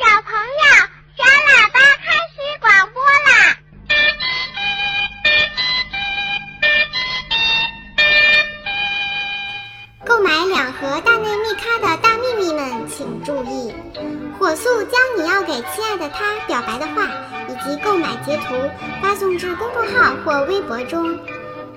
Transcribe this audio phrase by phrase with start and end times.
[0.00, 0.64] 小朋友，
[1.14, 3.30] 小喇叭开始广播啦！
[10.06, 13.74] 购买两盒大内密咖的大秘密们请注意：
[14.38, 17.06] 火速将你要给亲爱的他表白的话
[17.50, 18.54] 以及购买截图
[19.02, 21.14] 发送至公众号或微博中。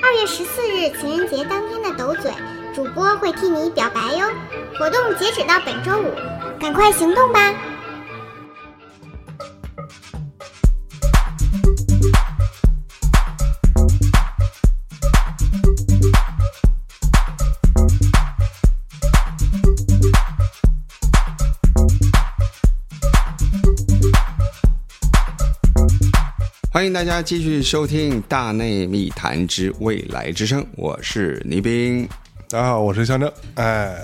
[0.02, 2.32] 二月十四日情人节当天的斗嘴，
[2.74, 4.32] 主播会替你表白哟。
[4.80, 6.16] 活动截止到本周五，
[6.58, 7.54] 赶快行动吧！
[26.83, 32.05] 欢迎大家继续收听《大内密谈之未来之声》，我是倪斌。
[32.50, 33.31] 大家好，我是象征。
[33.55, 33.95] 哎，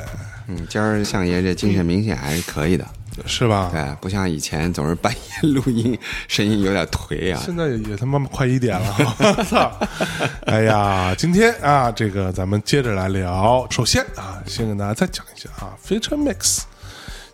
[0.47, 2.87] 嗯，今儿相爷这精神明显还是可以的，
[3.25, 3.69] 是吧？
[3.73, 7.41] 对，不像以前总是半夜录音，声音有点颓啊。
[7.45, 9.69] 现在也他妈快一点了， 我操！
[10.45, 13.67] 哎呀，今天啊，这个咱们接着来聊。
[13.69, 16.61] 首先啊，先跟大家再讲一下啊，Future Mix，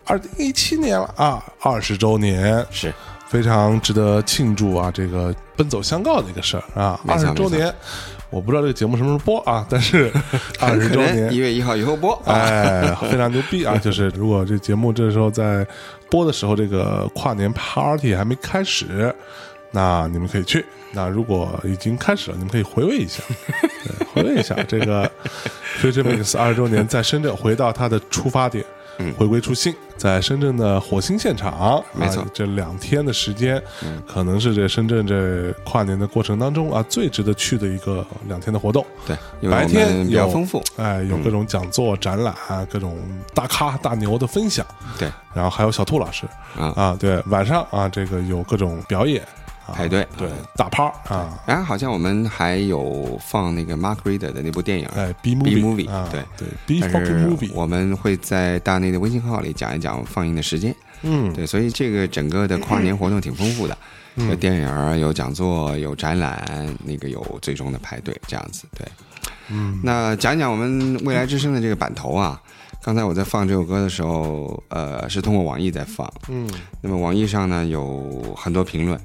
[0.06, 2.92] 二零一七年了啊，二十周年是
[3.28, 7.72] 非常值得庆祝啊，这个奔走相告的一个事儿啊，二十周年。
[8.28, 10.12] 我不知道这个节目什么时候播啊， 但是
[10.58, 12.12] 二十周年一月一号以后播。
[12.24, 13.76] 啊哎，非常牛逼啊！
[13.78, 15.66] 就是如果这节目这时候在
[16.10, 19.14] 播的时候，这个跨年 party 还没开始，
[19.70, 20.60] 那你们可以去；
[20.92, 23.22] 那如果已经开始了，你们可以回味一下，
[23.84, 25.08] 对回味一下这个
[25.80, 28.64] Future Mix 二十周年在深圳回到它的出发点。
[29.18, 32.22] 回归初心，在深圳的火星现场，没错。
[32.22, 33.62] 啊这两天的时间，
[34.06, 38.84] 可能是这深圳这跨年的过程当中啊最值得去的一个两天的活动。
[39.06, 39.16] 对，
[39.50, 40.62] 白天们比较丰富。
[40.76, 42.34] 哎，有各种讲座、展览，
[42.70, 42.98] 各种
[43.34, 44.66] 大咖大牛的分享，
[44.98, 46.26] 对，然后还有小兔老师。
[46.58, 46.72] 啊。
[46.76, 49.28] 啊，对，晚上啊，这个有各种表演，啊
[49.72, 60.74] 派对对，大趴啊，然后好像我们还有放那个 Mark Reader 的那部电影，哎，B B movie 对对，B 但 fucking 是 movie，我们会在大内的微信号里讲一讲放映的时间。
[61.02, 63.76] 嗯，对，所以这个整个的跨年活动挺丰富的，
[64.16, 66.42] 有电影，有讲座，有展览，
[66.84, 68.64] 那个有最终的排队，这样子。
[68.78, 68.86] 对，
[69.50, 72.40] 嗯，那讲一讲我们未来之声的这个版头啊。
[72.82, 76.08] 刚才我在放这首歌的时候，呃，是通过网易在放。
[76.28, 76.48] 嗯，
[76.80, 78.96] 那么网易上呢有很多评论，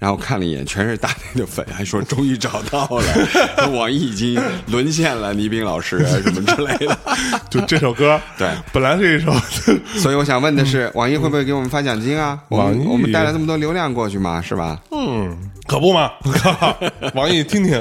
[0.00, 6.98] 然后看了一眼，全是大内的粉，还说终于找到了， 网易已经沦陷了，倪斌老师啊什么之类的。
[7.50, 9.30] 就这首歌，对，本来是一首，
[10.00, 12.40] 所以我想问的是，网易会不会给我们发奖金啊？
[12.48, 14.80] 网易我们带了这么多流量过去嘛，是吧？
[14.90, 16.10] 嗯，可不嘛，
[17.14, 17.78] 网易听听，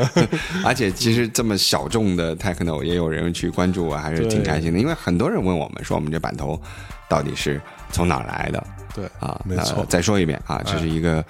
[0.65, 4.79] 而且其实这么小众的 techno 也有人去关注，我还是挺开心的。
[4.79, 6.61] 因为很多人问我们说，我们这版头
[7.07, 8.61] 到底是从哪儿来的
[8.93, 9.39] 对啊？
[9.45, 11.23] 那没错，再说一遍啊，这是一个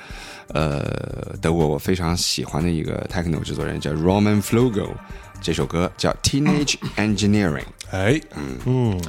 [0.53, 4.89] 呃德国我非常喜欢的一个 techno 制作人，叫 Roman Flugel。
[5.41, 7.63] 这首歌叫 Teenage Engineering。
[7.91, 8.19] 哎，
[8.65, 9.01] 嗯，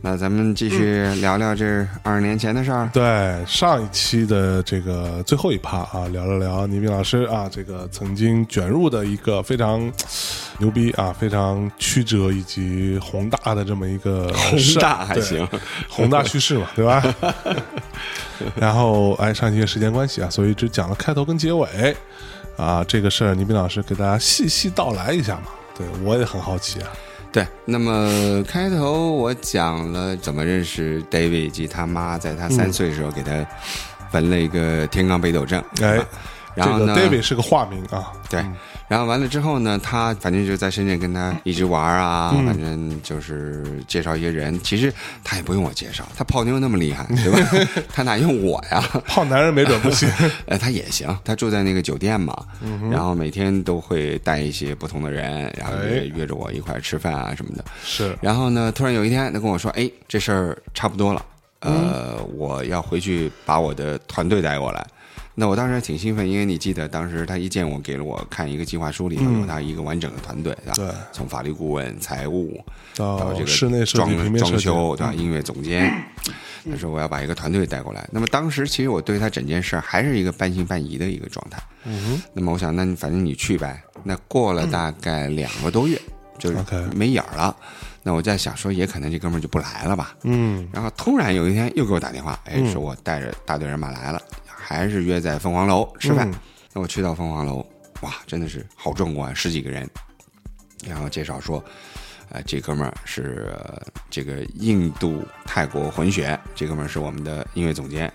[0.00, 2.88] 那咱们继续聊聊这二十年前的事儿。
[2.92, 9.92] 对上一期的这个最后一趴啊，聊了聊倪斌老师啊，这个曾经卷入的一个非常
[10.58, 15.46] 牛逼啊、非常曲折以及宏大的这么一个宏大还行，
[15.88, 17.02] 宏大叙事嘛，对吧？
[18.56, 21.96] 然后哎，上期因为时间关系啊，所以只讲了开头跟结尾。
[22.56, 25.46] 啊，这个事儿倪斌老师给大家细细道来一下嘛。
[25.76, 26.88] 对我也很好奇啊，
[27.32, 33.44] 对，那么开头我讲了怎么认识 David 以及他妈，在他三岁的时候给他
[34.12, 35.98] 纹了一个天罡北斗阵，哎，
[36.54, 38.44] 然后呢这个 David 是个化名啊，对，
[38.88, 44.58] 然后完了之后呢，他反正就在深圳跟他一直玩啊，嗯反正就是介绍一些人。
[44.62, 44.92] 其实
[45.24, 47.84] 他也不用我介绍，他泡妞那么厉害， 对吧？
[47.92, 48.80] 他哪用我呀？
[49.06, 50.08] 泡男人没准不行，
[50.46, 57.64] 呃， 他也行，他住在那个酒店嘛，嗯然后每天都会带一些不同的人，然后哎约约着我一块儿吃饭啊什么的。
[57.84, 61.24] 是然后呢，突然有一天，他跟我说：“哎，这事儿差不多了，
[61.60, 64.86] 呃，我要回去把我的团队带过来。”
[65.36, 70.94] 那我当时还挺兴奋，因为你记得当时他一见我，给了我看一个计划书，里头有他一个完整的团队，对吧？
[71.12, 72.64] 从法律顾问、财务
[72.94, 75.12] 到到这个室内设计、装装修，对吧？
[75.12, 75.92] 音乐总监，
[76.70, 78.08] 他说我要把一个团队带过来。
[78.12, 81.60] 那么当时其实我对他整件事儿还是一个半信半疑的一个状态。
[81.84, 83.82] 嗯那么我想，那你反正你去呗。
[84.04, 86.00] 那过了大概两个多月，
[86.38, 86.56] 就是
[86.94, 87.56] 没影儿了。
[88.04, 90.14] 那我在想说，也可能这哥们儿就不来了吧。
[90.22, 94.20] 嗯然后突然有一天又给我打电话，哎，说我带着大队人马来了，
[94.64, 96.30] 还是约在凤凰楼吃饭。
[96.30, 96.34] 嗯
[96.76, 97.64] 那我去到凤凰楼，
[98.00, 99.88] 哇，真的是好壮观，十几个人。
[100.84, 101.64] 然后介绍说，
[102.30, 103.80] 呃，这哥们儿是、呃
[104.10, 108.12] 这个印度泰国混血，这哥们儿是我们的音乐总监，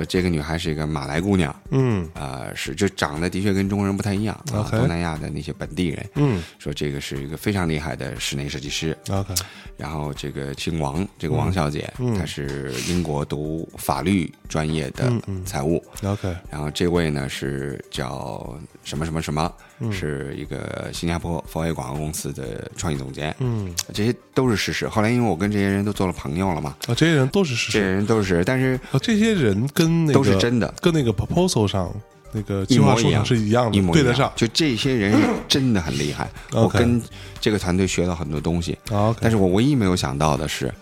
[0.00, 2.08] 说这个女孩是一个马来姑娘，嗯。
[2.14, 6.42] 呃，是就长得的确跟中国人不太一样啊东南亚的那些本地人，嗯。
[6.58, 9.34] 说这个是一个非常厉害的室内设计师，，OK，
[9.76, 12.18] 然后这个姓王，这个王小姐，嗯。
[12.18, 15.44] 她是英国读法律专业的嗯嗯。
[15.44, 24.88] 财务，OK，然后这位呢是叫什么什么什么，嗯是一个新加坡佛威广告公司的创意总监，嗯，这些都是事实。
[24.88, 31.92] 后来因为我跟这些人都做了朋友了嘛，啊，这些人都是事实这些，人都是，但是啊，这些人跟那个都是真的，跟那个 proposal 上
[32.32, 34.32] 那个计划书上一模一样是一样的，一模一样对得上。
[34.34, 37.00] 就这些人真的很厉害， 我跟
[37.40, 38.78] 这个团队学到很多东西。
[38.90, 40.72] 啊 OK，但是我唯一没有想到的是，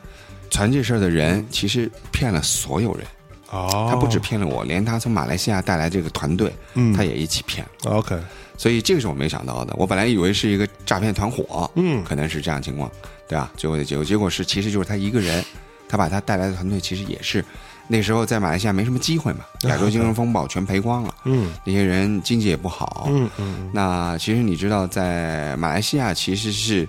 [0.50, 3.06] 传这事儿的人其实骗了所有人。
[3.50, 7.66] 哦，他不止骗了我，连他从马来西亚带来这个团队，嗯他也一起骗。
[7.84, 8.16] OK，
[8.62, 9.74] 所以这个是我没想到的。
[9.76, 12.88] 我本来以为是一个诈骗团伙，嗯可能是这样情况，
[13.26, 13.50] 对吧？
[13.56, 15.44] 最后的结果，结果是其实就是他一个人，
[15.88, 17.44] 他把他带来的团队其实也是
[17.88, 23.08] 那时候在马来西亚没什么机会嘛，亚洲金融风暴全赔光了，嗯那些人经济也不好。
[23.10, 26.88] 嗯嗯那其实你知道，在马来西亚其实是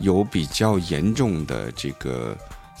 [0.00, 2.36] 有比较严重的这个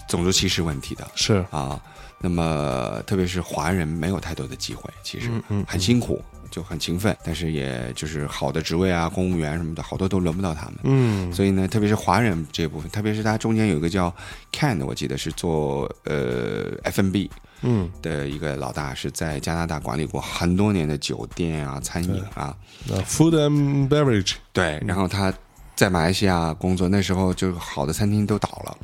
[0.06, 1.08] 种族歧视问题的。
[1.14, 1.80] 是啊，
[2.20, 5.30] 那么特别是华人没有太多的机会，其实
[5.66, 10.74] 很辛苦，就很勤奋，但是也就是好的职位啊，公务员什么的，好多都轮不到他们。
[10.84, 11.32] 嗯。
[11.32, 14.14] 所以呢，特别是华人这部分，特别是他中间有一个叫
[14.52, 17.30] Ken 的，我记得是做呃 F&B
[17.62, 17.90] 嗯。
[18.02, 22.56] 的一个老大，是在加拿大管理过很多年的酒店啊、餐饮啊，
[22.86, 25.32] 那 food and beverage 对，然后他
[25.74, 28.76] 在马来西亚工作，那时候就好的餐厅都倒了，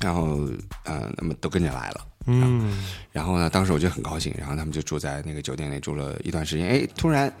[0.00, 0.48] 然后
[0.84, 2.00] 呃，那么都跟着来了。
[2.30, 2.76] 嗯
[3.18, 6.68] 然后呢，当时我就很高兴，然后他们就住在那个酒店里住了一段时间。
[6.68, 7.32] 哎，突然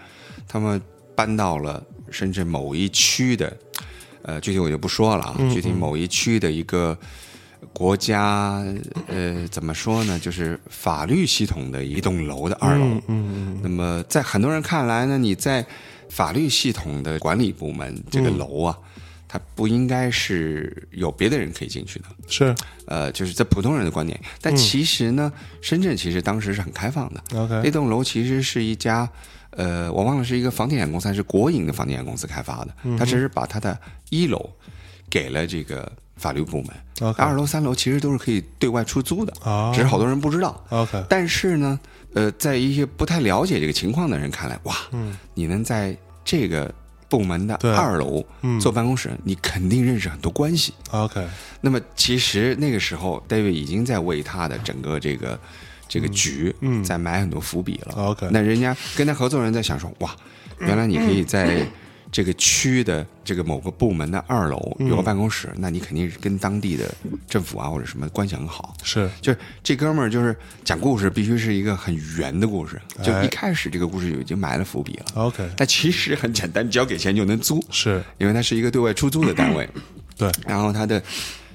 [0.48, 0.82] 他们
[1.14, 1.80] 搬到了
[2.10, 3.56] 深圳某一区的，
[4.22, 6.98] 呃，具体我就不说了啊，具体某一区的一个
[7.72, 8.60] 国家，
[9.06, 12.84] 呃，怎么说呢，就是法律系统的一栋楼的二楼。
[12.84, 15.64] 嗯嗯那么在很多人看来呢，你在
[16.10, 18.76] 法律系统的管理部门这个楼啊，
[19.28, 22.06] 它不应该是有别的人可以进去的。
[22.26, 22.54] 是。
[22.86, 25.30] 呃，就是在普通人的观点，但其实呢，
[25.60, 27.22] 深圳其实当时是很开放的。
[27.30, 29.06] 那 OK 那栋楼其实是一家，
[29.50, 33.78] 呃，我忘了是一个房地产公司还是国营的房地产公司开发的，它只是把它的
[34.08, 34.50] 一楼
[35.10, 37.14] 给了这个法律部门。
[37.16, 40.64] 二楼、三楼其实都是可以对外出租的，啊只是好多人不知道。
[40.70, 41.78] OK 但是呢，
[42.14, 44.74] 呃，在一些不太了解这个情况的人看来，哇，
[45.34, 45.94] 你能在
[46.24, 46.74] 这个
[47.08, 48.24] 部门的二楼
[48.60, 50.74] 做办公室，你肯定认识很多关系。
[50.90, 51.26] OK
[51.60, 55.38] 那么其实那个时候，David 已经在为他的整个这个
[55.88, 56.84] 这个局，嗯。
[56.84, 57.94] 在埋很多伏笔了。
[57.94, 60.14] OK 那人家跟他合作人在想说，哇，
[60.60, 61.66] 原来你可以在
[62.10, 66.92] 这个区的这个某个部门的二楼有个办公室，那你肯定是跟当地的
[67.28, 68.74] 政府啊或者什么关系很好。
[68.82, 69.08] 是。
[69.20, 70.34] 就是这哥们儿，就是
[70.64, 75.06] 讲故事必须是一个很圆的故事，就哎一开始这个故事就已经埋了伏笔了。
[75.14, 78.02] OK 但其实很简单，只要给钱就能租，是。
[78.18, 79.68] 因为它是一个对外出租的单位。
[80.16, 80.30] 对。
[80.46, 81.02] 然后它的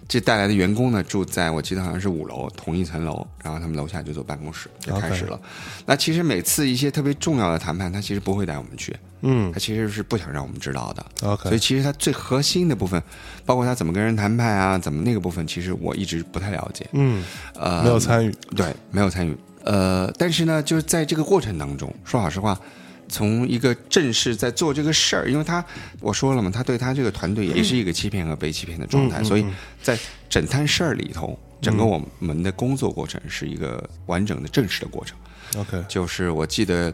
[0.08, 5.40] 这带来的员工呢，住在我记得好像是五楼同一层楼，然后他们楼下就做办公室，就开始了。
[5.86, 11.06] 那其实每次一些特别重要的谈判，他其实不会带我们去，嗯他其实是不想让我们知道的。
[11.24, 13.02] OK 所以其实他最核心的部分，
[13.46, 16.88] 包括他怎么跟人谈判啊，怎么那个部分，其实我一直不太了解。
[16.92, 17.24] 嗯
[17.56, 19.36] 呃，没有参与对，没有参与。
[19.64, 22.60] 呃，但是呢，就是在这个过程当中，说老实话，
[23.08, 25.64] 从一个正式在做这个事儿，因为他
[26.00, 29.46] 我说了嘛，他对他这个团队也是一个欺骗和被欺骗的状态，嗯所以
[29.82, 29.98] 在
[30.30, 35.18] 整摊事儿里头，整个我们的工作过程是一个完整的正式的过程。
[35.58, 36.94] OK 就是我记得，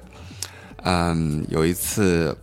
[0.83, 2.35] 嗯，有一次，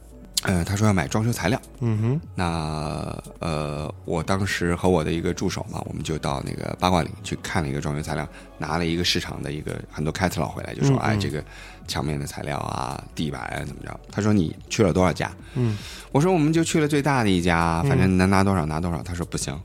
[0.47, 8.27] 呃，他说要买装修材料，嗯哼那呃，我当时和我的一个助手嘛，我们就到那个八卦岭去看了一个装修材料，
[8.57, 11.45] 拿了一个市场的一个很多 catalog 回来，就说、嗯嗯哎，这个
[11.89, 13.99] 墙面的材料啊，地板啊怎么着？
[14.13, 15.31] 他说你去了多少家？
[15.55, 15.77] 嗯
[16.13, 19.03] 我说我们就去了最大的一家，反正能拿多少拿多少。
[19.03, 19.61] 他说不行，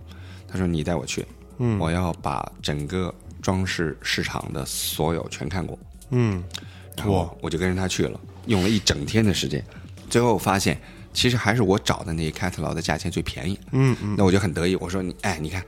[0.47, 1.23] 他说你带我去，
[1.59, 5.77] 嗯我要把整个装饰市场的所有全看过。
[6.09, 6.43] 嗯
[6.97, 9.63] 然后我就跟着他去了，用了一整天的时间，
[10.11, 10.79] 最后发现
[11.11, 13.57] 其实还是我找的那些 catalog 的价钱最便宜。
[13.71, 14.15] 嗯嗯。
[14.15, 15.63] 那我就很得意，我说你，哎，你看，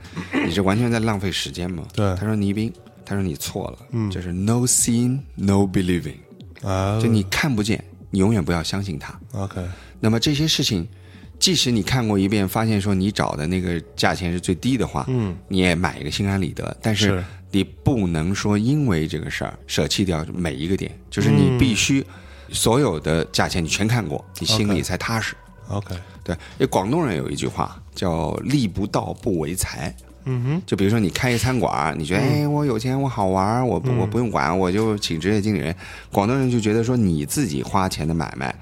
[0.46, 1.82] 你这完全在浪费时间嘛。
[1.92, 2.14] 对。
[2.14, 2.72] 他说倪斌，
[3.04, 6.18] 他说你错了，嗯，就是 no seeing no believing，
[6.62, 7.00] 啊。
[7.00, 9.18] 就你看不见，你永远不要相信他。
[9.32, 9.60] OK
[9.98, 10.86] 那么这些事情，
[11.38, 16.76] 即使你看过一遍，发现说你找的那个价钱是最低的话，嗯，你也买一个心安理得。
[16.80, 17.24] 但是是。
[17.50, 22.04] 你不能说因为这个事儿舍弃掉每一个点，就是你必须
[22.54, 25.36] 所有的价钱你全看过，你心里才踏实。
[25.68, 29.94] OK 对，因为广东人有一句话叫利不到不为财。
[30.26, 35.76] 嗯哼，就比如说你开一餐馆，你觉得哎我有钱我好玩，我不我不用管，我就请职业经理人。
[36.10, 38.54] 广东人就觉得说你自己花钱的买卖，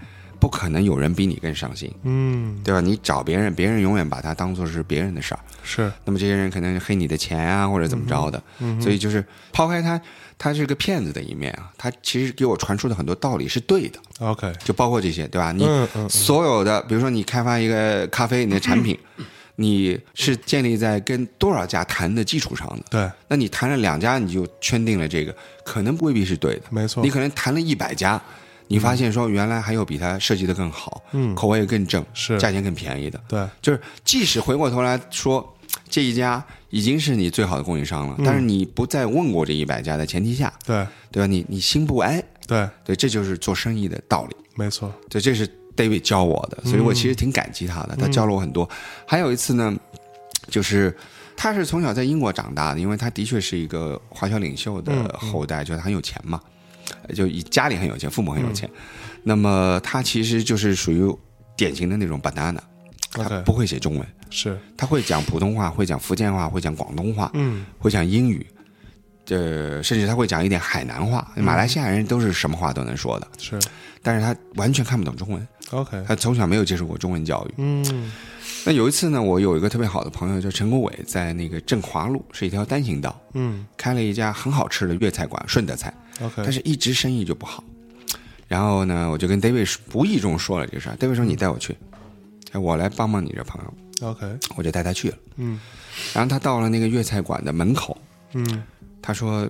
[0.42, 2.80] 不可能有人比你更上心，嗯，对吧？
[2.80, 5.40] 你找别人，别人永远把它当做是别人的事儿。
[5.62, 10.02] 是，那么这些人可能黑你的钱啊，或者怎么着的，嗯所以就是抛开他
[10.36, 15.52] 他是个骗子的一面啊，他其实给我传输的很多道理是对的，OK，就包括这些，对吧？
[15.52, 15.64] 你
[16.08, 18.98] 所有的，比如说你开发一个咖啡，你的产品，
[19.54, 22.82] 你是建立在跟多少家谈的基础上的。
[22.90, 25.32] 对，那你谈了两家，你就圈定了这个，
[25.64, 26.62] 可能未必是对的。
[26.68, 28.20] 没错你可能谈了一百家，
[28.72, 31.34] 你发现说原来还有比它设计的更好，嗯。
[31.34, 32.38] 口味更正，是。
[32.38, 33.20] 价钱更便宜的。
[33.28, 35.56] 对，就是即使回过头来说，
[35.88, 41.26] 这一家已经是你最好的供应商了，但是你不再问过这一百家的前提下，对，对吧？
[41.26, 44.36] 你你心不安，对，对，这就是做生意的道理。
[44.54, 48.68] 没错，对，这是 David 教我的，所以我其实挺感激他的，他教了我很多。
[49.06, 49.74] 还有一次呢，
[50.48, 50.94] 就是
[51.36, 56.40] 他是从小在英国长大的，因为他的确是一个华侨领袖的后代，就是他很有钱嘛，
[57.14, 58.68] 就以家里很有钱，父母很有钱。
[59.22, 61.02] 那么他其实就是属于
[61.56, 62.58] 典型的那种 banana，
[63.10, 68.46] 他不会写中文，是，他会讲普通话，会讲福建话，会讲广东话，嗯，会讲英语。
[69.28, 73.58] 呃，甚至他会讲一点海南话，马来西亚人都是什么话都能说的，是
[74.02, 75.48] 但是他完全看不懂中文。
[75.70, 77.54] ，OK，他从小没有接受过中文教育。
[77.58, 78.10] 嗯
[78.64, 87.62] 那有一次呢，我有一个特别好的朋友叫陈国伟，在那个振华路是一条单行道，嗯开了一家很好吃的粤菜馆，顺德菜，，OK，但是一直生意就不好。
[88.48, 91.76] 然后呢，我就跟 David 无意中说了这个事儿，David 说你带我去，
[92.52, 95.16] 哎我来帮帮你这朋友，OK，我就带他去了。
[95.36, 95.58] 嗯。
[96.12, 97.96] 然后他到了那个粤菜馆的门口，
[98.32, 98.62] 嗯。
[99.00, 99.48] 他说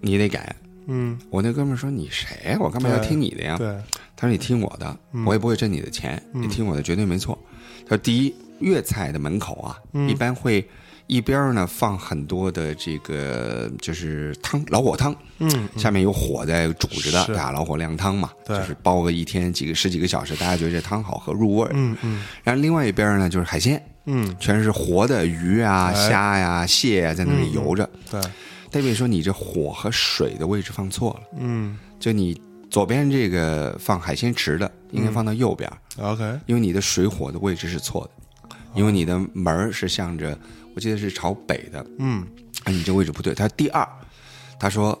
[0.00, 0.54] 你得改。
[0.90, 2.56] 嗯，我那哥们儿说你谁呀？
[2.58, 3.58] 我干嘛要对听你的呀？
[3.58, 3.66] 对，
[4.16, 7.38] 他说：“你听我的，我也不会挣你的钱，你听我的绝对没错。”
[7.84, 9.76] 他说：“第一，粤菜的门口啊，
[10.08, 10.66] 一般会
[11.08, 17.32] 一边儿呢放很多的这个就是汤老火汤，嗯下面有火在煮着的，是。
[17.32, 17.50] 对吧？
[17.50, 18.56] 老火靓汤嘛，对。
[18.58, 21.70] 就是煲个一天几个十几个小时，大家觉得这汤好喝入味儿。
[21.74, 22.22] 嗯嗯。
[22.44, 26.08] 然后另外一边呢就是海鲜，嗯，全是活的鱼啊、哎。
[26.08, 27.88] 虾呀、蟹呀在那里游着。
[28.10, 28.20] 对
[28.70, 31.78] ，David 说：“你这火和水的位置放错了，嗯。
[31.98, 40.38] 就你左边这个放海鲜池的，应该放到右边。” OK，因为你的水火的位置是错的，因为你的门儿是向着，
[40.78, 42.24] 我记得是朝北的，嗯
[42.62, 43.34] 哎，你这位置不对。
[43.34, 43.84] 他说第二，
[44.60, 44.96] 他说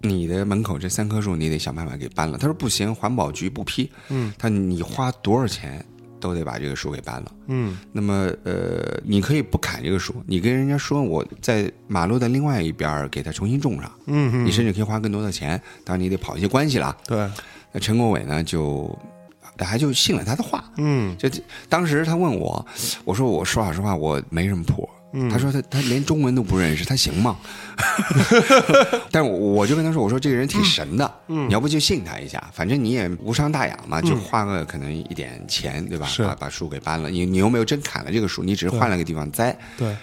[0.00, 2.38] 你的门口这三棵树你得想办法给搬了。
[2.38, 3.90] 他说不行，环保局不批。
[4.10, 5.84] 嗯，他说你花多少钱
[6.20, 7.32] 都得把这个树给搬了。
[7.48, 16.96] 嗯那么呃，你可以不砍这个树，你跟人家说我在马路的另外一边给它重新种上，嗯你甚至可以花更多的钱，当然你得跑一些关系了。
[17.08, 17.28] 对，
[17.72, 18.96] 那陈国伟呢就
[19.58, 20.62] 还就信了他的话。
[20.76, 21.28] 嗯就
[21.68, 22.64] 当时他问我，
[23.04, 24.88] 我说我说老实话，我没什么谱。
[25.12, 25.28] 嗯。
[25.28, 27.36] 他说他他连中文都不认识，他行吗？
[29.10, 31.48] 但我我就跟他说，我说这个人挺神的，嗯。
[31.48, 36.08] 你要不就信他一下，反正你也无伤大雅嘛，就花个可能一点钱，对吧？
[36.18, 39.56] 把把树给搬了，你你又没有真砍了这个树，你只是换了个地方栽。
[39.76, 39.96] 对，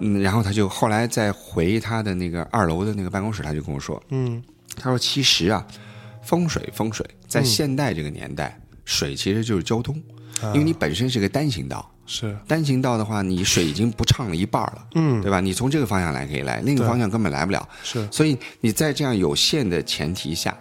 [0.00, 4.42] 嗯，然后他就后来再回他的那个二楼的那个办公室，他就跟我说，嗯。
[4.78, 5.66] 他说其实啊，
[6.22, 9.94] 风水风水在现代这个年代，水其实就是交通，
[10.42, 10.52] 啊。
[10.52, 11.90] 因为你本身是个单行道。
[12.06, 15.40] 是，单行道的话，你水已经不畅了一半了，嗯对吧？
[15.40, 17.68] 你从这个方向来可以来，另一个方向根本来不了。
[17.82, 20.56] 是，所以你在这样有限的前提下，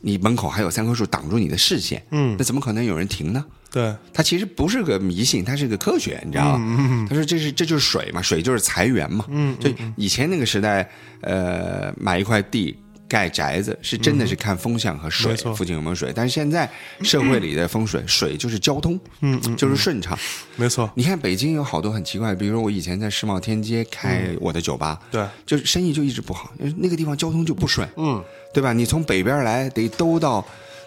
[0.00, 3.44] 你门口还有三棵树挡住你的视线，嗯那怎么可能有人停呢？
[3.70, 7.06] 对，它其实不是个迷信，它是个科学，你知道吗？
[7.08, 9.24] 他说这是这就是水嘛，水就是财源嘛。
[9.28, 10.88] 嗯就以前那个时代，
[11.20, 12.76] 呃，买一块地。
[13.08, 16.12] 盖宅子是真的是看风向和水附近有没有水。
[16.14, 16.70] 但是现在
[17.02, 20.16] 社会里的风水，水就是交通，嗯嗯，就是顺畅。
[20.56, 28.22] 没错，你看北京有好多很奇怪，比如说我以前在世贸天阶开我的酒吧，对，就是生意就一直不好，那个地方交通就不顺，嗯。
[28.54, 28.72] 对吧？
[28.72, 30.44] 你从北边来得兜到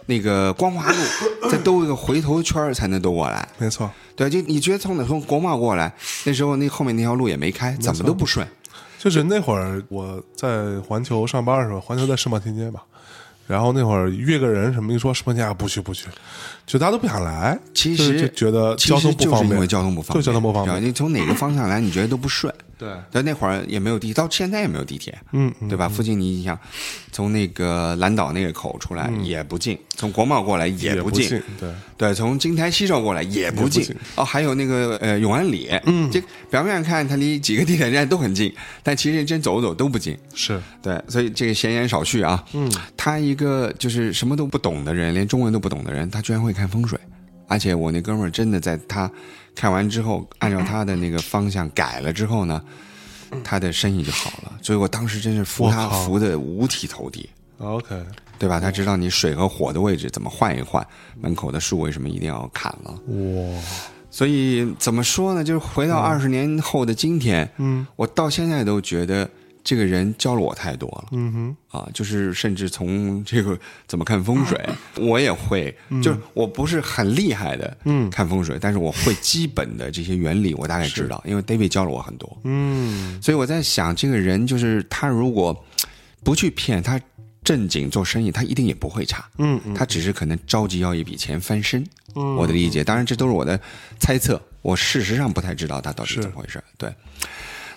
[0.07, 0.97] 那个光华路，
[1.47, 5.93] 再兜一个回头圈才能兜过来，没错，对，就你觉得从哪从国贸过来，
[6.25, 8.45] 那时候那后面那条路也没开，怎么都不顺，
[9.01, 12.83] 就是那会儿我在环球上班的时候，环球在世贸天阶吧，
[13.47, 16.07] 然后那会儿约个人什么一说世贸天阶不去不去，
[16.71, 22.53] 就大家都不想来，其实就觉得交通实就是因为不方便，交通不方便，就交通不方便，你从哪个方向来，你觉得都不顺。
[22.77, 25.87] 对，但那会儿也没有地，到现在也没有地铁，嗯嗯对吧？
[25.87, 26.57] 附近你想
[27.11, 38.51] 从那个蓝岛那个口出来也不近，从国贸过来也不不近，对，对，从金台西站过来也不近也不近哦，还有那个呃永安里，嗯，这表面上看它离几个地铁站都很近，
[38.81, 40.17] 但其实真走走都不近。
[40.33, 46.99] 是，对，所以这个闲言少叙啊，嗯，他一个就是什么都不懂的人，连中文都不懂的人，他居然会看风水
[47.47, 49.11] 而且我那哥们儿真的在他
[49.53, 52.61] 看完之后，按照他的那个方向改了之后呢，
[53.43, 54.53] 他的生意就好了。
[54.61, 57.29] 所以我当时真是服他服的五体投地。
[57.57, 57.95] OK，
[58.39, 58.59] 对吧？
[58.59, 60.85] 他知道你水和火的位置怎么换一换，
[61.19, 62.91] 门口的树为什么一定要砍了？
[62.91, 63.61] 哇，
[64.09, 65.43] 所以怎么说呢？
[65.43, 69.29] 就是回到二十年后的今天，嗯我到现在都觉得
[69.63, 71.89] 这个人教了我太多了嗯哼，啊！
[71.93, 74.59] 就是甚至从这个怎么看风水，
[74.97, 82.37] 我也会，就是我不是很厉害的嗯看风水，但是我会基本的这些原理，我大概知道，因为 David 教了我很多。
[82.43, 85.65] 嗯所以我在想，这个人就是他如果
[86.23, 86.99] 不去骗他。
[87.43, 89.27] 正经做生意，他一定也不会差。
[89.39, 91.83] 嗯嗯，他只是可能着急要一笔钱翻身。
[92.13, 93.59] 嗯我的理解，当然这都是我的
[93.99, 96.63] 猜测，我事实上不太知道他到底是怎么回事。
[96.77, 96.93] 对，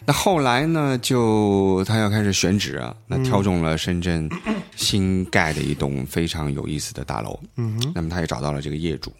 [0.06, 4.28] 那后来呢，就他要开始选址啊，那挑中了深圳
[4.76, 7.38] 新盖的一栋非常有意思的大楼。
[7.56, 9.10] 嗯哼，那么他也找到了这个业主，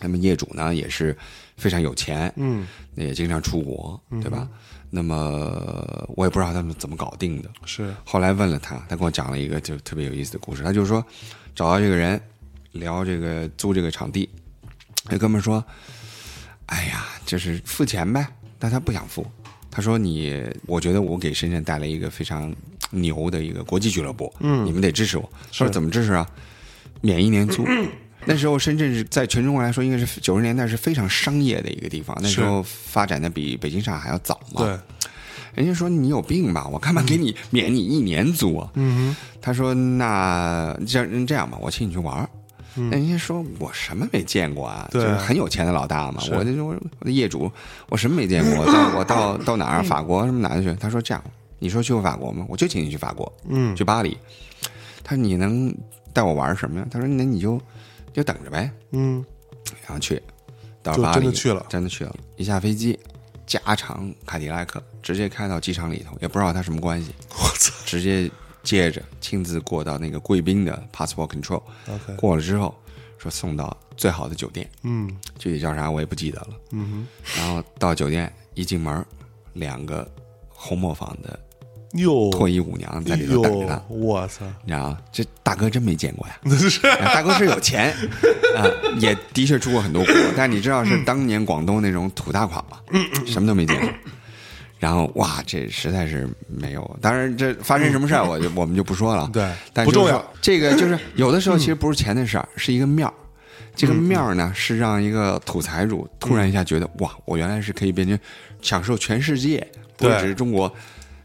[0.00, 1.16] 那么业主呢也是
[1.56, 4.48] 非常有钱，嗯那也经常出国，对吧？
[4.90, 7.50] 那么我也不知道他们怎么搞定的。
[7.66, 10.62] 是，后来问了他，他跟我讲了一个就特别有意思的故事。
[10.62, 11.04] 他就是说，
[11.54, 12.18] 找到这个人
[12.72, 14.26] 聊这个租这个场地，
[15.10, 15.62] 那哥们说
[16.64, 18.26] ：“哎呀，就是付钱呗。”
[18.58, 19.24] 但他不想付。
[19.70, 22.54] 他说：“你，我觉得我给深圳带来一个非常
[22.90, 26.28] 牛的一个国际俱乐部，嗯，你们得支持我。”他说：“怎么支持啊？
[27.00, 27.66] 免一年租。”
[28.26, 32.16] 那时候深圳是在全中国来说，应该是九十年代是非常商业的一个地方。
[32.20, 34.62] 那时候发展的比北京、上海还要早嘛。
[34.64, 34.78] 对，
[35.54, 36.66] 人家说你有病吧？
[36.66, 38.70] 我干嘛给你免你一年租啊？
[38.74, 42.28] 嗯哼他说那这样这样吧，我请你去玩儿。
[42.90, 44.88] 那人家说我什么没见过啊？
[44.90, 46.20] 对就是很有钱的老大嘛。
[46.20, 47.50] 是我就我我的业主，
[47.88, 48.64] 我什么没见过？
[48.66, 49.82] 到我到到哪儿？
[49.82, 50.72] 法国什么哪儿去？
[50.80, 51.22] 他说这样，
[51.58, 52.46] 你说去过法国吗？
[52.48, 54.16] 我就请你去法国，嗯去巴黎。
[55.02, 55.74] 他说你能
[56.12, 56.86] 带我玩什么呀？
[56.90, 57.60] 他说那你就
[58.12, 58.70] 就等着呗。
[58.92, 59.24] 嗯
[59.86, 60.22] 然后去，
[60.82, 62.14] 到巴黎真的去了真的去了。
[62.36, 62.98] 一下飞机，
[63.46, 68.30] 加长凯迪拉克，直接开到机场里头，也不知道他什么关系，我操直接
[68.62, 72.74] 接着亲自过到那个贵宾的 passport control，，OK，过了之后
[73.16, 76.48] 说送到最好的酒店，嗯具体叫啥我也不记得了。
[76.72, 79.04] 嗯然后到酒店一进门，
[79.54, 80.06] 两个
[80.48, 81.38] 红磨坊的，
[81.94, 83.82] 哟，脱衣舞娘在哎里头等着他，。
[83.88, 84.98] 我操，你知道吗？
[85.12, 86.38] 这大哥真没见过呀！
[86.58, 87.94] 是 大哥是有钱
[88.56, 88.66] 啊、
[88.98, 92.78] 也的确出过很多国，但你知道是当年广东那种土大款嘛，
[93.24, 93.88] 什么都没见过。
[94.78, 96.98] 然后哇，这实在是没有。
[97.00, 99.28] 当然，这发生什么事儿，我就我们就不说了。
[99.34, 100.24] 对但是不重要。
[100.40, 103.12] 这个就是有的时候其实不是钱的事儿，是一个面儿。
[103.74, 108.18] 这个面儿呢，是让一个土财主突然一下觉得，哇，我原来是可以变成
[108.60, 109.64] 享受全世界，
[109.96, 110.72] 不对只是中国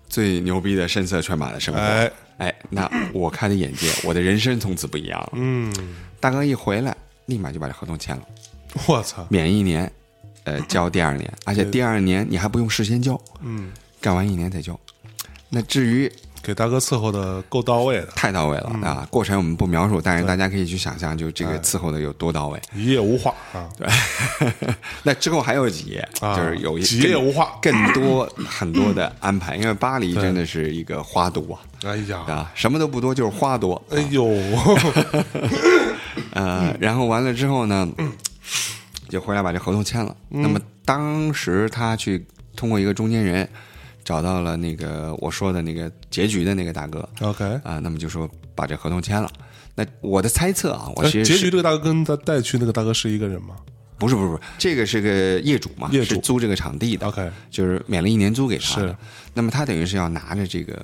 [0.08, 1.80] 最牛逼的声色犬马的生活。
[1.80, 5.30] 哎，哎，那我开的眼界，我的人生从此不一样了。
[5.34, 5.74] 嗯，
[6.20, 8.24] 大哥一回来，立马就把这合同签了，
[8.88, 9.92] 我操，免一年，
[10.46, 14.78] 呃，交第二年，而且第二年你还不用事先交，嗯，干完一年再交。
[15.50, 22.60] 那至于给大哥伺候的够到位的，太到位了、啊，过程我们不描述，但是大家可以去想象，就这个伺候的有多到位。
[22.76, 23.88] 一夜无话啊，对
[25.04, 33.82] 那之后还有几页，啊就是有一几页无话更多很多的安排，因为巴黎真的是一个花都啊，哎呀，啊，什么都不多，就是花多。
[33.92, 34.26] 哎呦
[36.34, 37.88] 呃，然后完了之后呢，
[39.14, 40.16] 就回来把这合同签了。
[40.28, 43.48] 那么当时他去通过一个中间人
[44.04, 49.32] 找到了那个我说的那个结局的那个大哥 OK，啊、那么就说把这合同签了。
[49.76, 53.56] 那我的猜测啊，我哎其实结局这个大哥跟他带去那个大哥是一个人吗
[54.00, 58.98] 不是不是不是，这个是个业主嘛，业主是租这个场地的？OK，就是免了一年租给他是的。
[59.34, 60.84] 那么他等于是要拿着这个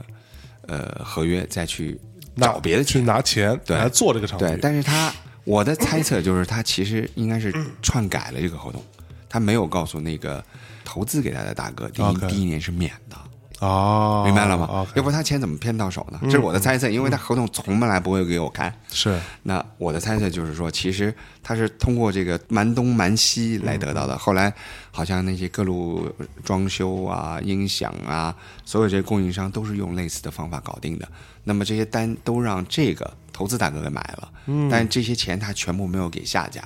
[0.68, 2.00] 呃合约再去
[2.38, 5.12] 找别的去钱，拿钱对来做这个场地对，地，但是他
[5.50, 8.84] 我的猜测就是他其实应该是篡改了这个合同，
[9.28, 10.44] 他没有告诉那个
[10.86, 13.18] 投资给他的大哥，第一第一年是免的。
[13.60, 16.20] 哦，明白了吗要不他钱怎么骗到手呢？
[16.26, 18.74] 这是我的猜测，因为他合同从来不会给我看。
[18.92, 24.16] 是那我的猜测就是说，其实他是通过这个瞒东瞒西来得到的。
[24.18, 24.54] 后来
[25.00, 28.36] 好像那些各路装修啊、音响啊，
[28.66, 31.08] 所有这些供应商都是用类似的方法搞定的。
[31.46, 36.62] 那么这些单都让这个投资大哥给买了，嗯但这些钱他全部没有给下家，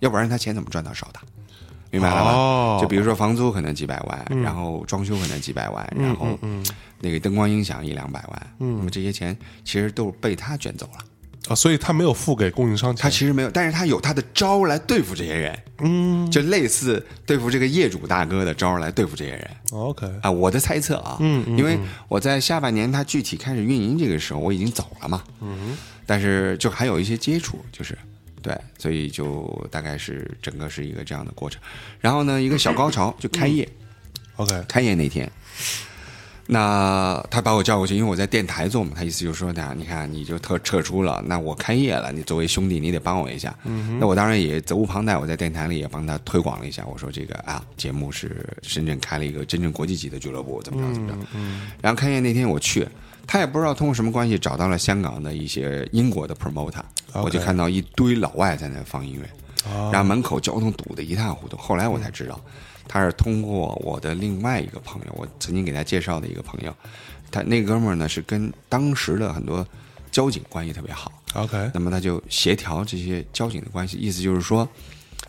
[0.00, 1.20] 要不然他钱怎么赚到手的？
[1.90, 2.32] 明白了吧？
[2.32, 6.38] 哦就比如说房租可能几百万，然后装修可能几百万，然后
[7.00, 10.98] 那个灯光音响一两百万，那么这些钱其实都是被他卷走了。
[11.48, 19.50] 啊，所以他没有付给供应商钱，他其实没有，但是他有他的招来对付这些人，嗯，就类似对付这个业主大哥的招来对付这些人。
[19.72, 20.30] OK，啊。
[20.30, 27.96] 我的猜测啊，嗯，因为我在下半年他具体开始运营这个时候，我已经走了嘛，嗯，但是就还有一些接触，就是
[28.42, 31.60] 对，所以就大概是整个是一个这样的过程。
[32.00, 33.68] 然后呢，一个小高潮就开业
[34.36, 35.30] ，OK，开业那天，
[36.52, 43.54] 那他把我叫过去，因为我在电台做嘛，他意思就是说呢，你看你就特撤出了，那我开业了，你作为兄弟，你得帮我一下。
[44.00, 51.14] 那我当然也责无旁贷，我在电台里也帮他推广了一下，我说这个啊，节目是深圳开了一个真正国际级的俱乐部，怎么着怎么着。
[51.80, 52.84] 然后开业那天我去，
[53.28, 56.82] 他也不知道通过什么关系找到了香港的一些英国的 promoter，
[57.12, 59.22] 我就看到一堆老外在那放音乐。
[59.22, 61.54] 啊然后门口交通堵得一塌糊涂。
[61.54, 62.40] 后来我才知道，
[62.92, 66.74] 他是通过我的另外一个朋友，我曾经给他介绍的一个朋友，
[67.30, 69.64] 他那哥们儿呢是跟当时的很多
[70.10, 74.68] 交警关系特别好，OK，那么他就协调这些交警的关系，意思就是说。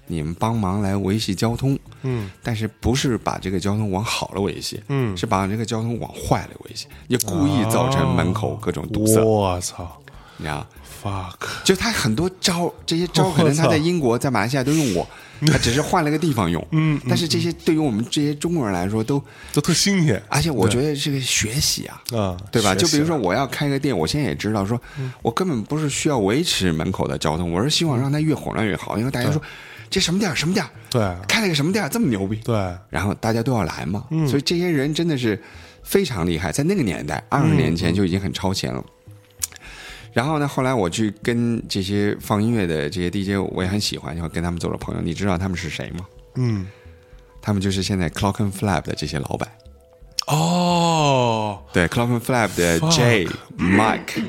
[0.07, 5.15] 你们帮忙来维系交通，嗯，但是不是把这个交通往好了维系，嗯。
[5.15, 10.01] 是把这个交通往坏了维系，也故意造成门口各种堵塞，我操。
[10.35, 10.67] 你知道
[11.01, 15.07] ？，fuck，就他很多招，这些招可能他在英国、在马来西亚都用我，
[15.47, 16.61] 他只是换了个地方用。
[16.71, 19.23] 嗯嗯但是这些对于我们这些中国人来说都，
[19.53, 22.75] 都特新鲜而且我觉得这个学习啊，啊，对吧？
[22.75, 24.79] 就比如说我要开个店，我现在也知道说，
[25.21, 29.41] 我根本不是需要维持门口的交通，我是希望让它越混乱越好，因为大家说
[29.89, 31.27] 这什么店儿什么店儿，对。
[31.27, 32.55] 开了个什么店儿这么牛逼，对，
[32.89, 35.41] 然后大家都要来嘛，所以这些人真的是
[35.83, 38.83] 非常厉害，在那个年代，二十年前就已经很超前了。
[40.13, 45.01] 然后呢，后来我去跟这些放音乐的这些 DJ，我也很喜欢，就跟他们做了朋友。
[45.01, 46.05] 你知道他们是谁吗？
[46.35, 46.67] 嗯，
[47.41, 49.49] 他们就是现在 Clock and Flap 的这些老板。
[50.27, 54.23] 哦，对，Clock and Flap 的 Jay、Mike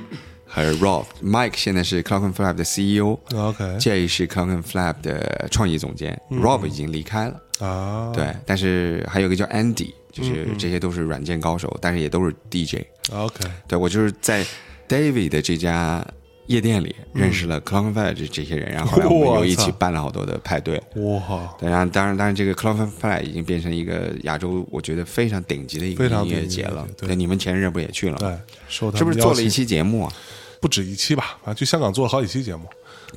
[0.47, 1.05] 和 Rob。
[1.23, 7.41] Mike 现在是 Clock and Flap 的 CEO，Jay OK，是 Clock and Flap 的创意总监，Rob 已经离开了。
[7.67, 12.85] 啊，对，但是还有一个叫 Andy，就是这些都是软件高手，但是也都是 DJ。
[13.13, 14.45] ，OK，对我就是在
[14.93, 16.07] David 的这家
[16.47, 20.77] 夜店里认识了 c l o n f i 这这些人，然后后来我们又一起办了好多的派对。
[20.97, 26.87] 哇，对，然后当然，当然，这个 c l o n f i 已经变成一个亚洲我觉得非常顶级的一个音乐节了。
[26.99, 28.19] 对对，你们前任不也去了吗？
[28.19, 30.13] 对，是不是做了一期节目啊？
[30.61, 31.39] 不止一期吧？
[31.43, 32.69] 反正，去香港做了好几期节目，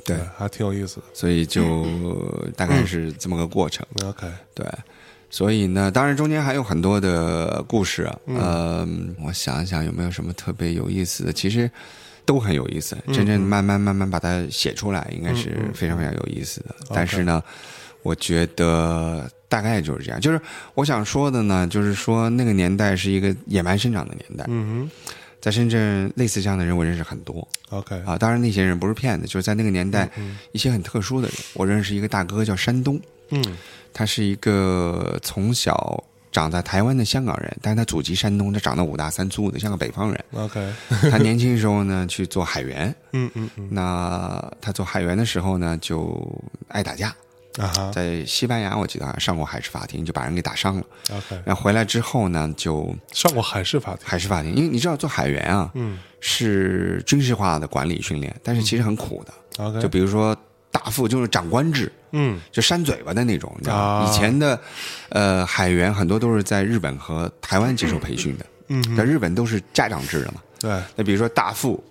[0.04, 1.86] 对，还挺有意思的所以就
[2.56, 3.86] 大概是这么个过程。
[3.96, 4.08] 的。
[4.08, 4.66] OK，对，
[5.28, 8.18] 所以呢，当然中间还有很多的故事啊。
[8.26, 8.88] 呃，
[9.22, 11.70] 我想一想有没有什么特别有意思的，其实
[12.24, 12.96] 都很有意思。
[13.12, 16.74] 真正慢慢慢慢把它写出来，应该是非常非常有意思的。
[16.94, 17.42] 但是呢，
[18.02, 20.20] 我觉得大概就是这样。
[20.20, 20.40] 就是
[20.74, 24.88] 我想说的呢，就是说那个年代是一个野蛮生长的年代，嗯
[25.40, 28.18] 在深圳类似这样的人我认识很多，OK，啊。
[28.18, 30.10] 当然那些人不是骗子，就是在那个年代
[30.50, 31.36] 一些很特殊的人。
[31.54, 33.00] 我认识一个大哥叫山东。
[33.30, 33.42] 嗯。
[33.92, 40.24] 他是一个从小长在台湾的香港人，但是他祖籍山东，他长得五大三粗的，像个北方人。
[40.34, 40.72] ，OK，
[41.10, 46.30] 他年轻时候呢去做海员，嗯嗯嗯，那他做海员的时候呢就
[46.68, 47.08] 爱打架，
[47.56, 47.90] 啊哈。
[47.90, 50.82] 在西班牙我记得好像上过海事法庭，就把人给打伤了。
[51.10, 55.98] ，OK，然后回来之后呢就上过海事法庭，海事法庭，因为你知道做海员啊，嗯。
[56.28, 59.64] 是军事化的管理训练，但是其实很苦的。
[59.64, 60.36] ，OK，就比如说
[60.76, 63.82] 大副就是长官制，嗯就扇嘴巴的那种，你知道吗？
[63.82, 64.60] 啊以前的
[65.08, 70.42] 呃海员很多都是在日本和台湾接受培训的，嗯在日本都是家长制的嘛。
[70.60, 71.82] 对，那比如说大副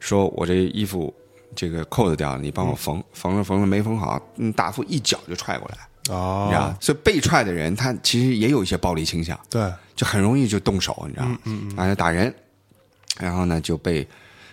[0.00, 1.12] 说我这衣服
[1.54, 6.74] 这个扣子掉了，你帮我缝，缝了缝了没缝好，嗯，大副一脚就踹过来，哦你知道？
[6.80, 11.38] 所以被踹的人他其实也有一些暴力倾向，对，就很容易就动手，你知道吗？
[11.44, 12.34] 嗯嗯，然后打人，
[13.18, 14.06] 然后呢就被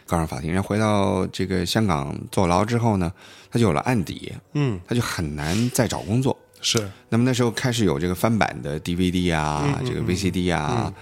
[0.06, 0.52] 告上法庭。
[0.52, 3.12] 然后回到这个香港坐牢之后呢，
[3.52, 6.38] 他就有了案底，嗯，他就很难再找工作。
[6.62, 10.94] 是，那么那时候开始有这个翻版的 DVD 啊，这个 VCD 啊，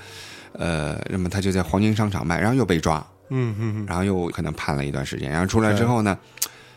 [0.54, 6.16] 呃，那么他就在黄金商场卖，然后又被抓，嗯嗯嗯，然后又可能判了一段时间，然后出来之后呢，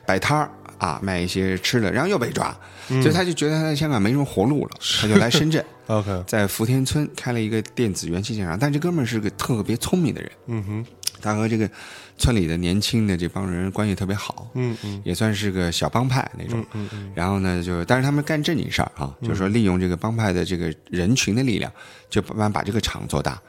[0.07, 2.57] 摆摊儿啊卖一些吃的，然后又被抓，
[2.89, 10.87] 所以他就觉得他在香港没什么活路了，他就来深圳，OK，在福田村开了一个电子元器件厂，但这哥们儿是个特别聪明的人，嗯哼，
[11.21, 11.71] 他和这个
[12.19, 16.65] 村里的年轻的这帮人关系特别好，嗯嗯也算是个小帮派那种。
[16.73, 21.71] 嗯嗯然后呢，就但是他们干正经事儿啊，就是说利用这个帮派的这个人群的力量，
[22.09, 23.41] 就慢慢把这个厂做大。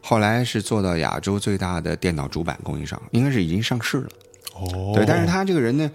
[0.00, 4.08] 后来是做到亚洲最大的电脑主板供应商，应该是已经上市了。
[4.54, 5.90] 哦，对，但是他这个人呢，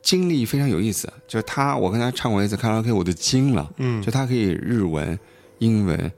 [0.00, 3.70] 经历非常有意思，就是他，我跟他唱过一次卡拉 OK，我都惊了。
[3.76, 5.18] 嗯就他可以日文、
[5.58, 6.12] 英文、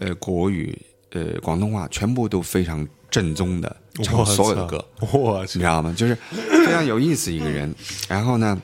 [0.00, 0.76] 呃国语、
[1.12, 4.84] 呃广东话，全部都非常正宗的唱所有的歌。
[5.12, 5.94] 我去你知，道吗？
[5.96, 7.72] 就是非常有意思一个人。
[8.08, 8.60] 然后呢，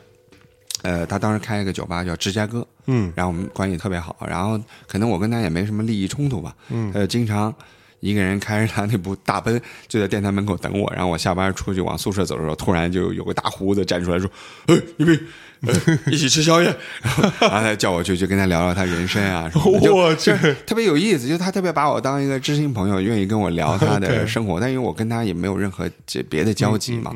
[0.83, 4.17] 呃，他当时开了个酒吧叫芝加哥，嗯然后我们关系特别好。
[4.27, 7.55] 然后可能我跟他也没什么利益冲突吧，嗯他就经常
[8.01, 14.31] 一个人开着他那部大奔就在电台门口等我，然后我下班出去往宿舍走的时候，突然就有个大胡子站出来说
[14.67, 15.21] ：“哎，你们、
[15.63, 15.75] 呃
[16.13, 20.33] 一起吃宵夜。”然后然后他叫我去，就跟他聊聊他人生啊什么的， 就我去
[20.67, 27.13] 特别有意思，就他特别把我当一个知心朋友，愿意跟我聊他的生活，但因为我跟他也没有任何这别的交集嘛，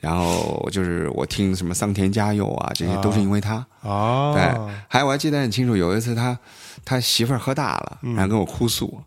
[0.00, 3.64] 然后就是我听什么桑田佳佑啊，这些都是因为他。
[3.82, 4.42] 啊，对，
[4.88, 6.38] 还有我还记得很清楚，有一次他
[6.84, 9.00] 他媳妇儿喝大了，然后跟我哭诉，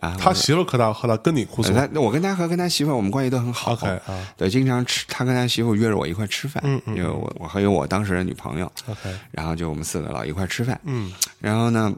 [0.00, 1.72] 然后他媳妇儿可大可大，跟你哭诉。
[1.94, 3.72] 我跟他和跟他媳妇我们关系都很好。
[3.72, 4.28] ，OK 啊。
[4.36, 11.12] 对，经常吃，他跟他媳妇约着我一块吃饭，因为我我还有我当时的女朋友，，OK，然后就我们四个老一块吃饭，嗯。
[11.40, 11.92] 然后呢，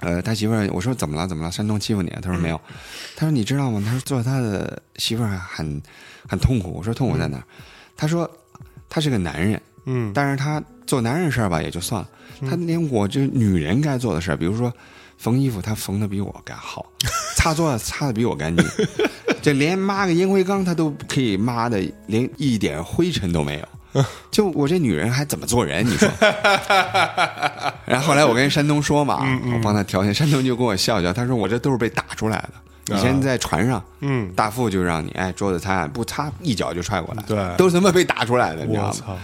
[0.00, 1.52] 呃，他媳妇儿我说怎么了怎么了？
[1.52, 2.20] 山东欺负你啊？
[2.22, 2.60] 他说没有，
[3.16, 3.82] 他说你知道吗？
[3.84, 5.82] 他说做他的媳妇儿很
[6.26, 6.72] 很痛苦。
[6.72, 7.44] 我说痛苦在哪儿？
[7.96, 8.30] 他说
[8.88, 10.10] 他是个男人，嗯。
[10.14, 12.08] 但是他做男人事儿吧也就算了，
[12.48, 14.72] 他连我这女人该做的事儿，比如说
[15.18, 16.84] 缝衣服，他缝的比我干好，
[17.36, 18.64] 擦桌子擦的比我干净，
[19.42, 24.04] 这连抹个烟灰缸他都可以抹的连一点灰尘都没有。
[24.30, 25.82] 就我这女人还怎么做人？
[25.86, 26.06] 你说？
[27.86, 29.24] 然后后来我跟山东说嘛，
[29.54, 32.94] 我帮他调解，山东就跟我笑笑，他说我这都是被打出来的。
[32.94, 39.16] 以前在船上，嗯，大副就让你哎桌子擦不擦一脚就踹过来，对都是他妈被打出来的，你知道吗？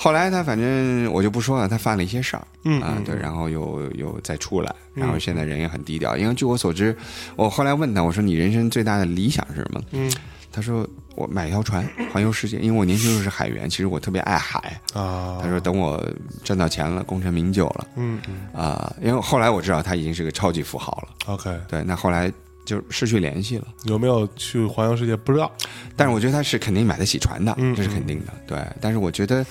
[0.00, 6.16] 后来他反正我就不说了，他犯了一些事儿，嗯啊，对，然后又又再出来，然后现在人也很低调。
[6.16, 6.96] 因为据我所知，
[7.34, 9.82] 我后来问他，我说你人生最大的理想是什么？
[9.92, 10.10] 嗯
[10.50, 14.80] 他说我买一条船环游世界，因为我年轻时候是海员，其实我特别爱海。
[14.94, 16.02] 啊，他说等我
[16.42, 22.32] 赚到钱了，功成名就了，嗯嗯啊、因为后来我知道他已经是个超级富豪了，，OK，对，那后来
[22.64, 23.66] 就失去联系了。
[23.84, 25.52] 有没有去环游世界不知道，
[25.94, 28.32] 但是我觉得他是肯定买得起船的，嗯这是肯定的。
[28.46, 29.44] 对，但是我觉得，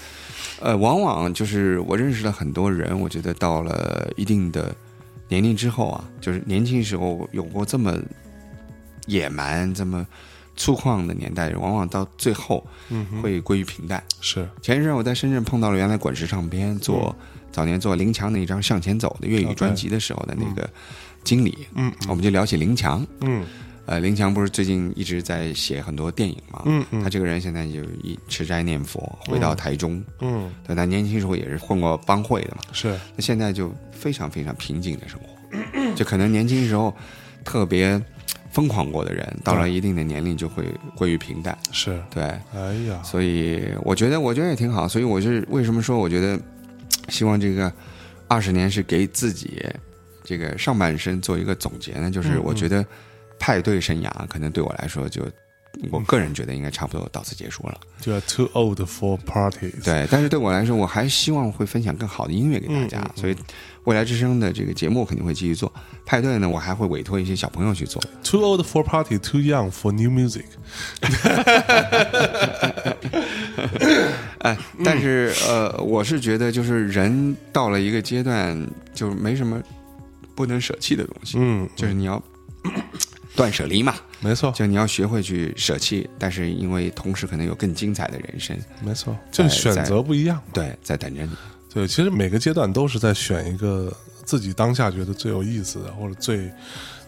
[0.59, 4.75] 呃，往往就是我认识了很多人，我觉得到了一定的
[5.27, 7.97] 年龄之后啊，就是年轻时候有过这么
[9.05, 10.05] 野蛮、这么
[10.55, 14.03] 粗犷的年代，往往到最后嗯，会归于平淡。
[14.19, 17.15] 是前一阵我在深圳碰到了原来滚石唱片做、
[17.51, 20.67] 早年做林强那一张《向前走》的粤语专辑的时候的那个
[21.23, 23.05] 经理，嗯我们就聊起林强。
[23.21, 23.45] 嗯
[23.87, 26.61] 呃，林强不是最近一直在写很多电影嘛？
[26.65, 30.03] 嗯嗯他这个人现在就一吃斋念佛，回到台中。
[30.19, 35.95] 嗯，对，他年轻时候也是混过帮会的嘛，是那现在就非常非常平静的生活。
[35.95, 36.93] 就可能年轻时候
[37.45, 37.99] 特别
[38.51, 41.57] 疯狂过的人，到了一定的年龄就会归于平淡。
[41.71, 42.23] 是，对，
[42.53, 44.85] 哎呀，所以我觉得，我觉得也挺好。
[44.85, 46.37] 所以我是为什么说，我觉得
[47.07, 47.71] 希望这个
[48.27, 49.63] 二十年是给自己
[50.25, 52.11] 这个上半生做一个总结呢？
[52.11, 52.85] 就是嗯我觉得
[53.39, 55.21] 派对生涯可能对我来说就，
[55.91, 57.79] 我个人觉得应该差不多到此结束了。
[57.99, 63.11] 就 too old for parties，，对，但是对我来说，我还希望会分享更好的音乐给大家。
[63.15, 63.35] 所以
[63.83, 65.71] 未来之声的这个节目肯定会继续做。
[66.05, 68.01] 派对呢，我还会委托一些小朋友去做。
[68.23, 70.45] too old for party, too young for new music，
[74.39, 78.57] 哎，但是呃，我是觉得就是人到了一个阶段，
[78.93, 79.61] 就没什么
[80.33, 82.21] 不能舍弃的东西，嗯，就是你要
[83.37, 90.41] 断舍离嘛，没错，就你要学会去舍弃，但是因为同时可能有更精彩的人生，没错，就选择不一样。
[90.51, 91.31] 对，在等着你。
[91.71, 93.95] 对，其实每个阶段都是在选一个
[94.25, 96.51] 自己当下觉得最有意思的，或者最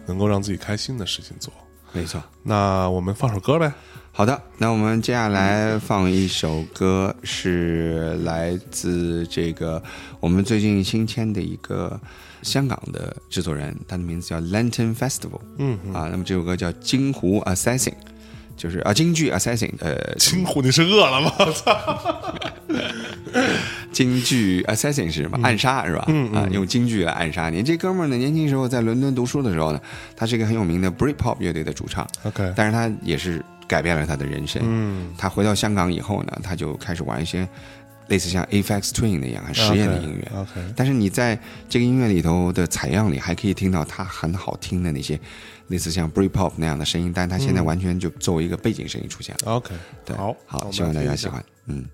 [0.06, 1.52] 能够让自己开心的事情做。
[1.92, 2.24] 没错。
[2.44, 3.74] 那我们放首歌呗。
[4.12, 9.82] 好的，那我们接下来放一首歌，是来自这个
[10.20, 12.00] 我们最近新签的一个
[12.41, 17.89] 香港的制作人，他的名字叫 Lantern Festival，嗯，啊，那么这首歌叫《金湖 Assassin》，
[18.56, 21.34] 就是啊，京剧 Assassin，呃， 金湖，你是饿了吗？
[21.39, 22.39] 我操！
[23.91, 25.38] 京剧 Assassin 是什么？
[25.43, 26.06] 暗杀是吧？
[26.08, 27.62] 嗯啊，用京剧来暗杀你。
[27.62, 29.82] 这哥们儿呢，年轻时候在伦敦读书的时候呢，
[30.15, 34.62] 他是一个很有名的 Britpop 乐队的主唱，OK，但是他也是改变了他的人生。
[34.63, 37.47] 嗯他回到香港以后呢，他就开始玩一些
[38.10, 40.32] 类似像 Aphex Twin 那样很实验的音乐。
[40.36, 45.19] OK，但是你在这个音乐里头的采样里，还可以听到它很好听的那些
[45.67, 49.54] 类似像 Britpop 那样的声音，但它现在完全就作为一个背景声音出现了。
[49.54, 51.43] OK，对，好，好，希望大家喜欢。
[51.67, 51.86] 嗯。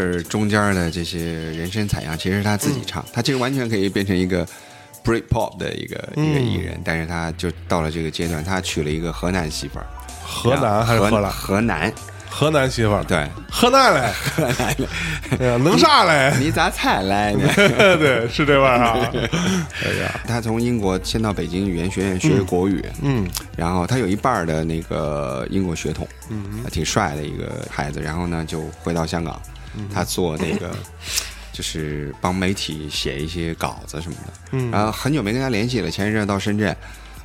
[0.00, 1.18] 就是中间的这些
[1.52, 4.46] 人声采样，其实是他自己唱，他其实完全可以变成一个
[5.04, 9.86] break pop 的一个、一个艺人，但是他就到了这个阶段，他娶了一个河南媳妇儿，
[10.24, 11.30] 河南还是河南？
[11.30, 11.92] 河南，
[12.30, 14.88] 河南媳妇儿，对，河南嘞， 河南的，
[15.38, 16.32] 哎呀，能啥嘞？
[16.40, 17.46] 你咋才来呢？
[17.56, 18.96] 对，是这味儿啊。
[19.84, 28.00] 哎呀，他从英国先到北京语言学院学国语，嗯然后他有一半的那个英国血统，嗯，挺帅的一个孩子。
[28.00, 29.40] 然后呢，就回到香港，
[29.92, 30.76] 他做那个
[31.52, 34.32] 就是帮媒体写一些稿子什么的。
[34.52, 36.76] 嗯然后很久没跟他联系了，前一阵到深圳，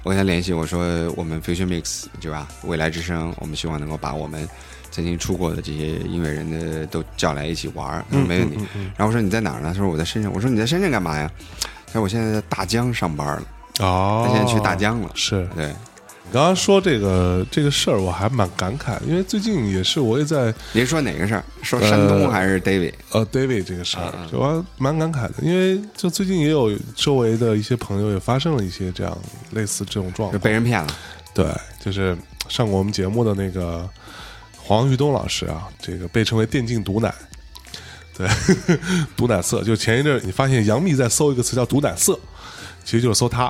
[0.04, 2.48] 我跟他联系，我说我们 Future Mix 对吧？
[2.64, 4.48] 未来之声，我们希望能够把我们
[4.92, 8.58] 曾经出过的这些音乐人的都叫来一起玩儿，他说没问题。
[8.96, 9.72] 然后我说你在哪儿呢？
[9.74, 10.32] 他说我在深圳。
[10.32, 11.30] 我说你在深圳干嘛呀？
[11.88, 13.44] 他说我现在在大疆上班了，
[13.80, 15.10] 哦他，现在去大疆了。
[15.16, 15.74] 是对，
[16.28, 21.44] 你刚刚说这个这个事儿，我还蛮感慨，因为最近也是我也在你说哪个事儿？
[21.62, 29.18] 说山东还是 David？、呃，David 这个事儿我还蛮感慨的，因为就最近也有周围的一些朋友也发生了一些这样
[29.52, 30.40] 类似这种状就况。
[30.40, 30.88] 被人骗了。
[31.34, 31.46] 对，
[31.80, 32.18] 就是
[32.50, 33.88] 上过我们节目的那个
[34.58, 37.14] 黄玉东老师啊，这个被称为电竞毒奶。
[38.18, 38.28] 对，
[39.18, 42.18] 毒奶色，就前一阵儿你发现杨幂在搜一个词叫毒奶色，
[42.86, 43.46] 其实就是搜他，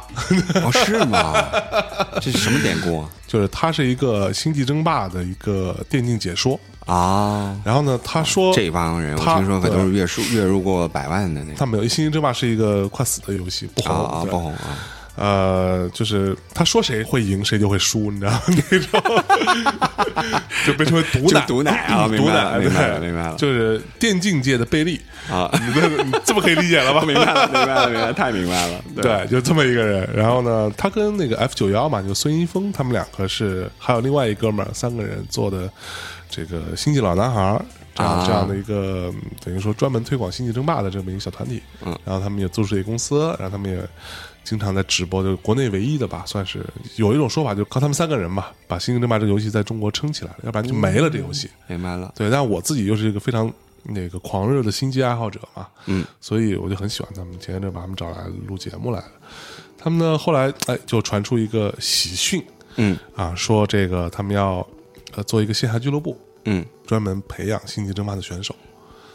[0.63, 1.35] 哦，是吗？
[2.21, 6.59] 这是什么典故啊就是他是一个星际争霸的一个电竞解说。
[6.85, 7.59] 啊？
[7.65, 14.77] 然后呢，他说这帮人，我他听说可都是月入月入过百万的那种他没有，星际争霸是一个快死的游戏，不红，啊不红啊！
[15.15, 18.41] 呃，就是他说谁会赢，谁就会输，你知道吗？
[18.47, 19.01] 那种
[20.65, 24.99] 就被称为毒奶，就毒奶啊明毒白明白了明白了就是电竞界的贝利
[25.29, 27.01] 啊，你这你这么可以理解了吧？
[27.07, 28.81] 明白了，明白了，明白了，太明白了。
[28.95, 30.07] 对，就这么一个人。
[30.13, 35.69] 然后呢，他跟那个 F 九幺嘛，就孙一峰他们两个是，还有另外一哥们儿，三个人做的
[36.29, 37.41] 这个《星际老男孩》
[37.95, 41.61] 这样、啊这样的一个嗯等于说专门推广《星际争霸》的这么一个小团体。
[41.85, 43.79] 嗯，然后他们也做出了一个公司，然后他们也
[44.45, 51.49] 经常在直播，就是国内唯一的吧，算是有一种说法，就靠他们三个人吧，把《星际争霸》这个游戏在中国撑起来了，要不然就没了这游戏。
[51.67, 52.13] 明白了。
[52.15, 53.51] 对，但我自己又是一个非常
[53.83, 57.37] 那个狂热的星际爱好者嘛，嗯，所以我就很喜欢他们。
[57.39, 59.11] 前一阵把他们找来录节目来了，
[59.77, 62.43] 他们呢后来哎就传出一个喜讯
[62.77, 64.65] 嗯啊，说这个他们要
[65.15, 68.55] 呃做一个线下俱乐部，嗯专门培养星际争霸的选手。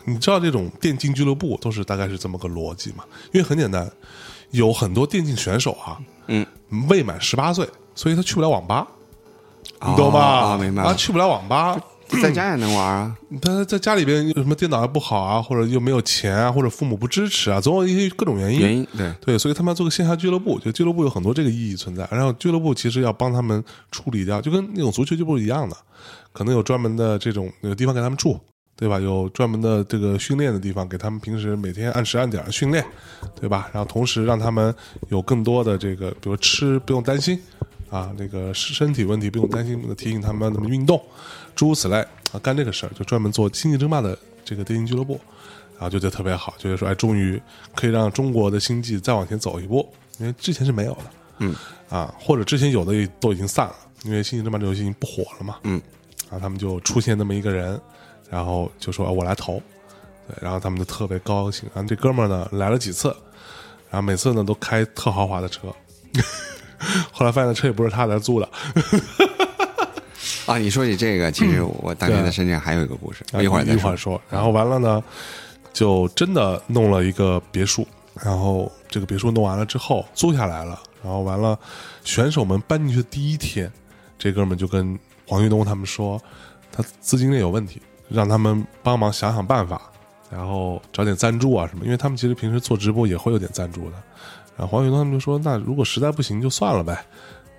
[0.07, 3.05] 你知道这种电竞俱乐部都是大概是这么个逻辑嘛？
[3.33, 3.88] 因为很简单，
[4.51, 6.47] 有很多电竞选手啊，嗯，
[6.89, 8.87] 未满十八岁，所以他去不了网吧，
[9.87, 10.21] 你懂吧？
[10.21, 11.79] 啊，明白啊，去不了网吧，
[12.21, 13.17] 在家也能玩啊。
[13.41, 18.61] 他在家里边有什么电脑还不好啊，或者又没有钱啊，或者父母不支持啊，总有一些各种原因。
[18.61, 22.09] 原因对，对，所以他们要做个线下俱乐部，就俱乐部有很多这个意义存在。
[22.11, 25.77] 然后俱乐部其实要帮他们处理掉，就跟那种足球俱乐部一样的，
[26.33, 28.39] 可能有专门的这种有地方给他们住，
[28.81, 28.99] 对吧？
[28.99, 32.85] 有专门的这个训练的地方，给他们平时每天按时按点儿训练，
[33.38, 33.71] 对吧？
[33.73, 34.75] 然后同时让他们
[35.11, 37.40] 有更多的这个，比如吃不用担心
[37.90, 41.01] 啊，那个身体问题不用担心，提醒他们怎么运动，
[41.55, 41.97] 诸如此类
[42.33, 45.20] 啊，干这个事儿就专门做星际争霸的这个电竞俱乐部。
[45.78, 47.41] 然后就觉得特别好，觉得说，哎，终于
[47.74, 51.01] 可以让中国的星际再往前走一步，因为之前是没有的，
[51.39, 51.55] 嗯，
[51.89, 53.74] 啊，或者之前有的也都已经散了，
[54.05, 55.81] 因为《星际争霸》这游戏已经不火了嘛，嗯，
[56.24, 57.81] 然后他们就出现那么一个人，
[58.31, 59.61] 然后就说、啊我来投，
[60.28, 63.09] 对，然后他们就特别高兴，然后这哥们儿呢来了几次，
[63.91, 65.74] 然后每次呢都开特豪华的车，
[67.12, 68.49] 后来发现那车也不是他来租的，
[70.47, 73.81] 啊，你说起这个，其实我当年在深圳还有一个故事，我一会儿再说。
[73.81, 73.97] 一会儿。
[73.97, 74.20] 说。
[74.31, 75.03] 然后完了呢，
[75.72, 81.59] 就真的弄了一个别墅，然后这个别墅弄完了之后租下来了，然后完了，
[82.05, 83.70] 选手们搬进去的第一天，
[84.18, 86.20] 这哥们就跟黄玉东他们说，
[86.72, 87.81] 他资金链有问题，
[88.11, 89.81] 让他们帮忙想想办法，
[90.31, 93.97] 然后找点赞助啊什么，因为他们其实平时做直播也会有点赞助的。
[94.57, 97.03] 然后黄玉东他们就说，那如果实在不行就算了呗。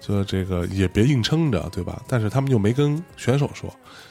[0.03, 2.01] 就这个也别硬撑着，对吧？
[2.07, 3.69] 但是他们就没跟选手说，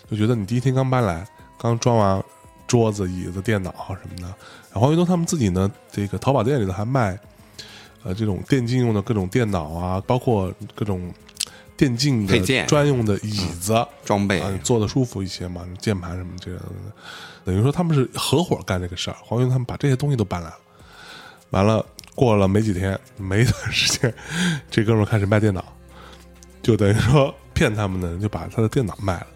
[0.09, 1.27] 就觉得你第一天刚搬来，
[1.59, 2.23] 刚装完
[2.69, 4.33] 桌子、椅子、电脑什么的。
[4.71, 7.19] 然后黄玉东他们自己呢，这个淘宝店里头还卖，
[8.05, 11.13] 呃，这种电竞用的各种电脑啊，包括各种
[11.81, 13.75] 电竞的配件专用的椅子，
[14.05, 16.93] 装备啊，坐的舒服一些嘛，键盘什么这样的，
[17.43, 19.17] 等于说他们是合伙干这个事儿。
[19.23, 20.57] 黄云他们把这些东西都搬来了，
[21.49, 21.83] 完了
[22.15, 24.13] 过了没几天，没一段时间，
[24.71, 25.65] 这哥们儿开始卖电脑，
[26.63, 29.27] 就等于说骗他们的人就把他的电脑卖了，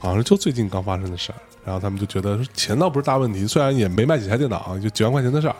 [0.00, 1.38] 好像就最近刚发生的事儿。
[1.64, 5.54] 然后他们就觉得说钱倒不是大问题，虽然也没卖几台电脑，就几万块钱的事儿，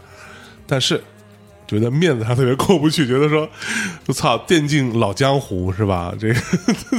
[0.66, 1.00] 但是
[1.70, 3.48] 觉得面子上特别过不去， 觉得说，
[4.06, 6.12] 我操，电竞老江湖是吧？
[6.18, 6.34] 这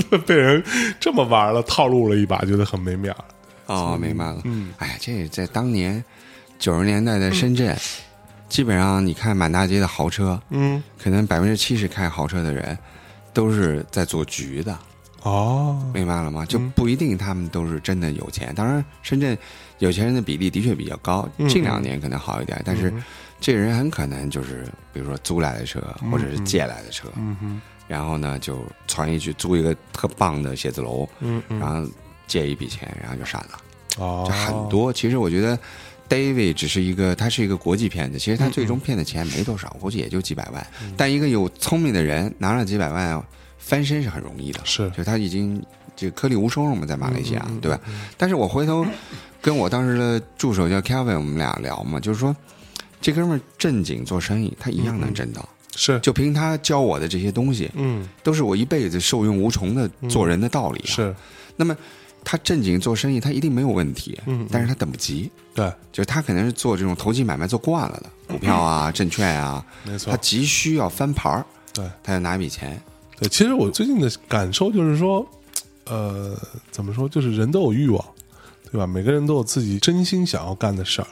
[0.09, 0.63] 个 被人
[0.97, 3.17] 这么玩了，套路了一把，觉得很没面儿。
[3.65, 4.39] 哦，明白了。
[4.45, 6.01] 嗯，哎呀，这在当年
[6.57, 7.75] 九十年代的深圳，
[8.47, 12.77] 基本上你看满大街的豪车，嗯，可能百分之七十开豪车的人
[13.33, 14.77] 都是在做局的，
[15.23, 16.45] 哦，明白了吗？
[16.45, 18.53] 就不一定他们都是真的有钱。
[18.55, 19.37] 当然，深圳
[19.79, 22.93] 有钱人的比例的确比较高，嗯近两年可能好一点，但是
[23.41, 25.81] 这个人很可能就是比如说租来的车
[26.11, 31.09] 或者是借来的车，嗯哼，然后呢就传一去租一个特棒的写字楼，
[31.49, 31.85] 然后
[32.27, 33.59] 借一笔钱，然后就闪了。
[33.97, 34.93] 哦，就很多。
[34.93, 35.57] 其实我觉得
[36.07, 38.17] David 只是一个，他是一个国际骗子。
[38.17, 40.65] 其实他最终骗的钱没多少，估计也就几百万。
[40.95, 43.21] 但一个有聪明的人拿了几百万
[43.57, 45.61] 翻身是很容易的，是就他已经
[45.95, 47.79] 这个颗粒无收了嘛，在马来西亚，对吧？
[48.17, 48.85] 但是我回头
[49.41, 52.35] 跟我当时的助手叫 Kevin，我们俩聊嘛，就是说
[53.01, 55.47] 这哥们儿正经做生意，他一样能挣到。
[55.75, 60.85] 是，就凭他教我的这些东西，嗯，都是我一辈子受用无穷的做人的道理、啊。
[60.85, 61.15] 是，
[61.55, 61.75] 那么
[62.23, 65.31] 他正经做生意，他一定没有问题，嗯嗯但是他等不及。
[65.55, 72.79] 对，就是他可能是做这种投机买卖做惯了的，股票啊、 证券啊，没错他，急需要翻盘儿，对他要拿一笔钱。
[73.17, 73.29] 对。
[73.29, 75.25] 其实我最近的感受就是说，
[75.85, 76.37] 呃，
[76.69, 78.05] 怎么说，就是人都有欲望，
[78.69, 78.85] 对吧？
[78.85, 81.07] 每个人都有自己真心想要干的事儿。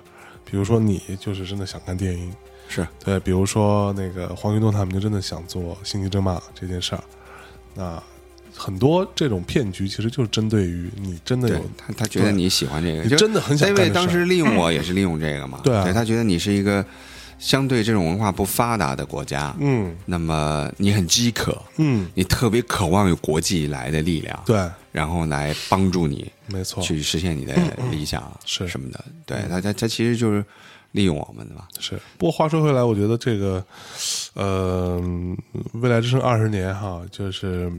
[0.50, 2.34] 比如说你就是真的想看电影，
[2.68, 2.88] 是。
[3.04, 7.04] 对，比如说那个黄云东他们就真的想做《星际争霸》这件事儿，
[7.76, 8.02] 那
[8.56, 13.94] 很多这种骗局其实就是针对于你真的有，他，他觉得你喜欢这个，就你真的很想干这 David 事儿。
[13.94, 15.90] 当时利用我也是利用这个嘛， 对啊。
[15.94, 16.84] 他觉得你是一个
[17.38, 19.96] 相对这种文化不发达的国家，嗯。
[20.06, 27.56] 那么你很饥渴，嗯，你特别渴望有国际来的力量，对，然后来帮助你没错，去实现你的
[27.92, 29.06] 理想是什么的。
[29.26, 30.44] 对他，他他其实就是
[30.92, 31.68] 利用我们的嘛。
[31.80, 32.00] 是。
[32.18, 33.64] 不过话说回来，我觉得这个，
[34.34, 35.02] 呃，
[35.74, 37.72] 未来之声二十年哈，就是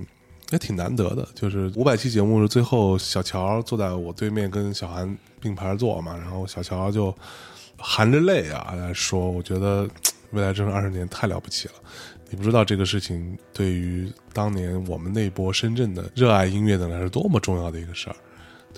[0.50, 1.28] 也挺难得的。
[1.34, 7.14] 就是五百期节目是最后小乔坐在我对面跟小韩并排坐嘛，然后小乔就
[7.76, 9.88] 含着泪啊来说，我觉得
[10.30, 11.74] 未来之声二十年太了不起了。
[12.32, 18.14] 你不知道这个事情对于当年我们那波深圳的热爱音乐的人来说多么重要的一个事儿。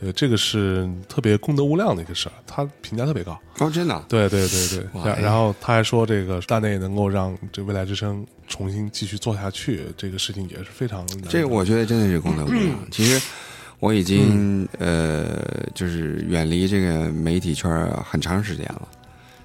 [0.02, 3.38] 对，这个是特别功德无量的一个事儿，他评价特别高。
[3.60, 12.76] 哦，真的，对对对对，然然后他还说，这个大内能够让这未来之声重新继续做下去，这个事情也是非常难这个我觉得真的是功德无量。
[12.90, 13.24] 其实
[13.78, 17.70] 我已经呃，就是远离这个媒体圈
[18.04, 18.88] 很长时间了。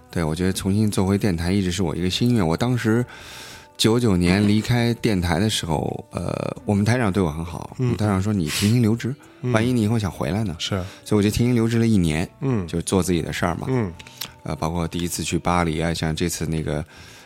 [0.10, 2.47] 对，我觉得重新做回电台一直是我一个心愿。
[2.47, 3.05] 我当时
[3.78, 9.15] 九九年离开电台的时候，呃，我们台长对我很好，我们台长说你停薪留职，
[9.53, 10.55] 万一你以后想回来呢？
[10.57, 10.84] 是。
[11.05, 12.65] 所以我就停薪留职了一年，嗯。
[12.67, 13.67] 就做自己的事儿嘛。
[13.69, 13.93] 嗯。
[14.43, 16.84] 呃，包括第一次去巴黎啊，像这次那个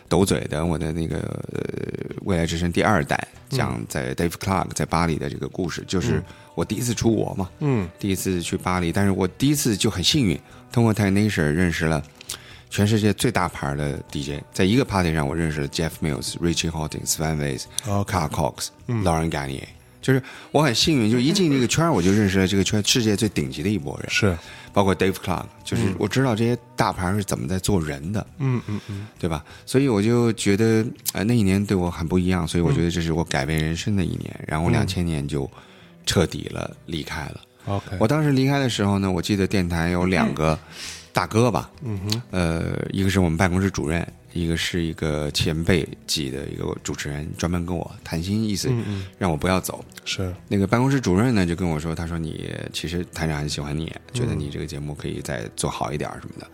[0.08, 1.18] 斗嘴的我的那个
[1.52, 6.22] 呃未来之声第二代，讲在 Dave Clark 在巴黎的这个故事，就是
[6.54, 7.88] 我第一次出国嘛，嗯。
[7.98, 10.38] 第一次去巴黎，但是我第一次就很幸运，
[10.70, 12.02] 通过 t e n a t i o n 认识了
[12.72, 19.68] 全世界最大牌的 DJ，在一个 party 上我认识了 Jeff Mills、Richie Hawtin、Svan Weiss、OK Carl Cox、Lauren Garnier。
[20.00, 20.20] 就是
[20.50, 24.10] 我很幸运，就一进这个圈，我就认识了这个圈世界最顶级的一波人。
[24.10, 24.36] 是
[24.72, 29.44] 包括 Dave Clark，就是我知道这些大牌是怎么在做人的，嗯嗯嗯对吧？
[29.66, 34.34] 所以我就觉得，呃，那一年对我很不一样，所以我觉得这是我改变人生的一年。
[34.48, 35.48] 然后两千年就
[36.06, 37.40] 彻底了离开了。
[37.66, 40.58] OK 我当时离开的时候呢，我记得电台有两个
[41.12, 49.84] 大哥吧，嗯哼呃，一个是我们办公室主任，一个是一个前辈级的一个主持人，专门跟我谈心，意思嗯嗯让我不要走。
[50.04, 56.46] 是那个办公室主任呢，就跟我说，他说你其实台长很喜欢你，觉得你这个节目可以再做好一点儿什么的。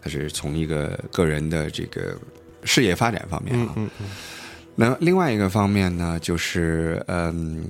[0.00, 2.16] 他是从一个个人的这个
[2.62, 3.72] 事业发展方面啊。
[3.76, 4.06] 嗯嗯
[4.78, 7.64] 那另外一个方面呢，就是嗯，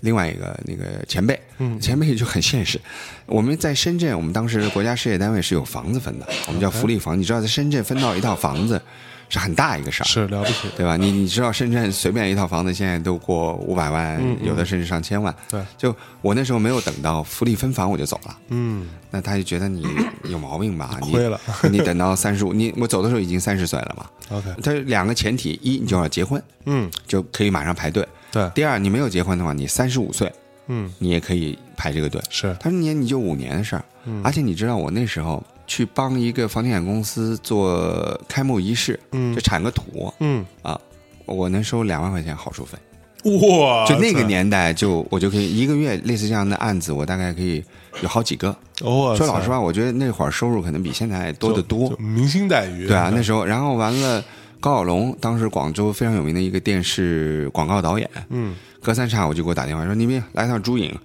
[0.00, 2.80] 另外一个那个前辈，嗯前辈就很现实。
[3.26, 7.18] 我们在深圳，我们当时国家事业单位是有房子分的，我们叫福利房。
[7.18, 8.80] 你知道，在深圳分到一套房子
[9.28, 10.68] 是很大一个事儿，是了不起。
[10.76, 10.96] 对吧？
[10.96, 15.34] 你你知道深圳随便一套房子现在都过五百万，有的甚至上千万。
[15.50, 15.62] 对。
[15.76, 18.88] 就我那时候没有等到福利分房我就走了，嗯。
[19.10, 19.86] 那他就觉得你
[20.24, 20.98] 有毛病吧？
[21.02, 21.40] 你亏了。
[21.70, 24.06] 你等到三十五，你我走的时候已经三十岁了嘛。
[24.36, 26.90] OK 他有两个前提：一，你就要结婚，嗯。
[27.06, 28.50] 就可以马上排队；对。
[28.54, 30.32] 第二，你没有结婚的话，你三十五岁
[30.68, 30.92] 嗯。
[30.98, 32.20] 你也可以排这个队。
[32.30, 32.56] 是。
[32.60, 34.20] 他说：“你你就五年的事儿，嗯。
[34.24, 40.80] 而且你知道我那时候去帮一个房地产公司做开幕仪式，嗯就铲个土嗯啊，
[41.26, 42.76] 我能收两万块钱好处费。
[43.24, 47.62] 哇就那个年代就，我就可以一个月类似这样的案子，我大概可以
[48.00, 48.48] 有好几个。
[48.80, 51.94] 哦说老实话，我觉得那会儿收入可能比现在多得多。
[51.98, 54.24] 明星待遇对啊，那时候，然后完了，
[54.60, 60.96] 高晓龙当时广州非常有名的一个电视广告导演，嗯隔三差五就给我打电话说：“倪斌来趟珠影，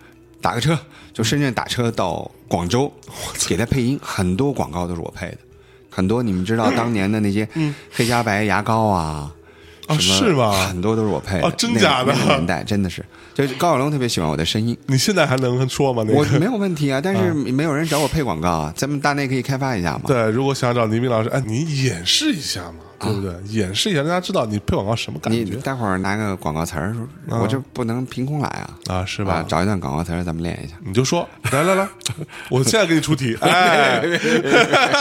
[0.44, 0.78] 打个车，
[1.14, 2.92] 就深圳打车到广州，
[3.48, 5.38] 给他配音，很多广告都是我配的，
[5.90, 7.48] 很多你们知道当年的那些
[7.92, 9.32] 黑加白牙膏啊。
[9.34, 9.40] 嗯
[9.86, 10.50] 啊是吗？
[10.66, 12.14] 很多都是我配的，啊真那个假的？
[12.14, 16.06] 那个年代真的是，就是高晓龙特别喜欢我的声音，你现在还能说吗？
[16.08, 16.20] 那个？
[16.20, 20.04] 我没有问题啊，但是没有人找我配广告啊，咱们大内可以开发一下嘛。
[20.08, 23.34] 对，如果想找倪斌老师，哎，你演示一下嘛，对不对？
[23.50, 26.96] 演示一下，让大家知道你配广告什么感你觉待会儿拿个广告词儿，
[27.30, 29.06] 我这不能凭空来啊，啊？
[29.06, 29.44] 是是吧？
[29.48, 30.76] 找一段广告词儿，咱们练一下。
[30.84, 31.88] 你就说，来来来，
[32.50, 34.02] 我现在给你出题， 哎，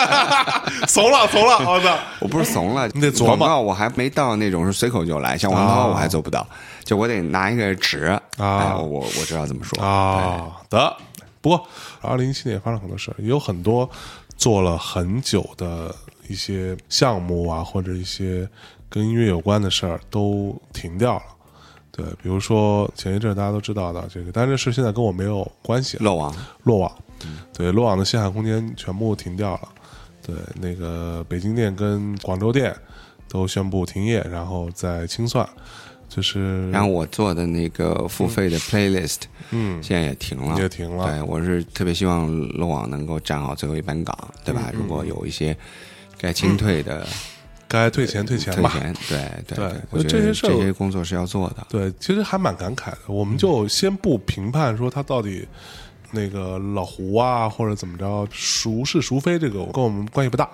[0.89, 1.97] 怂了怂了，我操！
[2.21, 6.47] 我不是怂了，你得琢磨广告我还没到那种是随口就来，像王涛我还做不到，
[6.85, 10.95] 就我得拿一个纸啊哎我我我知道怎么说啊，得。
[11.41, 11.67] 不过，
[12.01, 13.89] 二零一七年也发生很多事儿，也有很多
[14.37, 15.93] 做了很久的
[16.29, 18.49] 一些项目啊，或者一些
[18.89, 21.23] 跟音乐有关的事儿都停掉了。
[21.91, 26.05] 对，比如说前一阵大家都知道的这个，但是这事现在跟我没有关系了。
[26.05, 26.91] 漏网落网，
[27.53, 29.68] 对，落网的线海空间全部停掉了。
[30.25, 32.75] 对，那个北京店跟广州店
[33.29, 35.47] 都宣布停业，然后再清算，
[36.09, 44.70] 就是然后我做的那个付费的 playlist，嗯，现在也停了，也停了对，我是特别希望漏网能够站好最后一班岗，对嗯吧？
[44.73, 45.55] 如果有一些
[46.23, 47.07] 该清退的
[47.66, 48.70] 该退钱退钱吧。
[48.70, 49.18] 退钱，对
[49.49, 51.66] 对对我觉得这些事儿这些工作是要做的。
[51.68, 52.99] 对，其实还蛮感慨的。
[53.09, 55.47] 我们就先不评判说他到底
[56.12, 60.49] 那个老胡啊，或者怎么着孰是孰非，这个跟我们关系不大。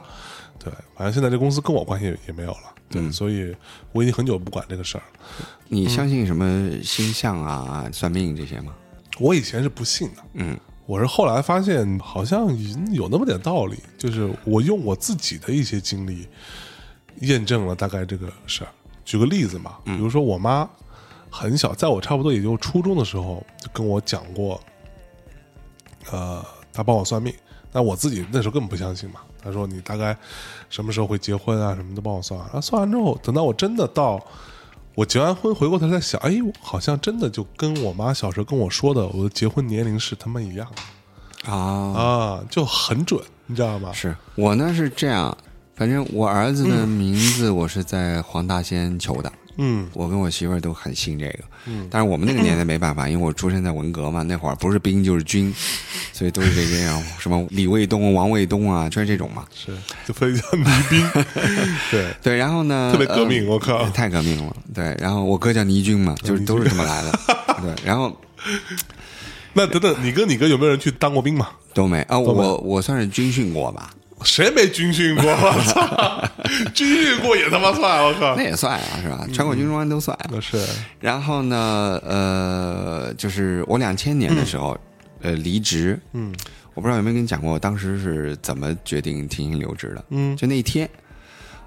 [0.58, 2.74] 对，反正现在这公司跟我关系也没有了。
[2.88, 3.54] 对，所以
[3.92, 5.46] 我已经很久不管这个事儿了。
[5.68, 8.72] 你相信什么星象啊、算命这些吗？
[9.18, 10.58] 我以前是不信的，嗯，
[10.88, 12.48] 我是后来发现好像
[12.90, 16.26] 有那么点道理，就是我用我自己的一些经历
[17.20, 18.70] 验证了大概这个事儿。
[19.04, 20.66] 举个例子嘛，比如说我妈
[21.28, 24.58] 很小，在我差不多也就初中的时候就跟我讲过，
[26.10, 27.34] 呃，她帮我算命，
[27.70, 29.20] 但我自己那时候根本不相信嘛。
[29.42, 30.16] 她说你大概
[30.70, 32.46] 什么时候会结婚啊，什么都帮我算完。
[32.48, 34.18] 然后算完之后，等到我真的到
[34.98, 41.52] 我结完婚回过头在想，哎，好像真的就跟我妈小时候跟我说的，我的结婚年龄是他妈一样的。
[41.52, 43.92] 啊，啊，就很准，你知道吗？
[43.92, 45.38] 是我呢是这样，
[45.76, 49.32] 反正我儿子的名字我是在黄大仙求的。
[49.58, 49.86] 嗯。
[49.92, 55.54] 我跟我媳妇儿都很信这个，嗯，但是我们那个年代没办法， 因为我出生在文革嘛，那会儿不是兵就是军，
[56.12, 59.44] 所以都是这些啊，什么李卫东、王卫东啊，就是这种嘛。
[59.54, 61.10] 是，就分叫倪兵，
[61.90, 63.88] 对，对，然后呢，特别革命呃我靠。
[63.90, 64.56] 太革命了。
[64.74, 67.18] 对，然后我哥叫倪军嘛，就是都是这么来的。
[67.62, 68.16] 对，然后
[69.54, 71.48] 那等等，你跟你哥有没有人去当过兵嘛？
[71.74, 72.00] 都没。
[72.02, 73.92] 啊，我我算是军训过吧，
[74.24, 75.24] 谁没军训过？
[75.30, 76.30] 我操，
[76.74, 79.26] 军训过也他妈算，我靠那，也算啊，是吧？
[79.32, 80.16] 全国军中官都算。
[80.30, 80.64] 那是，
[81.00, 84.76] 然后呢，呃，就是我两千年的时候，
[85.22, 85.98] 呃，离职。
[86.12, 86.34] 嗯
[86.74, 90.04] 我不知道有没有跟你讲过，我当时是怎么决定停薪留职的。
[90.10, 90.88] 嗯就那一天，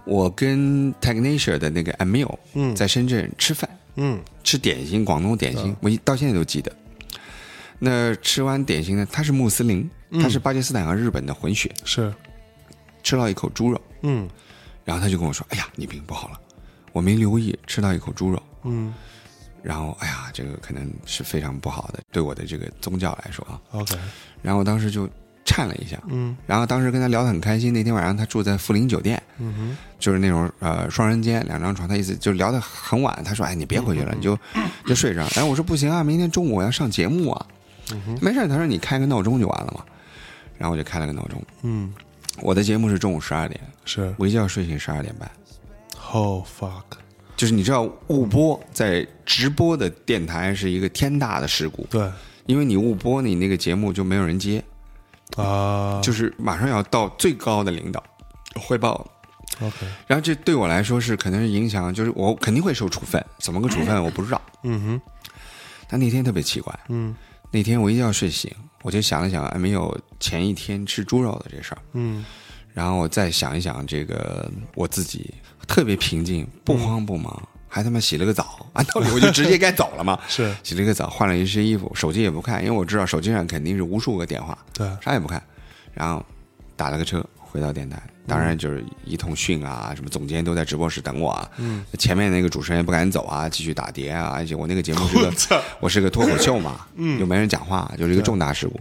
[0.05, 6.71] 我跟 Technasia 的那个 Emil 嗯在深圳吃饭，嗯吃点心，广东点心，我一到现在都记得。
[7.79, 9.89] 那吃完点心呢，他是穆斯林，
[10.21, 12.13] 他是巴基斯坦和日本的混血，是，
[13.03, 14.27] 吃到一口猪肉，嗯
[14.83, 16.39] 然后他就跟我说：“哎呀，你病不好了，
[16.91, 18.93] 我没留意吃到一口猪肉。”嗯
[19.63, 23.61] 然后，哎呀，这个可能是非常不好的，对我的这个宗教来说啊。
[23.71, 23.95] ，OK，
[24.41, 25.07] 然后我当时就
[25.45, 27.71] 颤了一下，嗯然后当时跟他聊得很开心。
[27.71, 33.23] 那天晚上他住在富林酒店，嗯哼，就是那种呃双人间两张床，他意思就聊得很晚。
[33.23, 34.35] 他说：“哎，你别回去了，你就
[34.87, 37.45] 就睡着。”然后我说：“不行啊，明天中午我要上节目啊。”
[38.19, 39.85] 没事儿，他说：“你开个闹钟就完了嘛。”
[40.57, 41.43] 然后我就开了个闹钟。
[41.61, 41.93] 嗯，
[42.39, 44.13] 我的节目是中午十二点，是。
[44.17, 45.29] 我一觉睡醒十二点半。
[46.11, 46.83] ，Oh fuck，
[47.35, 52.09] 就是你知道误播在直播的电台是一个天大的事故，对。
[52.47, 54.63] 因为你误播，你那个节目就没有人接，
[55.37, 58.03] 啊，就是马上要到最高的领导
[58.55, 59.05] 汇报
[59.61, 64.41] ，OK，然后这对我来说是可能是影响，就是我肯定会受处分，怎么个处分我不知道。
[64.63, 65.01] 嗯哼，
[65.87, 67.15] 但那天特别奇怪，嗯。
[67.51, 68.49] 那天我一觉睡醒，
[68.81, 72.25] 我就想了想哎没有前一天吃猪肉的这事儿，嗯
[72.73, 75.33] 然后我再想一想这个我自己
[75.67, 80.17] 特别平静，不慌不忙，还他妈洗了个澡，按道理我就直接该走了嘛。
[80.29, 85.43] 是，洗了个澡，换了一身衣服，手机也不看，因为我知道手机上肯定是无数个电话，对，啥也不看，
[85.93, 86.25] 然后
[86.77, 98.79] 打了个车回到电台，当然就是一通训啊，什么总监都在直播室等我啊，嗯，前面那个主持人也不敢走啊，继续打碟啊，而且我那个节目是个我是个脱口秀嘛， 嗯，又没人讲话，就是一个重大事故。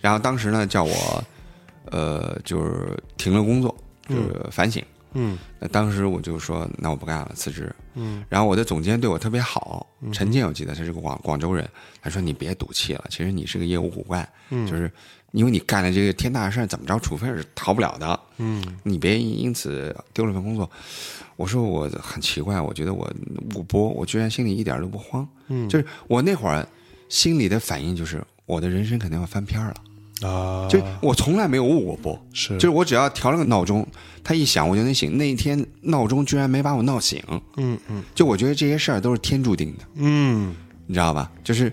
[0.00, 1.24] 然后当时呢，叫我
[1.90, 3.74] 呃，就是停了工作，
[4.08, 7.74] 就是反省，嗯那当时我就说，那我不干了，辞职。
[7.94, 11.66] 嗯然后我的总监对我特别好，陈建我记得他是个广广州人，
[12.02, 14.90] 他说你别赌气了，其实你是个业务骨干，嗯就是
[15.34, 18.64] 因为你干了这个天大的事儿，怎么着处分是逃不了的，嗯。
[18.84, 20.70] 你别因此丢了份工作。
[21.36, 23.12] 我说我很奇怪，我觉得我
[23.54, 25.68] 我播，我居然心里一点都不慌，嗯。
[25.68, 26.66] 就是我那会儿
[27.08, 29.74] 心里的反应就是我的人生肯定要翻篇了。
[30.22, 32.54] 啊，就我从来没有误过播，是。
[32.54, 33.84] 就是我只要调了个闹钟，
[34.22, 35.18] 它一响我就能醒。
[35.18, 37.20] 那一天闹钟居然没把我闹醒，
[37.56, 38.04] 嗯嗯。
[38.14, 40.54] 就我觉得这些事儿都是天注定的，嗯。
[40.86, 41.32] 你知道吧？
[41.42, 41.72] 就是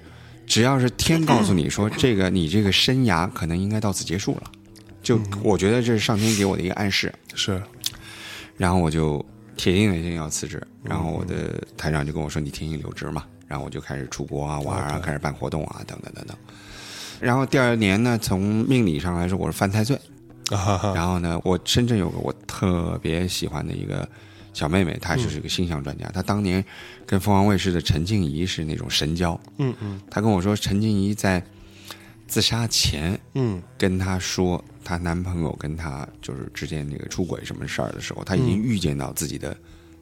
[0.51, 4.51] 只要是天告诉你说这个你这个生涯可能应该到此结束了，
[5.01, 7.09] 就我觉得这是上天给我的一个暗示。
[7.35, 7.63] 是。
[8.57, 9.25] 然后我就
[9.55, 16.35] 铁定了一定要辞职，然后我的台长就跟我说你停薪留职嘛，然后我就开始出国啊玩啊，开始办活动啊等等等等。
[17.21, 19.97] 然后第二年呢，从命理上来说我是犯太岁，
[20.93, 24.05] 然后呢，我深圳有个我特别喜欢的一个
[24.53, 26.09] 小妹妹，她就是一个星象专家。
[26.13, 26.63] 她当年
[27.05, 29.39] 跟凤凰卫视的陈静怡是那种神交。
[29.57, 31.43] 嗯嗯她跟我说，陈静怡在
[32.27, 39.55] 自杀前嗯跟她说，她男朋友跟她就是之间那个出轨什么事儿的时候，她已经预见到自己的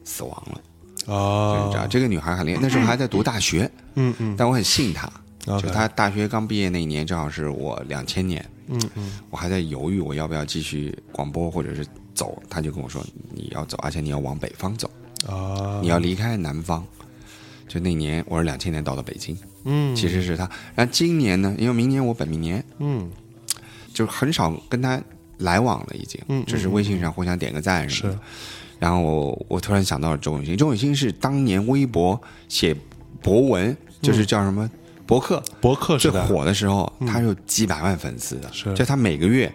[0.04, 0.60] 死亡了。
[1.06, 5.10] 哦你知道，这个女孩很厉害， 那时候还在读大学，嗯嗯但我很信她。
[5.46, 8.44] 就她大学刚毕业那一年，正好是我两千年。
[8.72, 11.84] 嗯嗯我还在犹豫我要不要继续广播或者是
[12.20, 13.02] 走，他就跟我说
[13.32, 14.90] 你要走，而且你要往北方走，
[15.26, 15.80] 啊。
[15.80, 16.84] 你要离开南方。
[17.66, 19.96] 就那年我是两千年到的北京，嗯。
[19.96, 20.44] 其实是他。
[20.74, 23.10] 然后今年呢，因为明年我本命年，嗯。
[23.94, 25.00] 就是很少跟他
[25.38, 28.16] 来往了，已经，嗯只是微信上互相点个赞什么是。
[28.16, 28.22] 的。
[28.78, 32.76] 然后我我突然想到了周永新，周永新是当年微博写
[33.22, 34.68] 博文，就是叫什么
[35.06, 38.74] 博客，博客最火的时候，他有几百万粉丝的，是。
[38.74, 39.52] 就他每个月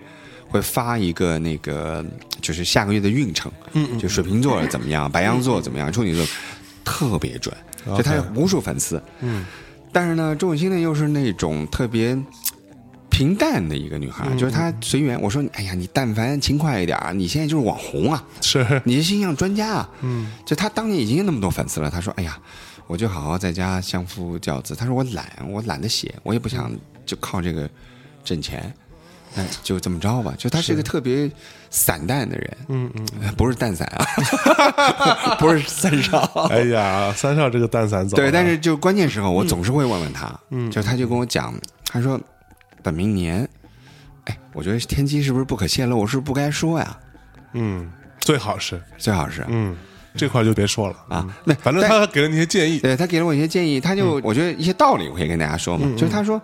[0.55, 2.03] 会发一个那个，
[2.41, 6.25] 就是下个月的运程，嗯就水瓶座怎么样， 白羊座怎么样，处女座
[6.83, 9.45] 特别准，就他有无数粉丝，嗯
[9.91, 12.17] 但是呢，周永新呢又是那种特别。
[13.07, 15.17] 平淡的一个女孩，嗯就是她随缘。
[15.21, 19.89] 我说，哎呀，你但凡勤快一点啊，你现在就是网红啊，是你是形象专家啊。
[20.01, 22.37] 嗯就她当年已经有那么多粉丝了，她说，哎呀，
[22.87, 24.75] 我就好好在家相夫教子。
[24.75, 26.69] 她说我懒，我懒得写，我也不想
[27.05, 27.69] 就靠这个
[28.21, 28.73] 挣钱，
[29.35, 30.33] 那就这么着吧。
[30.37, 31.29] 就他是一个特别
[31.69, 36.19] 散淡的人，嗯嗯呃不是蛋散啊， 不是三少。
[36.49, 41.53] 哎呀三少这个蛋散走了对，但是就关键时候，我总是会问问他，嗯，就他就跟我讲，
[41.85, 42.19] 他说
[42.81, 43.47] 本命年，
[44.25, 45.97] 哎，我觉得天机是不是不可泄露？
[45.97, 46.97] 我是不是不该说呀？
[47.53, 49.77] 嗯最好是最好是嗯
[50.17, 56.41] 这块就别说了啊，那反正他给了你一些建议对他给了我一些建议，他就、我觉得一些道理我可以跟大家说嘛，嗯就是他说，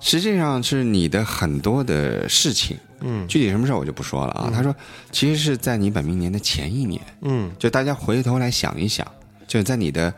[0.00, 3.28] 实际上是你的很多的事情，嗯。
[3.28, 4.50] 具体什么事儿我就不说了啊。
[4.52, 4.74] 他说，
[5.12, 7.52] 其实是在你本命年的前一年，嗯。
[7.58, 9.06] 就大家回头来想一想，
[9.46, 10.12] 就是在你的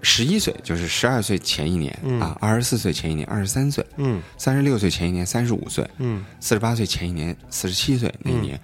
[0.00, 4.20] 十一岁，就是十二岁前一年、啊，二十四岁前一年，二十三岁，嗯。
[4.38, 6.24] 三十六岁前一年，三十五岁，嗯。
[6.40, 8.58] 四十八岁前一年，四十七岁那一年，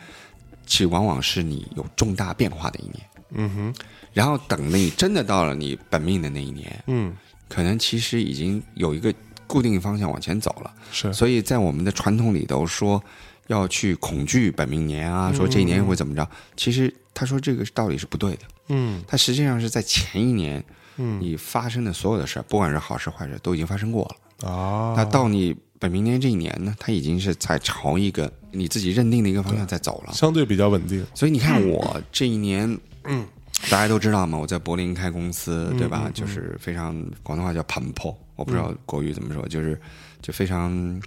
[0.66, 2.94] 其实往往是你有重大变化的一年。
[3.32, 3.74] 嗯哼。
[4.14, 7.14] 然后等你真的到了你本命的那一年，嗯。
[7.48, 9.14] 可能其实已经有一个
[9.48, 10.72] 固定方向往前走了。
[10.92, 11.12] 是。
[11.12, 13.02] 所以在我们的传统里头说
[13.48, 16.24] 要去恐惧本命年啊，说这一年会怎么着，
[16.56, 18.42] 其实他说这个道理是不对的。
[18.68, 19.02] 嗯。
[19.08, 20.64] 他实际上是在前一年
[20.98, 21.20] 嗯。
[21.20, 24.48] 你发生的所有的事儿，不管是好事坏事，都已经发生过了。
[24.48, 30.12] 哦那到你本命年这一年呢，它已经是在朝一个你自己认定的一个方向在走了。
[30.12, 31.04] 相对比较稳定。
[31.14, 33.26] 所以你看，我这一年，嗯，
[33.70, 36.10] 大家都知道嘛，我在柏林开公司，对吧？
[36.12, 39.78] 就是非常广东话叫盘破，我不知道国语怎么说，就是
[40.22, 41.02] 就非常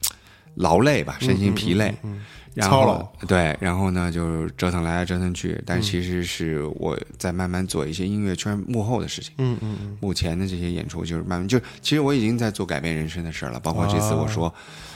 [0.56, 1.96] 劳累吧，身心疲累。
[2.54, 9.32] 然后对，然后呢，就是折腾来折腾去，但其实是我在慢慢做一些音乐圈幕后的事情。
[9.38, 14.54] 嗯嗯嗯目前的这些演出就是慢慢就，其实我已经在做改变人生的事儿了，包括这次我说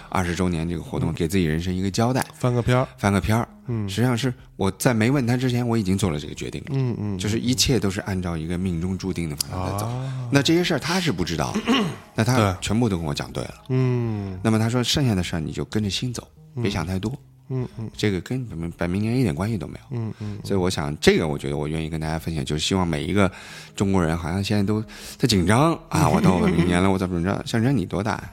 [0.10, 3.47] 二十周年这个活动，给自己人生一个交代，翻个篇儿翻个篇儿。
[3.68, 9.86] 嗯实际上是我在没问他之前，我已经做了这个决定了，嗯嗯就是一切都是按照一个命中注定的方向在走。
[9.88, 11.60] 啊那这些事儿他是不知道的，
[12.14, 13.53] 那他全部都跟我讲对了。
[13.70, 16.28] 嗯那么他说剩下的事儿你就跟着心走，
[16.62, 17.12] 别想太多。
[17.49, 19.97] 嗯嗯这个跟本命本命年一点关系都没有。
[19.97, 23.32] 嗯嗯所以我想，这个我觉得我愿意跟大家分享，就是希望每一个
[23.76, 24.84] 中国人，好像现在都
[25.20, 26.10] 特紧张啊！
[26.10, 27.41] 我到本明年了，我怎么着？
[27.45, 28.32] 像人，你多大呀？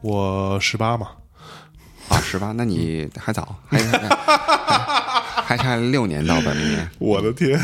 [0.00, 1.08] 我十八嘛。
[2.08, 2.52] 啊，十八？
[2.52, 4.08] 那你还早，还还
[5.42, 6.88] 还差六年到本命年。
[6.98, 7.58] 我的天。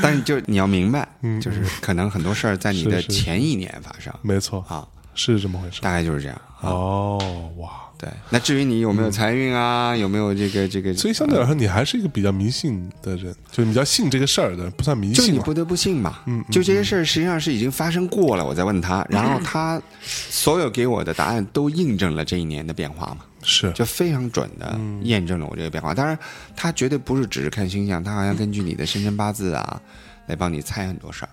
[0.00, 1.08] 但是就你要明白，
[1.40, 4.12] 就是可能很多事儿在你的前一年发生。
[4.22, 4.64] 没错。
[4.68, 5.80] 啊，是这么回事。
[5.80, 6.40] 大概就是这样。
[6.60, 7.70] 哦，哇！
[7.96, 15.26] 对，那至于你有没有财运啊，有没有这个这个，所以相对来说，你还是一个比较迷信的人，就是比较信这个事儿的，不算迷信。
[15.26, 16.18] 就你不得不信嘛。
[16.26, 25.94] 嗯，就这些事儿实际上是已经发生过了，我再问他，然后他所有给我的答案都印证了这一年的变化嘛，是就非常准的验证了我这个变化。
[25.94, 26.18] 当然，
[26.56, 29.80] 他绝对不是只是看星象，他好像根据你的生辰八字啊
[30.26, 31.28] 来帮你猜很多事儿。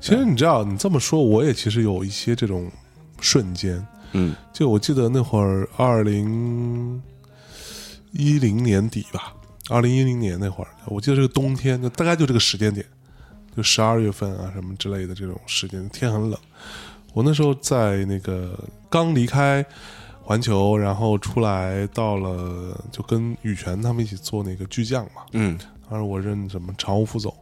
[0.00, 2.70] 其实你知道，你这么说，我也其实有一些这种
[3.20, 3.86] 瞬间。
[4.12, 7.02] 嗯，就我记得那会儿，二零
[8.12, 9.34] 一零年底吧，
[9.68, 12.86] 二零一零年那会儿，我记得这个冬天，就大概就这个时间点，
[13.54, 16.38] 就十二月份啊什么之类的这种时间，天很冷。
[17.12, 18.58] 我那时候在那个
[18.88, 19.62] 刚离开
[20.22, 25.22] 环球，然后出来到了，就跟羽泉他们一起做那个巨匠嘛。
[25.32, 25.58] 嗯，
[25.90, 27.34] 当时我任什么常务副总，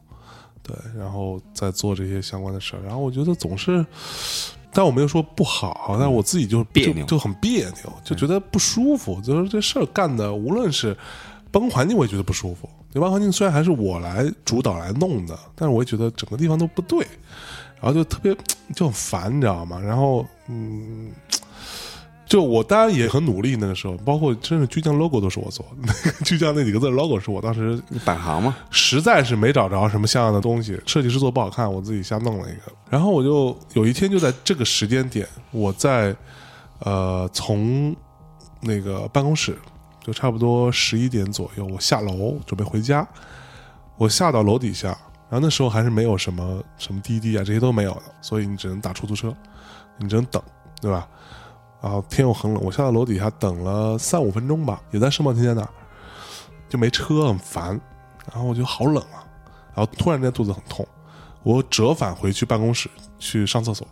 [0.63, 3.85] 对，然后在做这些相关的事儿，然后我觉得总是。
[4.75, 9.21] 但我没有说不好，但我自己就别扭，就很别扭，就觉得不舒服。
[9.23, 10.95] 就是这事儿干的，无论是
[11.51, 12.69] 办公环境，我也觉得不舒服。
[12.93, 17.07] 办公环境虽然还是我来主导来弄的，但是我也觉得整个地方都不对，
[17.81, 18.37] 然后就特别
[18.75, 19.81] 就很烦，你知道吗？
[19.81, 21.11] 然后嗯。
[22.27, 25.65] 就我当然也很努力，那个时候，包括真是巨匠 logo 都是我做，
[26.25, 32.73] 巨匠那几个字 logo 是我当时本行嘛，实在是没找着什么像样的东西，设计师做不好看，我自己瞎弄了一个。
[32.89, 36.17] 然后我就有一天就在这个时间点，我在
[36.79, 37.95] 呃从
[38.61, 39.59] 那个办公室
[40.03, 43.07] 就差不多十一点左右，我下楼准备回家，
[43.99, 44.89] 我下到楼底下，
[45.29, 49.35] 然后那时候还是没有什么什么滴滴啊这些都没有的，所以你只能打出租车，
[49.99, 50.43] 你只能等，
[50.81, 51.07] 对吧？
[51.85, 55.69] 然后天又很冷，我下到楼底下等了三五分钟吧，也在世贸天阶那儿，
[56.67, 57.79] 就没车，很烦。
[58.33, 59.21] 然后我就好冷啊，
[59.75, 60.87] 然后突然间肚子很痛，
[61.43, 63.87] 我折返回去办公室去上厕所。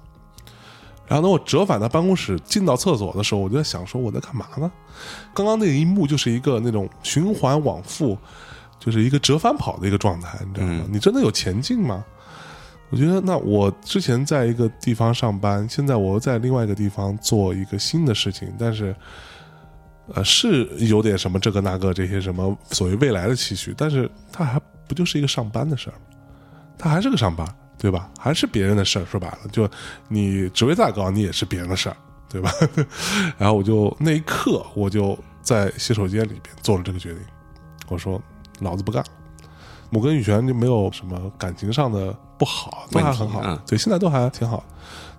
[1.07, 4.73] 然后等我折返到办公室进到厕所的时候，我就在想说我在干嘛呢？
[5.35, 8.17] 刚刚那一幕就是一个那种循环往复，
[8.79, 10.87] 就是一个折返跑的一个状态，你知道吗？
[10.89, 12.03] 你真的有前进吗？
[12.93, 18.95] 我觉得，那我之前在一个地方上班，现在我又在另外一个地方做一个新的事情，但是，
[20.13, 25.97] 呃，是有点什么这个那个这些什么所谓未来的期许，但是它还不就是一个上班的事儿，
[26.77, 28.11] 它还是个上班，对吧？
[28.19, 29.07] 还是别人的事儿。
[29.07, 29.67] 说白了，就
[30.09, 31.97] 你职位再高，你也是别人的事儿，
[32.29, 32.53] 对吧？
[33.39, 37.23] 然后我就那一刻，我就在洗手间里边做了这个决定，
[37.89, 38.21] 我说
[38.61, 39.09] 老子不干了。
[39.91, 44.65] 我跟羽泉就没有什么感情上的不好，都还很好，对，现在都还挺好。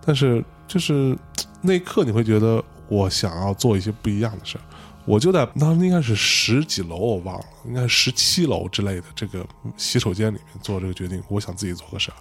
[0.06, 1.18] 但是就是
[1.64, 4.62] 那一刻，你会觉得我想要做一些不一样的事儿。
[5.06, 9.46] 我就在当时应该是十几楼，我忘了，应该是十七楼之类的这个
[9.78, 11.24] 洗手间里面做这个决定。
[11.30, 12.16] 我想自己做个事儿，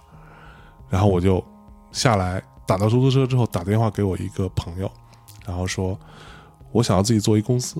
[0.89, 1.43] 然后我就
[1.91, 4.89] 下来打到出租车之后，打电话给我一个朋友，
[5.45, 5.99] 然后说
[6.71, 7.75] 我想要自己做一公司，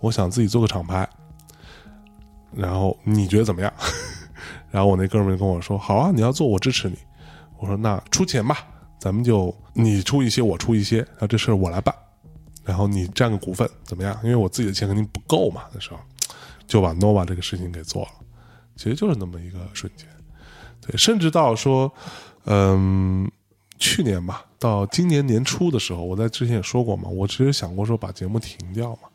[0.00, 1.08] 我想自己做个厂牌。
[2.52, 3.72] 然后你觉得怎么样？
[4.70, 6.96] 然后我那哥们儿跟我说：“好啊，你要做，我支持你。”
[7.58, 8.58] 我说：“那出钱吧，
[8.98, 11.94] 咱们就你出一些，我出一些，然后这事儿我来办。
[12.64, 14.16] 然后你占个股份怎么样？
[14.22, 15.62] 因为我自己的钱肯定不够嘛。
[15.74, 15.98] 那时候
[16.66, 18.08] 就把 nova 这个事情给做了，
[18.76, 20.06] 其实就是那么一个瞬间。
[20.80, 21.92] 对，甚至到说，
[22.44, 23.28] 嗯，
[23.78, 29.08] 去年吧，到今年年初的时候，我在之前也说过嘛，我其实想过说把节目停掉嘛。”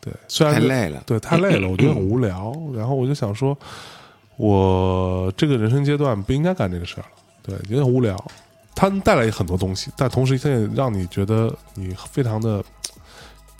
[0.00, 2.52] 对，虽然太累了，对，太累了，我觉得很无聊。
[2.72, 3.58] 然后我就想说，
[4.38, 7.08] 我这个人生阶段不应该干这个事儿了。
[7.42, 8.16] 对，有点无聊。
[8.74, 12.64] 它带来很多东西，但同时它也让你觉得你非常的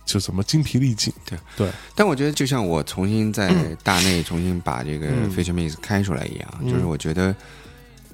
[0.05, 1.13] 就怎么精疲力尽。
[1.27, 1.69] 对对。
[1.97, 3.53] 但我觉得，就像我重新在
[3.83, 7.35] 大内重新把这个 Fish Mix 开出来一样，就是我觉得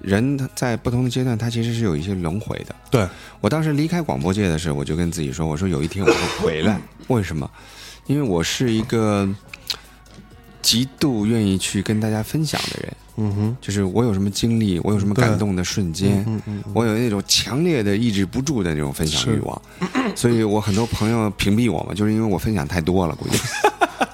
[0.01, 2.75] 人在不同的阶段，他其实是有一些轮回的。
[2.91, 3.07] 对
[3.43, 6.81] 我当时离开广播界的时候，我就跟自己说：“我说有一天我会回来。
[7.09, 7.51] 为什么？”
[8.07, 9.29] 因为我是一个
[10.65, 19.63] 极度愿意去跟大家分享的人，嗯哼，就是我有什么经历，我有什么感动的瞬间，嗯嗯，我有那种强烈的抑制不住的那种分享欲望，
[20.17, 23.39] 所以我很多朋友屏蔽我嘛，就是因为我分享太多了，估计。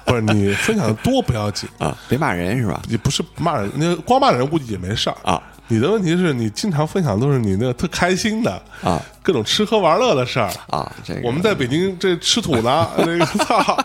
[0.03, 1.69] 不是你分享的多不要紧。
[1.79, 2.81] 啊，别骂人是吧？
[2.89, 5.15] 你不是骂人，那光骂人估计也没事儿。
[5.23, 5.41] 啊。
[5.69, 10.51] 你的问题是你经常分享都是你那个特开心的啊，各种吃喝玩乐的事儿。
[10.67, 10.91] 啊。
[11.01, 11.21] 这个。
[11.23, 13.77] 我们在北京这吃土呢， 那个操，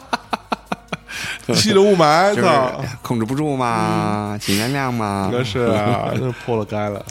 [1.55, 5.31] 吸着雾霾，操，控制不住嘛，请原谅嘛。
[5.33, 7.05] 那是啊，那破了该了。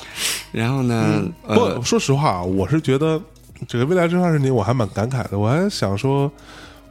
[0.51, 1.23] 然后呢？
[1.47, 3.21] 不，说实话，我是觉得
[3.67, 5.39] 这个未来这二十年我还蛮感慨的。
[5.39, 6.31] 我还想说，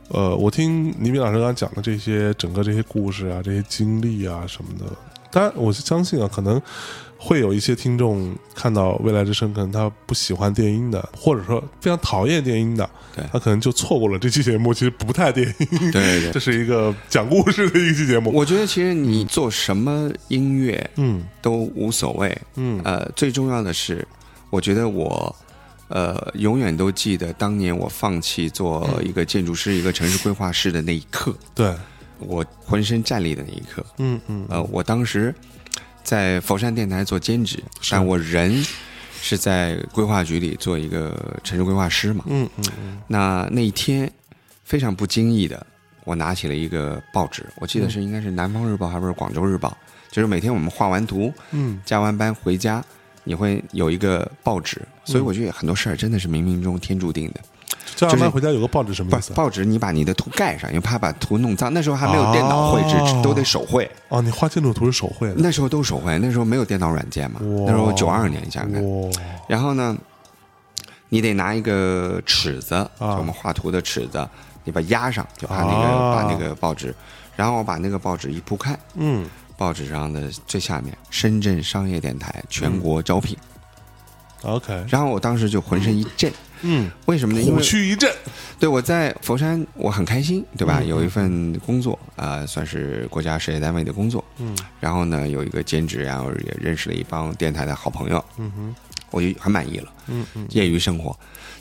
[0.09, 4.85] 呃，我听倪斌老师刚刚讲的这些整个这些故事啊，这些经历啊什么的。
[5.31, 6.61] 当然，我是相信啊，可能
[7.25, 14.75] 会有一些听众看到《未来之声》，可能他不喜欢电音的，或者说非常讨厌电音的，对他可能就错过了这期节目。
[14.75, 18.31] 其实不太电音，对对对这是一个讲故事的一期节目。
[18.31, 24.07] 我觉得其实你做什么音乐嗯都无所谓，嗯呃，最重要的是，
[24.51, 25.35] 我觉得我。
[25.89, 31.73] 呃，永远都记得当年我放弃做一个建筑师、一个城市规划师的那一刻，对，
[32.19, 33.85] 我浑身战栗的那一刻。
[33.99, 35.33] 嗯嗯呃，我当时
[36.05, 37.59] 在佛山电台做兼职，
[37.91, 38.65] 但我人
[39.21, 42.25] 是在规划局里做一个城市规划师嘛。
[42.29, 43.03] 嗯嗯嗯。
[43.09, 44.09] 那那一天
[44.63, 45.67] 非常不经意的，
[46.05, 49.77] 我拿起了一个报纸，我记得是应该是《南方日报》还是《广州日报》，
[50.15, 51.81] 就是每天我们画完图、嗯。
[51.85, 52.85] 加完班回家，
[53.25, 57.41] 你会有一个报纸，所以我觉得很多事儿真的是冥冥中天注定的。
[57.97, 59.37] 加完就是回家有个报纸什么不意思啊？
[59.37, 61.73] 报纸你把你的图盖上，因为怕把图弄脏。
[61.73, 63.89] 那时候还没有电脑绘制，哦都得手绘。
[64.09, 65.35] 哦，你画建筑图是手绘的。
[65.39, 67.41] 那时候都手绘，那时候没有电脑软件嘛。
[67.67, 68.83] 那时候九二年，你想想看。
[69.49, 69.97] 然后呢，
[71.09, 74.29] 你得拿一个尺子，我们画图的尺子，
[74.65, 76.95] 你把压上，就把那个、啊把那个报纸，
[77.37, 79.25] 然后我把那个报纸一铺开，嗯
[79.57, 83.37] 报纸上的最下面，深圳商业电台全国招聘。
[84.43, 86.33] ，OK，然后我当时就浑身一震，
[86.65, 87.41] 嗯，为什么呢？
[87.41, 88.11] 因虎为躯一震。
[88.59, 90.79] 对我在佛山，我很开心，对吧？
[90.81, 94.25] 嗯有一份工作啊、呃算是国家事业单位的工作。
[94.39, 98.75] 嗯然后呢，有一个兼职，然后也认识了一帮电台的好朋友，嗯哼，
[99.11, 99.93] 我就很满意了。
[100.09, 101.17] 嗯嗯业余生活，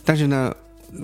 [0.06, 0.54] 但是呢，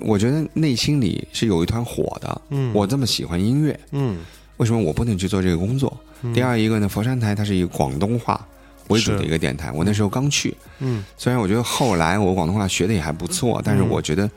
[0.00, 2.42] 我觉得内心里是有一团火的。
[2.50, 4.18] 嗯我这么喜欢音乐，嗯
[4.56, 5.94] 为什么我不能去做这个工作？
[6.34, 8.46] 第二一个呢，佛山台它是一个广东话
[8.90, 14.30] 为主的一个电台，我那时候刚去，嗯虽然我觉得后来我广东话学的也还不错，但是我觉得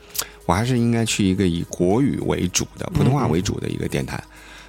[0.46, 4.22] 我还是应该去一个以国语为主的、普通话为主的一个电台。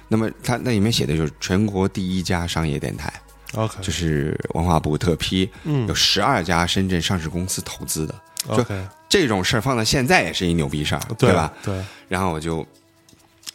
[0.08, 3.12] 那么它那里面写的就是全国第一家商业电台
[3.54, 8.14] ，，OK，就是文化部特批，嗯有十二家深圳上市公司投资的。
[8.46, 11.52] OK，这种事儿放到现在也是一牛逼事儿，对吧？？
[11.64, 12.62] 对，然后我就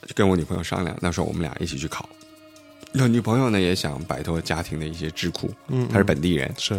[0.06, 2.10] 就跟我女朋友商量，那时候我们俩一起去考。
[2.94, 6.74] 那女朋友呢也想摆脱家庭的一些桎梏，嗯，她是本地人，是，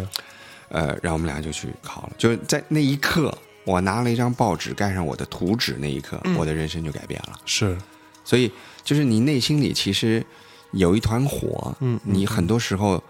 [0.69, 2.13] 呃，然后我们俩就去考了。
[2.17, 3.35] 就是在那一刻，
[3.65, 7.39] 我拿了一张报纸盖上我的图纸，那一刻，嗯我的人生就改变了。
[7.45, 7.77] 是，
[8.23, 8.51] 所以，
[8.83, 10.23] 就是你内心里其实
[10.71, 13.01] 有一团火，嗯嗯你很多时候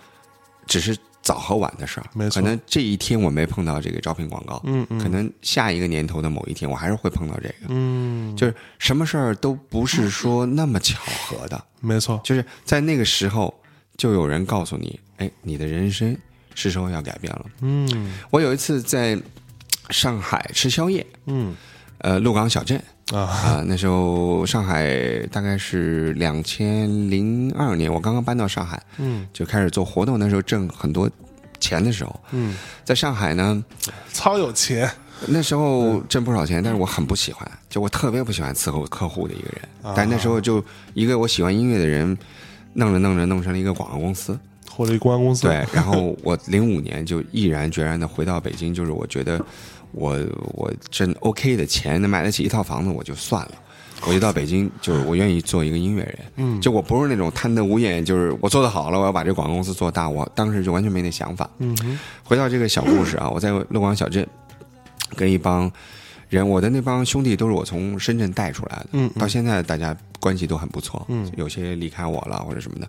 [0.66, 2.06] 只是早和晚的事儿。
[2.14, 2.40] 没错。
[2.40, 5.00] 可能这一天我没碰到这个招聘广告，嗯嗯。
[5.00, 7.56] 可能下一个年头的某一天，我还是会碰到这个。
[7.70, 13.52] 嗯，就是什么事儿都不是说那么巧合的，没错，就是在那个时候，
[13.98, 16.16] 就有人告诉你，哎，你的人生
[16.54, 17.46] 是时候要改变了。
[17.62, 18.14] 嗯。
[18.30, 19.18] 我有一次在
[19.90, 21.56] 上海吃宵夜，嗯。
[22.00, 29.28] 呃，鹿港小镇啊，啊、那时候上海大概是两千零二年，我刚刚搬到上海，嗯。
[29.34, 31.10] 就开始做活动，那时候挣很多
[31.60, 33.64] 钱的时候，嗯，在上海呢，
[34.14, 34.89] 超有钱，
[35.28, 39.91] 那时候挣不少钱，但是我很不喜欢，就我特别不喜欢伺候客户的一个人。
[39.91, 39.93] 啊。
[39.95, 42.18] 但那时候就一个我喜欢音乐的人，
[42.74, 44.39] 弄着弄着弄成了一个广告公司。
[44.76, 49.39] 或者一公关公司，对，然后我零五年就毅然决然的回到北京，就是我觉得
[49.94, 50.20] 我
[50.54, 53.52] 我挣 OK 的钱，能买得起一套房子，我就算了。
[54.06, 56.60] 我就到北京，就是我愿意做一个音乐人，嗯。
[56.60, 61.50] 就我不是那种贪得无厌，就是我做的好了，我要把这个广告公司做大，我当时就完全没那想法。
[61.60, 64.28] 嗯，回到这个小故事啊，我在乐广小镇
[65.16, 65.72] 跟一帮
[66.28, 69.20] 人，我的那帮兄弟都是我从深圳带出来的，嗯嗯。
[69.22, 71.32] 到现在大家关系都很不错，嗯。
[71.38, 72.88] 有些离开我了或者什么的，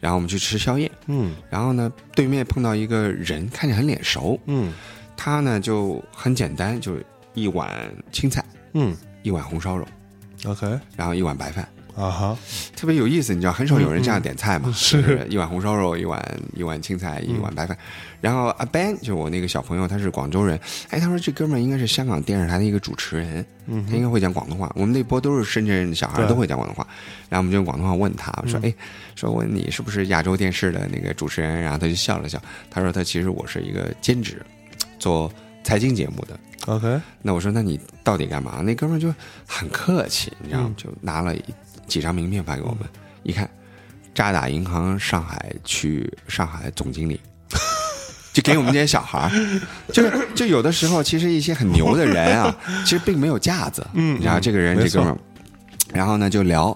[0.00, 1.34] 然后我们去吃宵夜，嗯。
[1.50, 4.72] 然后呢，对面碰到一个人，看着很脸熟，嗯
[5.16, 6.96] 他呢就很简单，就
[7.34, 7.70] 一碗
[8.12, 9.86] 青菜，嗯一碗红烧肉
[10.44, 11.66] ，，OK，然后一碗白饭。
[11.96, 12.36] 啊哈，
[12.74, 16.20] 特别有意思，你知道，很少有人这样点菜嘛，嗯是是一碗红烧肉，一碗
[16.52, 17.78] 一碗青菜，一碗白饭。
[18.20, 20.58] 然后阿 Ben 就我那个小朋友，他是广州人，
[20.90, 24.68] 哎，他说这哥们儿应该是香港电视台的一个主持人，嗯他应该会讲广东话。
[24.74, 26.84] 我们那波都是深圳的小孩，都会讲广东话。
[27.28, 28.74] 然后我们就用广东话问他，我说，哎，
[29.14, 31.60] 说问你是不是亚洲电视的那个主持人？
[31.60, 34.44] 然后他就笑了笑，他说他其实我是一个兼职，
[35.04, 35.30] 做
[35.62, 36.40] 财经节目的。
[36.64, 38.62] ，OK，那我说，那你到底干嘛？
[38.62, 39.14] 那哥们就
[39.46, 40.68] 很客气，你知道吗？
[40.70, 41.34] 嗯就拿了
[41.86, 42.88] 几张名片发给我们，
[43.22, 43.46] 一看，
[44.14, 47.20] 渣打银行上海区上海总经理，
[48.32, 49.30] 就给我们这些小孩儿，
[49.92, 55.18] 就是就有的时候，其实一些很牛的人啊，其实并没有架子，嗯然后这个人这哥们儿，
[55.92, 56.74] 然后呢就聊，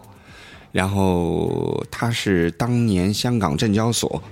[0.70, 4.22] 然后他是当年香港证交所。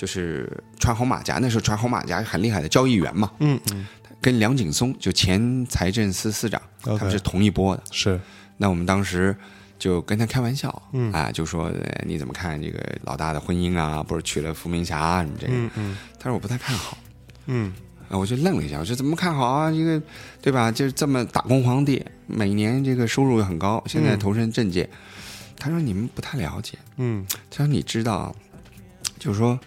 [0.00, 3.86] 就是穿红马甲，那时候穿红马甲很厉害的交易员嘛，嗯嗯，
[4.18, 7.82] 跟梁景松就前财政司司长他们是同一波的。
[7.90, 8.18] 是，
[8.56, 9.36] 那我们当时
[9.78, 14.02] 就跟他开玩笑，嗯啊，就说呃你怎么看这个老大的婚姻啊？
[14.02, 15.52] 不是娶了伏明霞啊什么这个？
[15.52, 16.96] 嗯嗯他说我不太看好。
[17.44, 17.70] 嗯
[18.08, 19.70] 啊，我就愣了一下，我说怎么看好啊？
[19.70, 20.02] 这个
[20.40, 20.72] 对吧？
[20.72, 24.88] 就是这么打工皇帝，每年这个收入又很高，现在投身政界。
[25.58, 26.78] 他说你们不太了解。
[26.96, 28.34] 嗯他说你知道，
[29.18, 29.60] 就是说，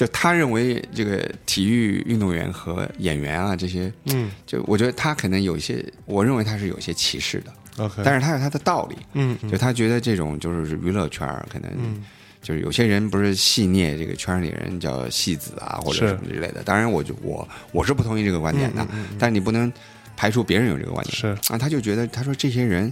[0.00, 4.30] 就他认为这个体育运动员和演员啊这些，嗯。
[4.46, 8.96] 就我觉得他可能有一些，我认为他是有一些歧视的，，OK，但是他有他的道理。
[9.12, 12.02] 嗯就他觉得这种就是娱乐圈儿可能嗯。
[12.40, 16.62] 就是有些人不是戏谑这个圈里人叫戏子啊或者什么之类的。
[16.62, 19.70] 当然，我就我我是不同意这个观点的，嗯但是你不能
[20.16, 21.14] 排除别人有这个观点。
[21.14, 21.26] 是。
[21.52, 22.90] 啊，他就觉得他说这些人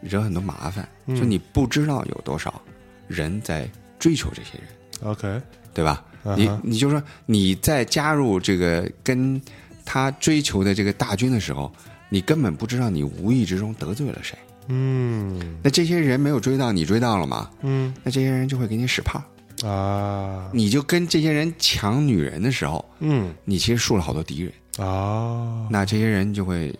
[0.00, 1.14] 惹很多麻烦，嗯。
[1.14, 2.60] 就你不知道有多少
[3.06, 3.70] 人在
[4.00, 5.40] 追求这些人，OK，
[5.72, 6.04] 对吧？
[6.36, 9.40] 你你就说你在加入这个跟
[9.84, 11.72] 他追求的这个大军的时候，
[12.08, 14.38] 你根本不知道你无意之中得罪了谁。
[14.68, 17.50] 嗯那这些人没有追到，你追到了吗？
[17.62, 19.22] 嗯那这些人就会给你使怕。
[19.66, 24.52] 啊你就跟这些人抢女人的时候，嗯你其实树了好多敌人。
[24.78, 26.72] 啊那这些人就会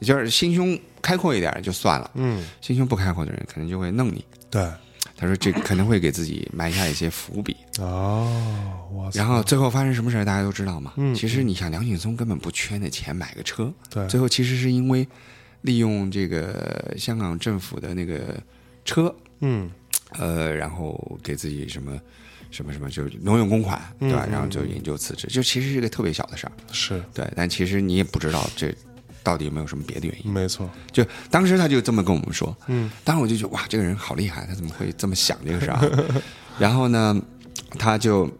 [0.00, 4.24] 就是心胸开阔一点就算了，嗯心胸不开阔的人可能就会弄你。
[4.50, 4.68] 对
[5.16, 7.56] 他说这可能会给自己埋下一些伏笔。
[7.78, 8.30] 哦
[9.14, 10.92] 然后最后发生什么事儿，大家都知道嘛。
[10.96, 15.06] 嗯其实你想，梁劲松根本不缺那钱买个车，对最后其实是因为
[15.62, 18.40] 利用这个香港政府的那个
[18.84, 19.70] 车，嗯
[20.18, 21.98] 呃，然后给自己什么
[22.50, 24.24] 什么什么，就是挪用公款，对吧？
[24.26, 27.26] 嗯然后就引咎辞职，就其实是一个特别小的事儿，是对。
[27.36, 28.74] 但其实你也不知道这
[29.26, 30.32] 到底有没有什么别的原因。
[30.32, 35.82] 没错，就当时他就这么跟我们说，嗯当时我就觉得哇，这个人好厉害，他怎么会这么想这个事儿啊？
[36.60, 37.20] 然后呢，
[37.76, 38.30] 他就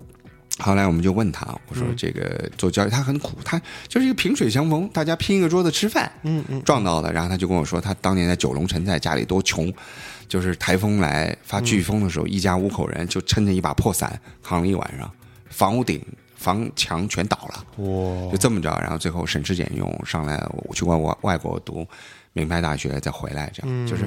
[0.58, 7.12] 后来我们就问他，我说这个做交易他很苦，他就是一个萍水相逢，大家拼一个桌子吃饭，嗯嗯撞到的。
[7.12, 9.72] 然后他就跟我说，他当年在九龙城寨家里多穷，
[10.28, 15.10] 就是台风来发飓风的时候，一家五口人就撑着一把破伞扛了一晚上，
[15.50, 16.00] 房屋顶。
[16.46, 18.30] 房墙全倒了，哇。
[18.30, 21.84] 就这么着，然后最后省吃俭用上来，我去外外外国读
[22.34, 24.04] 名牌大学，再回来，这样、就是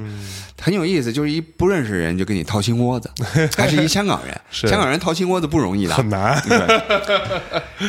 [0.62, 1.12] 很有意思。
[1.12, 3.12] 就是一不认识人就跟你掏心窝子，
[3.58, 4.70] 还是一香港人，是。
[4.70, 5.94] 香港人掏心窝子不容易的。
[5.94, 6.42] 很难，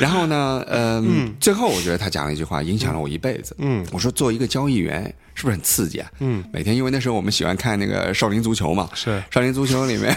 [0.01, 1.01] 然后呢，呃，
[1.39, 3.55] 最后我觉得他讲了一句话，影响了我一辈子。
[3.59, 3.87] 嗯。
[3.93, 6.11] 我说做一个交易员是不是很刺激啊？
[6.19, 10.17] 嗯，每天因为那时候我们喜欢看那个少林足球嘛，是少林足球里面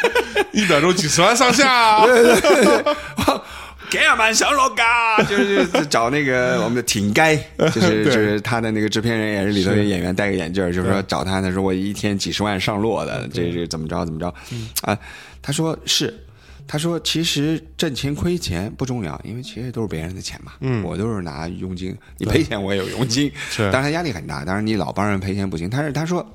[0.54, 1.98] 一秒钟几十万上下，
[3.94, 7.36] 给俺们上罗嘎， 就是找那个我们的挺该，
[7.72, 14.34] 就是 就是他的那个制片人也是里头的演员戴个眼镜儿，就是说找他，他说我一天几十万上落的，这这怎么着怎么着
[14.82, 14.98] 啊？
[15.40, 16.12] 他说是。
[16.66, 20.52] 他说：“其实挣钱亏钱不重要，因为其实都是别人的钱嘛。
[20.60, 23.30] 嗯我都是拿佣金，你赔钱我也有佣金。
[23.50, 25.68] 是当然他压力很大，当然你老帮人赔钱不行。
[25.68, 26.26] 但是他说，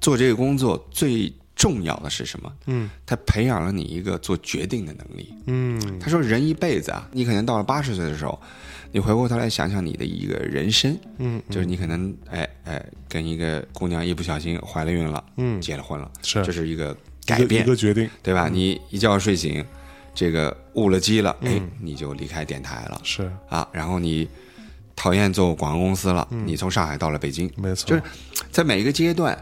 [0.00, 2.50] 做这个工作最重要的是什么？
[2.66, 2.88] 嗯。
[3.04, 5.34] 他培养了你一个做决定的能力。
[5.46, 5.98] 嗯。
[5.98, 8.40] 他说，人一辈子啊，你可能到了八十岁的时候，
[8.92, 15.60] 你回过头来想想你的一个人生，嗯就是你可能哎哎跟一个姑娘一不小心怀了孕了，嗯。
[15.60, 16.42] 结了婚了，是。
[16.44, 16.96] 这是一个
[17.26, 18.08] 改变一，个决定。
[18.22, 18.48] 对吧？
[18.50, 19.62] 你一觉睡醒，
[20.14, 23.30] 这个误了机了，哎嗯，你就离开电台了是。
[23.48, 24.28] 啊，然后你
[24.94, 28.02] 讨厌做广告公司了，你从上海到了北京，没错，就是
[28.50, 29.36] 在每一个阶段，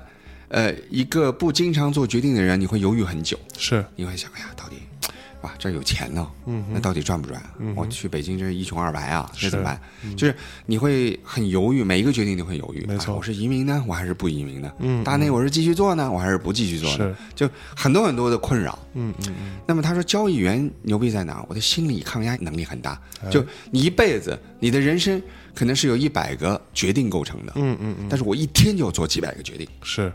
[0.48, 3.38] 呃，一个不经常做决定的人，你会犹豫很久。
[3.58, 4.76] 是你会想，哎呀，到底，
[5.42, 7.40] 哇，这有钱呢，嗯那到底赚不赚？
[7.74, 9.80] 我去北京这一穷二白啊，是嗯这怎么办？
[10.16, 10.34] 就是
[10.64, 12.84] 你会很犹豫，每一个决定都会犹豫。
[12.86, 14.72] 没错啊我是移民呢，我还是不移民呢？
[14.78, 17.46] 嗯大内我是继续做呢，我还是不继续做呢是？
[17.46, 18.78] 就很多很多的困扰。
[18.94, 21.46] 嗯嗯嗯那么他说，交易员牛逼在哪儿？
[21.48, 23.00] 我的心理抗压能力很大。
[23.24, 25.20] 哎就你一辈子，你的人生
[25.54, 29.66] 可能是由一百个决定构成的，嗯嗯嗯但是我一天就要做几百个决定。
[29.82, 30.10] 是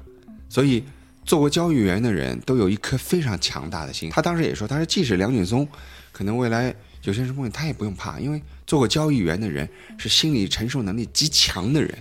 [0.51, 0.83] 所以
[1.23, 4.09] 做过交易员的人都有一颗非常强大的心。
[4.09, 5.65] 他当时也说，他说即使梁锦松
[6.11, 11.97] 可能未来有些什么问题，他也不用怕，因为做过交易员的人是心理承受能力极强的人，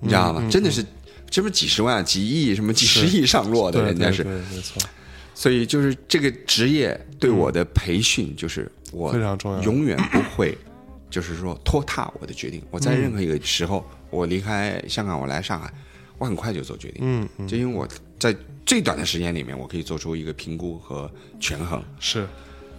[0.00, 0.48] 你知道吗？
[0.50, 0.82] 真的是。
[1.34, 4.82] 这不是几十万、几亿、什么几十亿上落的，人家是，对没错，
[5.34, 10.58] 所以就是这个职业对我的培训，就是我非常重要永远不会，
[11.08, 12.62] 就是说拖沓我的决定。
[12.70, 15.72] 我在任何一个时候，我离开香港，我来上海，
[16.22, 17.00] 我很快就做决定。
[17.02, 18.32] 嗯嗯就因为我在
[18.64, 21.10] 最短的时间里面，我可以做出一个评估和
[21.40, 22.24] 权衡，是。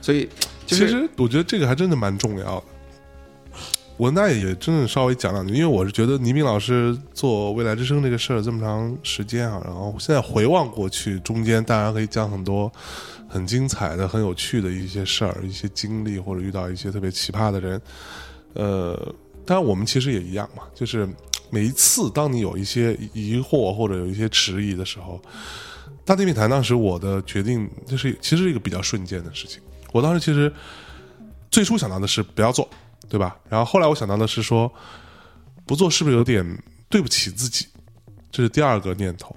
[0.02, 0.30] 所以
[0.66, 2.64] 就是其实我觉得这个还真的蛮重要的。
[3.98, 12.72] 我那也真的稍微讲两句，因为我是觉得倪斌老师做未来之声这个事儿这么长时间啊，然后现在回望过去，中间大家可以讲很多
[13.28, 17.82] 很精彩的、很有趣的一些事儿、一些经历，或者遇到一些特别奇葩的人。
[18.54, 19.16] 呃，
[19.46, 21.08] 当然我们其实也一样嘛，就是
[21.54, 25.22] 每一次当你有一些疑惑或者有一些迟疑的时候，
[26.04, 29.62] 大地密谈当时我的决定就是其实是一个比较瞬间的事情。
[29.92, 30.52] 我当时其实
[31.52, 32.68] 最初想到的是不要做，
[33.08, 33.38] 对吧？
[33.48, 34.74] 然后后来我想到的是说
[35.64, 36.44] 不做是不是有点
[36.90, 37.68] 对不起自己？
[38.32, 39.36] 这是第二个念头，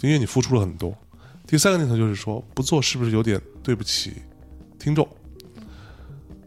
[0.00, 0.96] 因为你付出了很多。
[1.44, 4.12] 第三个念头就是说不做是不是有点对不起
[4.78, 5.08] 听众？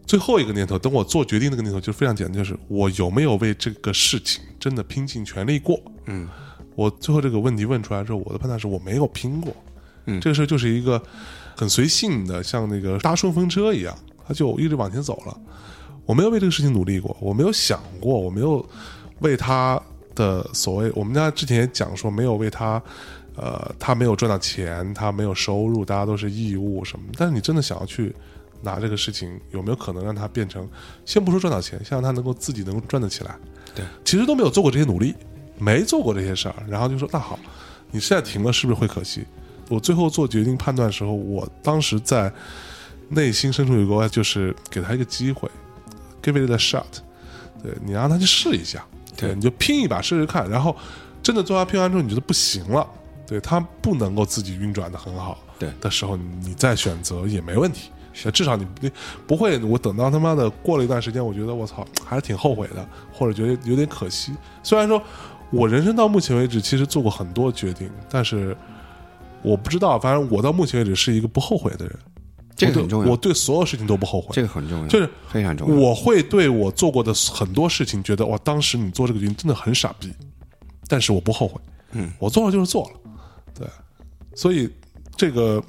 [0.06, 5.80] 最后一个念头，等我做决定那个念头就非常简单，就是我有没有为这个事情真的拼尽全力过？
[6.06, 6.28] 嗯，
[6.76, 9.56] 我最后这个问题问出来之后，我的判断是我没有拼过。
[10.06, 11.02] 嗯这个事儿就是一个
[11.56, 13.98] 很随性的，像那个搭顺风车一样，
[14.28, 15.36] 它就一直往前走了。
[16.06, 18.64] 我没有为这个事情努力过，我没有想过，我没有
[19.22, 19.82] 为他
[20.14, 22.80] 的所谓，我们家之前也讲说，没有为他，
[23.36, 27.06] 呃，他没有赚到钱，他没有收入，大家都是义务什么。
[27.18, 28.16] 但是你真的想要去
[28.62, 30.68] 拿这个事情，有没有可能让他变成，
[31.06, 33.36] 先不说赚到钱，先让他能够自己能够赚得起来？
[33.76, 35.14] 对，其实都没有做过这些努力，
[35.58, 37.38] 没做过这些事儿，然后就说那好，
[37.92, 39.26] 你现在停了是不是会可惜？
[39.70, 42.32] 我最后做决定判断的时候，我当时在
[43.10, 45.50] 内心深处有个就是给他一个机会
[46.22, 46.84] ，give it a shot，
[47.62, 48.86] 对你让他去试一下，
[49.18, 50.76] 对你就拼一把试试看，然后
[51.22, 52.88] 真的做完拼完之后你觉得不行了，
[53.28, 57.90] 对他不能够自己运转的很好，对的时候，你再选择也没问题。
[58.32, 58.90] 至少你不
[59.28, 64.34] 不会，我等到他妈的过了一段时间，我觉得我操还是挺后悔的，或者觉得有点可惜。
[64.64, 65.02] 虽然说
[65.52, 68.56] 我人生到目前为止其实做过很多决定，但是
[69.42, 71.96] 我不知道，反正我到目前为止是一个不后悔的人。
[72.56, 74.30] 这个很重要，我对所有事情都不后悔。
[74.32, 75.76] 这个很重要，就是非常重要。
[75.76, 80.10] 我会对我做过的很多事情觉得，哇，当时你做这个决定真的很傻逼，
[80.88, 81.60] 但是我不后悔。
[81.92, 83.12] 嗯，我做了就是做了，
[83.54, 83.68] 对，
[84.36, 84.70] 所以
[85.18, 85.62] 这个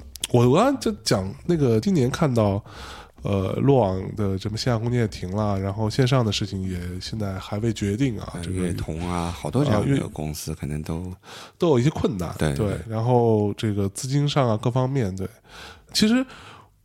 [0.45, 2.62] 我刚刚就讲那个今年看到。
[3.22, 8.34] 呃，落网的什么线下空间也停了，然后线上的事情也现在还未决定啊。
[8.41, 11.12] 这个乐童啊，好多这样的公司可能都
[11.59, 12.32] 都有一些困难。
[12.39, 15.28] 对对，然后这个资金上啊，各方面对。
[15.93, 16.24] 其实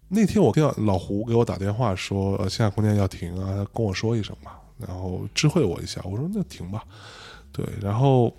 [0.08, 6.02] 那天我听到老胡给我打电话说，呃，线下空间要停啊，他跟我说一声吧，然后知会我一下。
[6.06, 6.84] 我说那停吧。
[7.52, 8.34] 对，然后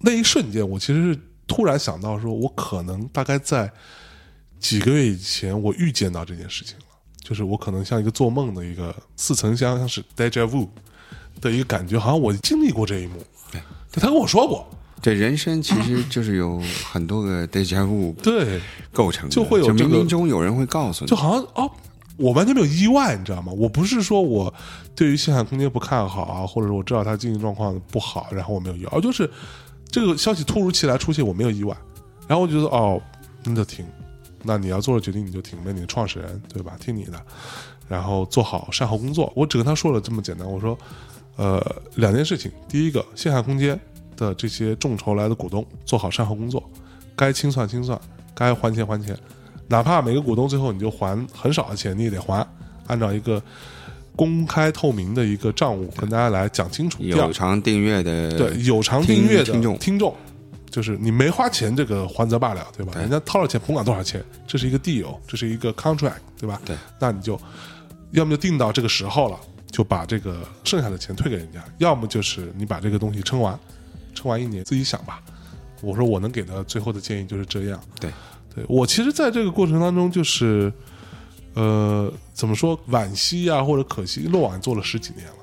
[0.00, 3.72] 那一瞬间，我其实是突然想到，说我可能大概在
[4.60, 6.84] 几个月以前，我预见到这件事情了。
[7.20, 10.66] 就是我可能像一个做梦的一个似曾相像是 deja vu
[11.42, 13.22] 的一个感觉，好像我经历过这一幕。
[13.50, 13.60] 对，
[13.92, 14.66] 他跟我说过，
[15.02, 18.60] 对，人生其实就是有很多个 deja vu 对
[18.92, 21.70] 构成的，就会有这冥个冥中有人会告诉你，就好像哦，
[22.16, 23.52] 我完全没有意外，你知道吗？
[23.52, 24.52] 我不是说我
[24.94, 29.30] 对于线下空间不看好啊，或者说我知道它经营状况不好，然后我没有意外，而就是
[29.90, 31.76] 这个消息突如其来出现，我没有意外，
[32.26, 33.00] 然后我觉得哦，
[33.44, 33.86] 那就停。
[34.44, 36.76] 那你要做了决定，你就挺呗，你的创始人对吧？
[36.78, 37.20] 听你的，
[37.88, 39.32] 然后做好善后工作。
[39.34, 40.78] 我只跟他说了这么简单，我说，
[41.36, 41.60] 呃，
[41.96, 42.50] 两件事情。
[42.68, 43.78] 第一个，线下空间
[44.16, 46.62] 的这些众筹来的股东做好善后工作，
[47.16, 48.00] 该清算清算，
[48.32, 49.18] 该还钱还钱，
[49.66, 52.46] 哪怕每个股东最后你就还很少的钱，你也得还，
[52.86, 53.42] 按照一个
[54.18, 57.00] 公开透明的一个账务跟大家来讲清楚。
[57.04, 60.12] 有偿订阅的对有偿订阅的听众听众。
[60.70, 62.92] 就是你没花钱，这个还则罢了，对吧？
[62.92, 66.60] 对人家掏了钱，甭管多少钱，这是一个 deal，这是一个 contract，对吧？
[66.64, 67.40] 对，那你就
[68.10, 69.40] 要么就定到这个时候了，
[69.70, 73.58] 就把这个剩下的钱退给人家；要么就是你把这个东西撑完，
[74.14, 75.22] 撑完一年自己想吧。
[75.80, 77.80] 我说我能给的最后的建议就是这样。
[77.98, 78.10] 对，
[78.54, 80.70] 对我其实在这个过程当中，就是
[81.58, 85.34] 呃，怎么说，惋惜啊，或者可惜，落网做了十几年了。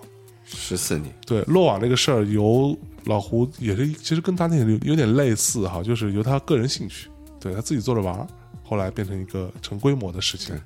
[0.46, 8.26] 十四年，对落网这个事儿，由老胡也是，其实跟他那个有有点类似哈，就是由他个人兴趣，对他自己做着玩儿，
[8.64, 10.58] 后来变成一个成规模的事情，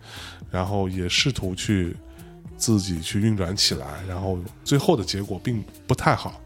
[0.51, 1.95] 然后也试图去
[2.55, 6.39] 自己去运转起来，然后最后的结果并不太好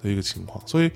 [0.00, 0.90] 的一个情况，所以。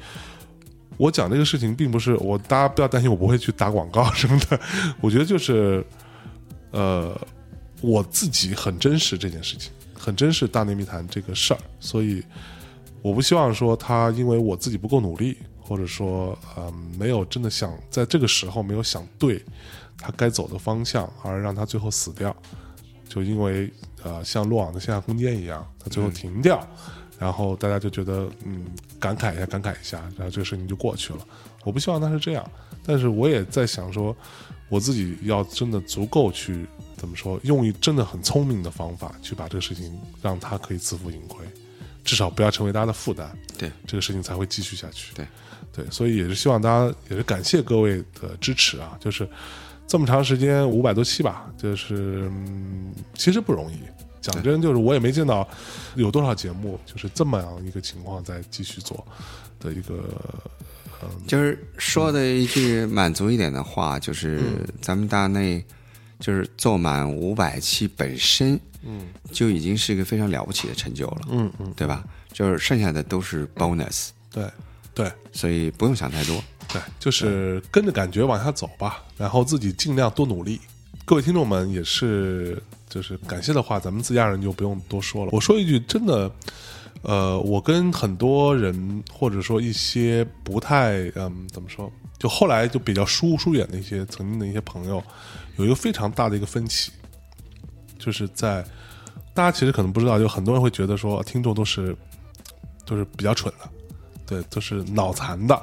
[0.96, 4.58] 我讲这个事情，并不是我，大家不要担心，我不会去打广告什么的。
[5.00, 5.86] 我觉得就是，
[6.72, 7.16] 呃，
[7.80, 12.22] 我自己很珍视这件事情，很珍视大内密谈这个事儿，所以
[13.02, 19.44] 我不希望说他因为我自己不够努力，或者说呃没有真的想在这个时候没有想对
[19.96, 22.34] 他该走的方向，而让他最后死掉。
[23.08, 23.72] 就因为
[24.02, 26.66] 呃像落网的线下空间一样，他最后停掉，
[27.18, 28.66] 然后大家就觉得嗯
[29.00, 31.20] 感慨一下，感慨一下，然后这个事情就过去了。
[31.64, 32.50] 我不希望他是这样，
[32.84, 34.14] 但是我也在想说，
[34.68, 36.66] 我自己要真的足够去
[36.98, 41.46] 怎么说，用一真的很聪明的方法去把这个事情让他可以自负盈亏，
[42.04, 43.30] 至少不要成为大家的负担。
[43.56, 45.14] 对，这个事情才会继续下去。
[45.14, 45.26] 对，
[45.72, 49.28] 对，所以也是希望大家，也是感谢各位的支持啊，就是
[49.86, 53.78] 这么长时间五百多期吧，就是、嗯、其实不容易，
[54.20, 55.48] 讲真，就是我也没见到
[55.94, 59.06] 有多少节目就是这么样一个情况在继续做
[59.60, 60.04] 的一个，
[61.02, 64.40] 嗯，就是说的一句满足一点的话，就是
[64.80, 65.64] 咱们大内
[66.18, 72.04] 就是做满五百期本身，嗯，就已经是一个非常了不起的成就了，嗯嗯，对吧？
[72.32, 74.44] 就是剩下的都是 bonus，对
[74.94, 76.42] 对所以不用想太多。
[76.70, 80.60] 对，就是跟着感觉往下走吧，然后自己尽量多努力。
[81.04, 85.30] 各位听众们也是，就是感谢的话，咱们自家人就不用多说了。
[85.32, 86.30] 我说一句真的，
[87.02, 95.02] 呃，我跟很多人或者说一些不太嗯怎么说，就后来就比较疏疏远的一些曾经的一些朋友，
[95.56, 96.90] 有一个非常大的一个分歧，
[97.98, 98.64] 就是在
[99.32, 101.96] 大家其实可能不知道，就很多人会觉得说听众都是
[102.84, 103.68] 都是比较蠢的，
[104.26, 105.60] 对，都是脑残的，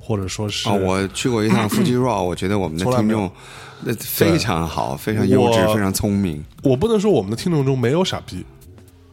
[0.00, 3.30] 或者说是啊，我去过一趟 Fuji Rock， 我觉得我们的听众
[3.82, 6.42] 那非常好，非常优质，非常聪明。
[6.62, 8.44] 我不能说我们的听众中没有傻逼，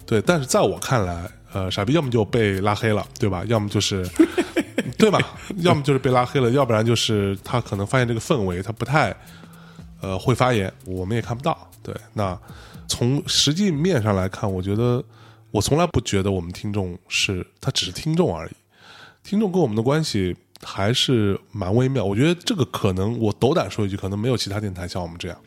[0.05, 3.41] 对，但是在我看来，呃，傻逼要么就被拉黑了，对吧？
[3.47, 4.05] 要么就是，
[4.99, 5.17] 对吧？
[5.59, 9.15] 要么就是被拉黑了，要不然就是他可能发现这个氛围他不太，
[10.01, 11.57] 呃，会发言，我们也看不到。
[11.81, 12.37] 对，那
[12.89, 15.01] 从实际面上来看，我觉得
[15.49, 18.51] 我从来不觉得我们听众是他只是听众而已，
[19.23, 22.03] 听众跟我们的关系还是蛮微妙。
[22.03, 25.37] 我觉得这个可能，我斗胆说一句，可能没有其他电台像我们这样。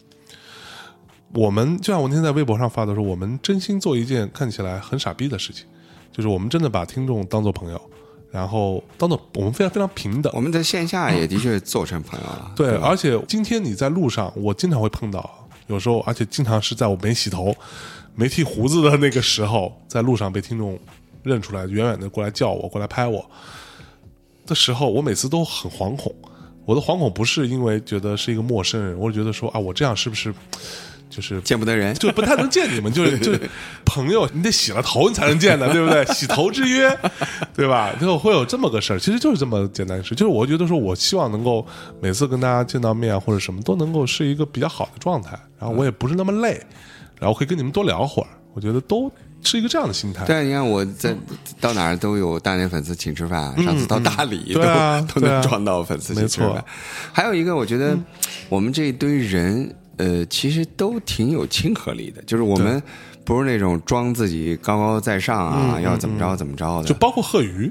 [1.35, 5.66] 我们就像我那天在微博上发的说，我们真心做一件看起来很傻逼的事情，
[6.18, 7.80] 就是我们真的把听众当做朋友，
[8.32, 10.40] 然后当做我们非常非常平等我。
[10.40, 12.52] 们在线下也的确做成朋友了。
[12.56, 17.54] 对，吧而且今天你在路上，我经常会碰到，有时候，而且经常是在我没洗头、
[18.16, 20.76] 没剃胡子的那个时候，在路上被听众
[21.22, 23.24] 认出来，远远的过来叫我，过来拍我
[24.44, 26.12] 的时候，我每次都很惶恐。
[26.64, 30.34] 我的惶恐不是因为觉得是一个陌生人，我是觉得说啊，我这样是不是
[31.10, 31.94] 就是见不得人。
[31.94, 33.40] 就不太能见你们，就是 就是
[33.85, 36.05] 朋友，你得洗了头你才能见的，对不对？
[36.06, 36.97] 洗头之约，
[37.55, 37.93] 对吧？
[38.01, 40.14] 就会有这么个事儿，其实就是这么简单的事。
[40.14, 41.66] 就是我觉得说，我希望能够
[42.01, 46.60] 每次跟大家见到面啊，或者什么都能够是一个比较好的状态，然后我也不是那么累，
[47.18, 49.10] 然后可以跟你们多聊会儿，我觉得都
[49.43, 50.24] 是一个这样的心态。
[50.24, 51.14] 对啊，你看我在
[51.60, 54.60] 到哪儿都有大连粉丝请吃饭，上次到大理都、
[55.14, 56.64] 都能撞到粉丝请吃没错饭。
[57.12, 57.97] 还有一个，我觉得
[58.48, 62.82] 我们这一堆人，呃，其实都挺有亲和力的，就是我们
[63.24, 67.70] 不是那种装自己高高在上啊，要怎么着怎么着的，就包括贺鱼，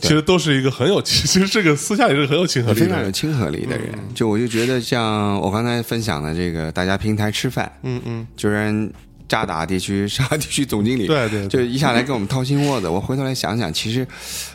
[0.00, 3.10] 其实都是一个很有， 其实这个私下也是很有亲和力非常有。
[3.10, 3.88] 亲和力的人。
[4.14, 8.90] 就我就觉得，像我刚才分享的这个，大家平台吃饭，嗯嗯，居然
[9.28, 12.88] 渣打地区 沙地区总经理，对对对就一下来跟我们掏心窝子。
[12.88, 14.06] 我回头来想想，其实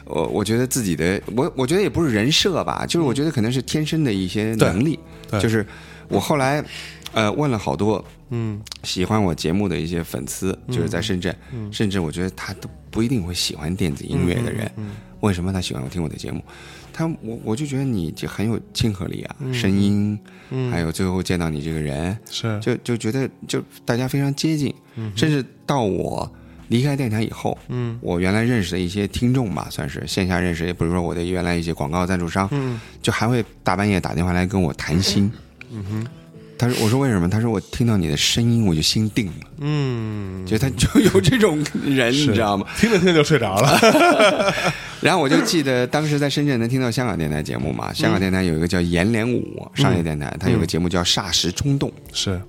[0.06, 4.98] 我我觉得自己的，我我觉得也不是人设吧，就是我觉得可能是天生的一些能力，
[5.30, 5.66] 对就是
[6.08, 6.64] 我后来
[7.14, 8.62] 呃问了好多嗯。
[8.84, 11.36] 喜欢我节目的一些粉丝，就是在深圳，
[11.72, 14.70] 甚至我觉得他都不一定会喜欢电子音乐的人，
[15.20, 16.44] 为什么他喜欢我听我的节目？
[16.94, 20.20] 他我我就觉得你就很有亲和力啊，声音，
[20.72, 22.60] 还有最后见到你这个人，是。
[22.60, 24.74] 就就觉得就大家非常接近，
[25.16, 26.30] 甚至到我
[26.68, 35.32] 离开电台以后，嗯，我原来认识的一些听众吧，算是线下认识也，比如说我的原来一些广告赞助商，嗯，就还会大半夜打电话来跟我谈心，
[35.72, 36.08] 嗯哼
[36.62, 37.28] 他说：“我说为什么？
[37.28, 42.68] 他说我听到你的声音我就心定了，嗯，就他就有这种人，你知道吗？
[42.78, 44.54] 听着听着就睡着了。
[45.02, 52.40] 然后我就记得当时在深圳能听到香港电台节目嘛，香港电台有一个叫颜连武商业电台，它有个节目叫《霎时冲动》，是，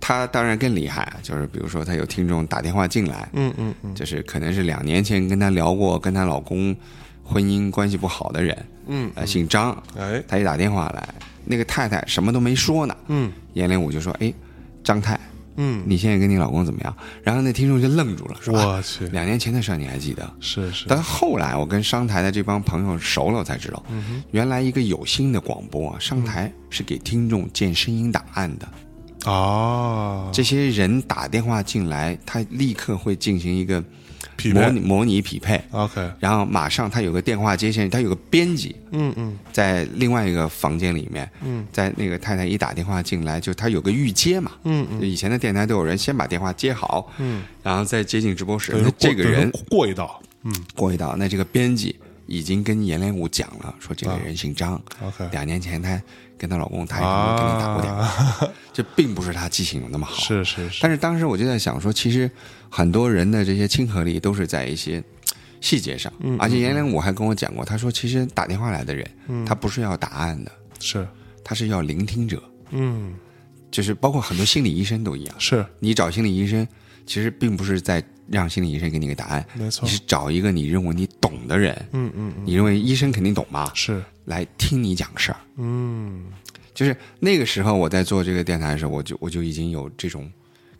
[0.00, 3.94] 他当然更厉害啊，就是比如说他有听众打电话进来，嗯嗯嗯。
[3.94, 6.74] 就是可能是两年前跟他聊过跟她老公
[7.22, 11.08] 婚姻关系不好的人，嗯，呃，姓张，哎，他一打电话来，
[11.52, 13.30] 那个太太什么都没说呢，嗯。
[13.52, 14.32] 阎连武就说：“哎，
[14.82, 15.20] 张太，
[15.56, 23.84] 嗯，你现在跟你老公怎么样？”然后那听众就愣住了，说：“啊我去，两年前的事儿你还记得？”是是，但后来我跟商台的这帮朋友熟了，我才知道，
[24.30, 28.66] 原来一个有心的广播啊，商台是给听众建声音档案的。
[29.26, 33.84] 哦，这些人打电话进来，他立刻会进行一个
[34.36, 34.60] 匹配。
[34.60, 39.38] 模拟模拟匹配，，OK，然后马上他有个电话接线，他有个编辑嗯嗯。
[39.52, 41.66] 在另外一个房间里面，嗯。
[41.72, 45.02] 在那个太太一打电话进来，就他有个预接嘛，嗯嗯。
[45.02, 48.72] 以前的电台都有人先把电话接好，嗯，然后再接进直播室。
[48.82, 50.54] 那这个人过一道，嗯。
[50.74, 51.96] 过一道，那这个编辑
[52.26, 56.00] 已经跟阎连武讲了，说这个人姓张，，OK，两年前他
[56.38, 62.30] 跟她老公他也跟你打过电话，啊， 这并不是他记性有那么好，是是是，但是当时我就在想说，其实
[62.74, 65.04] 很多人的这些亲和力都是在一些
[65.60, 69.44] 细节上，嗯而且阎连武还跟我讲过，他说其实打电话来的人，嗯。
[69.44, 70.50] 他不是要答案的，
[70.80, 71.06] 是，
[71.44, 73.14] 他是要聆听者，嗯。
[73.70, 76.66] 就是包括很多心理医生都一样，是，你找心理医生，
[77.06, 79.84] 其实并不是在让心理医生给你个答案，没错。
[79.84, 85.38] 你是找一个你认为你懂的人，嗯嗯嗯，你认为医生肯定懂嘛，是，来听你讲事儿。
[85.58, 86.24] 嗯。
[86.74, 90.30] 就是那个时候我在做这个电台的时候，我就我就已经有这种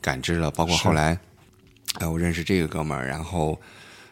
[0.01, 0.51] 感知了。
[0.51, 1.19] 包括后来，
[2.01, 3.61] 呃，我认识这个哥们儿，然后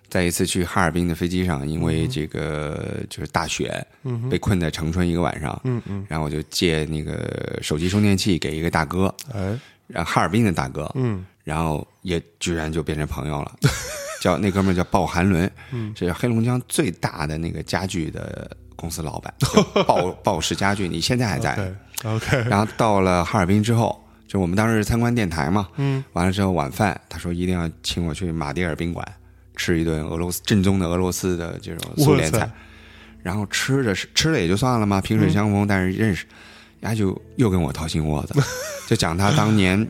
[0.09, 11.25] 在一次去哈尔滨的飞机上，因为这个就是大雪，嗯被困在长春一个晚上，嗯嗯，然后我就借那个手机充电器给一个大哥，哎，然后哈尔滨的大哥，嗯。
[11.43, 13.53] 然后也居然就变成朋友了。
[14.21, 21.55] 叫那哥们儿叫鲍寒伦， 嗯是黑龙江最大的那个家具的公司老板， 叫鲍鲍氏家具，你现在还在。
[22.05, 24.00] OK OK，然后到了哈尔滨之后，
[24.31, 29.05] 就我们当时参观电台嘛，嗯，完了之后晚饭，他说一定要请我去马迭尔宾馆
[29.57, 32.49] 吃一顿俄罗斯正宗的俄罗斯的这种苏联菜，
[33.25, 36.27] 然后吃着是吃了也就算了嘛，萍水相逢，但是认识，
[36.79, 38.41] 人家就又跟我掏心窝子，
[38.87, 39.85] 就讲他当年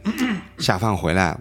[0.56, 1.38] 下放回来，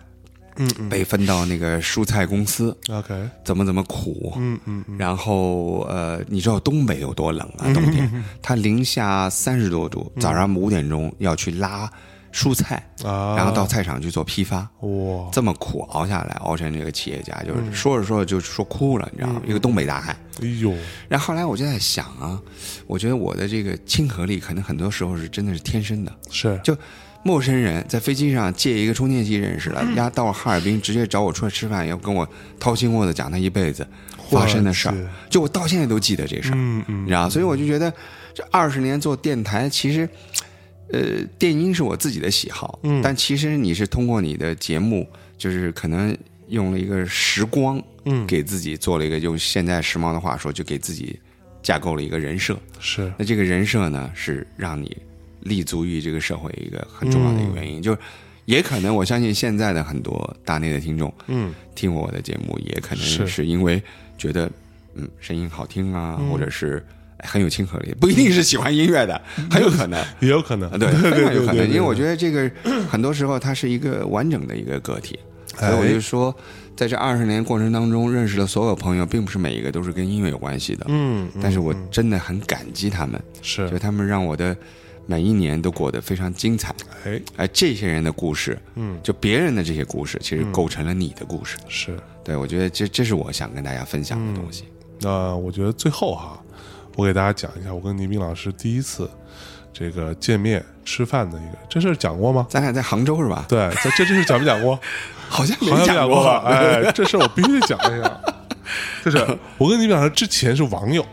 [0.57, 0.89] 嗯嗯。
[0.89, 7.63] 被分到那个蔬菜公司，OK，怎么怎么苦，嗯嗯嗯，然后呃，你知道东北有多冷啊？
[7.73, 8.11] 冬天？
[8.41, 11.89] 它零下三十多度，早上五点钟要去拉
[12.33, 19.41] 蔬菜，啊，然后到菜场去做批发，哇，这么苦熬下来，熬成这个企业家，就是说着说着就说哭了，你知道吗？
[19.45, 20.15] 一个东北大汉。
[20.41, 20.73] 哎呦，
[21.07, 22.39] 然后后来我就在想啊，
[22.87, 26.77] 我觉得我的这个亲和力可能很多时候是真的是天生的，是，就。
[27.21, 32.25] 陌生人在飞机上借一个充电器认识了，人家到了哈尔滨直接找我出来吃饭，要跟我
[32.57, 33.85] 掏心窝子讲他一辈子
[34.29, 34.95] 发生的事儿，
[35.29, 36.55] 就我到现在都记得这事儿。
[36.55, 37.93] 嗯嗯你知道，所以我就觉得
[38.33, 40.07] 这二十年做电台，其实，
[40.91, 43.01] 呃，电音是我自己的喜好，嗯。
[43.01, 45.07] 但其实你是通过你的节目，
[45.37, 46.17] 就是可能
[46.47, 51.19] 用了一个时光，嗯，给自己做了一个用现在时髦的话说，就给自己
[51.61, 52.59] 架构了一个人设。
[52.79, 54.97] 是，那这个人设呢，是让你
[55.41, 57.99] 立足于这个社会一个很重要的一个原因，就是
[58.45, 61.53] 也可能我相信现在的很多大内的听众嗯。
[61.75, 63.27] 听我的节目，也可能是。
[63.27, 63.81] 是因为
[64.17, 64.51] 觉得
[64.95, 66.29] 嗯声音好听啊，嗯。
[66.29, 69.21] 或者是哎很有亲和力，不一定是喜欢音乐的，
[69.51, 70.03] 很有可能。
[70.19, 70.69] 也有可能。
[70.69, 72.49] 啊，，对，对非常有可能，因为我，觉得这个
[72.89, 75.19] 很多时候它是一个完整的一个个体，
[75.57, 76.33] 所以我哎就说，
[76.75, 83.69] 在这二十年过程当中认识的所有朋友，并不是每一个都是跟音乐有关系的，嗯，嗯但是我真的很感激他们，是。
[83.69, 84.55] 就，他们让我的
[85.05, 86.73] 每一年都过得非常精彩。
[87.05, 91.57] 哎，而这些人的故事，嗯，就别人的这些故事，其实构成了你的故事。
[91.67, 91.97] 是。
[92.23, 94.65] 对，我觉得这这是我想跟大家分享的东西。
[95.01, 96.39] 那我觉得最后哈，
[96.95, 99.09] 我给大家讲一下我跟倪斌老师第一次
[99.71, 102.45] 这个见面吃饭的一个，这事儿讲过吗？
[102.49, 103.45] 咱俩在杭州是吧？
[103.47, 104.77] 对，这这这事儿讲没讲过？
[105.29, 106.43] 好像没好像讲过吧？
[106.45, 108.19] 哎，这事儿我必须得讲一下。
[109.05, 109.25] 就是
[109.57, 111.05] 我跟倪斌老师之前是网友，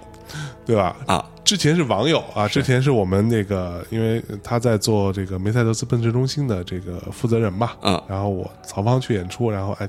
[0.65, 0.97] 对吧？
[1.07, 9.89] 啊，之前是网友啊，之前是我们那个，因为他在做这个梅赛德斯奔驰中心的这个负责人嘛，嗯然后我曹芳去演出，然后哎，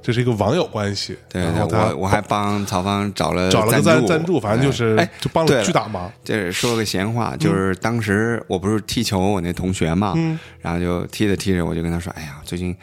[0.00, 10.38] 这是一个网友关系，对对，然后我我还帮曹芳找了找了个赞赞赞助，反正就是哎，就帮了巨大忙，这说个闲话，就是当时我不是踢球，我那同学嘛，嗯。
[10.60, 12.74] 然后就踢着踢着，我就跟他说：“哎呀，最近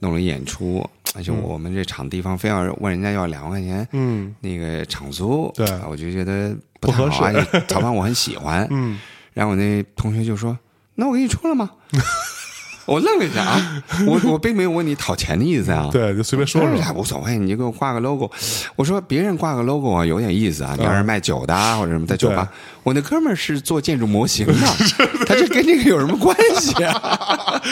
[0.00, 0.84] 弄了演出，
[1.14, 4.34] 而且我们这场地方非要问人家要两万块钱，嗯。
[4.40, 5.66] 那个场租，对。
[5.66, 8.98] 啊我就觉得不不合太好，而适且曹芳我很喜欢， 嗯，
[9.32, 10.58] 然后我那同学就说
[10.96, 11.70] ：“那我给你出了吗？”
[12.86, 16.76] 我愣了一下啊， 我我并没有问你讨钱的意思啊，对，就随便说说。
[16.82, 18.30] 说，无所谓，你就给我挂个 logo。
[18.76, 20.74] 我说别人挂个 logo 啊，有点意思啊。
[20.78, 22.48] 你要是卖酒的啊 或者什么在酒吧，
[22.82, 24.54] 我那哥们儿是做建筑模型的，
[25.26, 27.62] 他这跟这个有什么关系啊？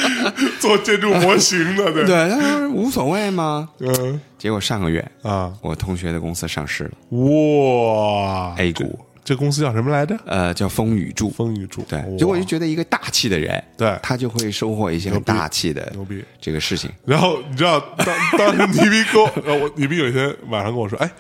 [0.61, 3.69] 做建筑模型的，对，对，他说无所谓嘛。
[3.81, 4.21] 嗯。
[4.39, 6.91] 结果上个月，啊，我同学的公司上市了。
[7.19, 8.55] 哇。
[8.57, 10.19] A 股，这公司叫什么来着？
[10.27, 11.31] 呃，叫风雨柱。
[11.31, 16.23] 风雨柱，对哇，结果我就觉得一个大气的人，对他就会收获一些很大气的牛逼。
[16.41, 16.91] 这个事情。
[17.05, 21.11] 然后你知道，当当时倪斌跟我， 然后我倪斌有一天晚上跟我说：“哎，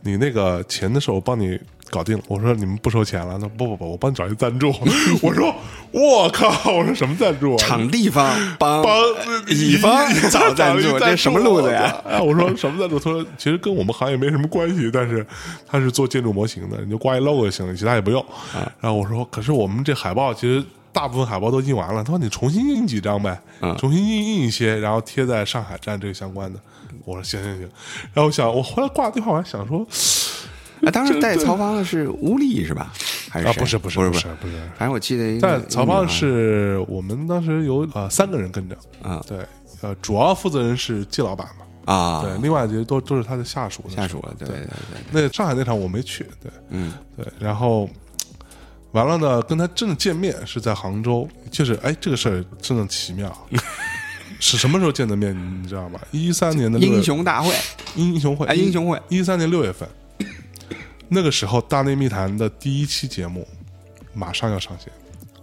[0.00, 1.58] 你那个钱的事儿我帮你
[1.90, 4.72] 搞定了。”我说：“你们不收钱了？”那不不不，我帮你找一赞助。
[5.22, 5.54] 我说
[5.92, 8.94] ：“我靠！”我说：“什么赞助啊？”场地方帮帮
[9.48, 11.94] 乙方 找赞助，这什么路子呀？
[12.08, 12.22] 啊！
[12.22, 12.98] 我说什么赞助？
[12.98, 15.26] 他说其实跟我们行业没什么关系，但是
[15.66, 18.20] 他是做建筑模型的，你就挂一 logo 就行了，其他也不用。
[18.54, 22.02] 啊然后我说，可是我们这海报其实大部分海报都印完了。
[22.02, 26.58] 他说你重新印几张呗，嗯重新印印一些，然后贴在上海站这个相关的。
[27.04, 27.62] 我说行行行。
[28.12, 29.86] 然后我想，我后来挂了电话，我还想说
[30.86, 32.92] 啊，当时带曹芳的是吴丽是吧？
[33.30, 34.54] 还是啊，谁不是不是不是不是不是。
[34.76, 39.38] 反正我记得一个但曹芳是我们当时有呃三个人跟着，啊对，
[39.82, 44.66] 呃，主要负责人是季老板嘛，啊，对，另外这些都都是他的下属下属对对对，
[45.10, 47.88] 那上海那场我没去，对嗯对，然后
[48.92, 53.30] 完了呢，跟他真的见面是在杭州，就是哎，这个事儿真的奇妙。
[54.42, 55.36] 是什么时候见的面？
[55.62, 56.00] 你知道吗？
[56.12, 57.52] 一三年的英雄大会，
[57.94, 59.86] 英雄会哎，英雄会，一三年六月份，
[61.12, 63.46] 那个时候《大内密谈》的第一期节目
[64.14, 64.92] 马上要上线，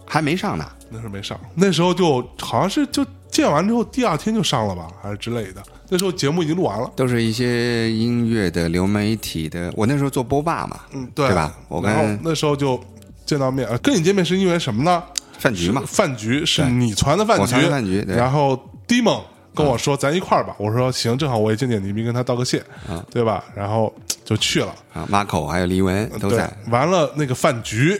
[0.06, 0.66] 还没上呢。
[0.88, 5.62] 那时候没上，那时候就好像是就见完之后第二天就上了吧，还是之类的。
[5.90, 11.28] 那时候节目已经录完了，都是一些音乐的流媒体的，我那时候做播霸嘛，嗯，对。
[11.28, 11.54] 对吧？
[11.68, 12.82] 我跟然后那时候就
[13.26, 15.02] 见到面，呃，跟你见面是因为什么呢？
[15.38, 18.16] 饭局嘛，饭局是你传的饭我局，传的饭局对。
[18.16, 19.22] 然后 d 蒙
[19.54, 23.04] 跟我说咱一块儿吧，我说行，正好我也见见倪斌，跟他道个谢，嗯。
[23.10, 23.44] 对吧？
[23.54, 23.94] 然后
[24.28, 27.98] 就去了，啊，Marco 还有黎文都在，，完了那个饭局，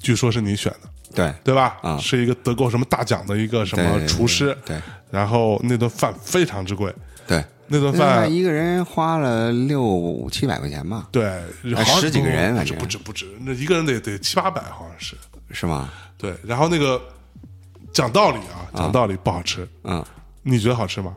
[0.00, 1.34] 据说是你选的，对。
[1.42, 1.76] 对吧？
[1.82, 1.98] 啊。
[1.98, 4.80] 是一个得过什么大奖的一个什么厨师，对。
[5.10, 6.94] 然后那顿饭非常之贵，
[7.26, 11.42] 对，那顿饭一个人花了六七百块钱吧，对，
[11.74, 12.78] 好像十几个人反正。
[12.78, 15.16] 不止不止，那一个人得得七八百，好像是。
[15.50, 15.90] 是吗？
[16.16, 17.02] 对，然后那个
[17.92, 20.04] 讲道理啊，讲道理不好吃，嗯，
[20.42, 21.12] 你觉得好吃吗？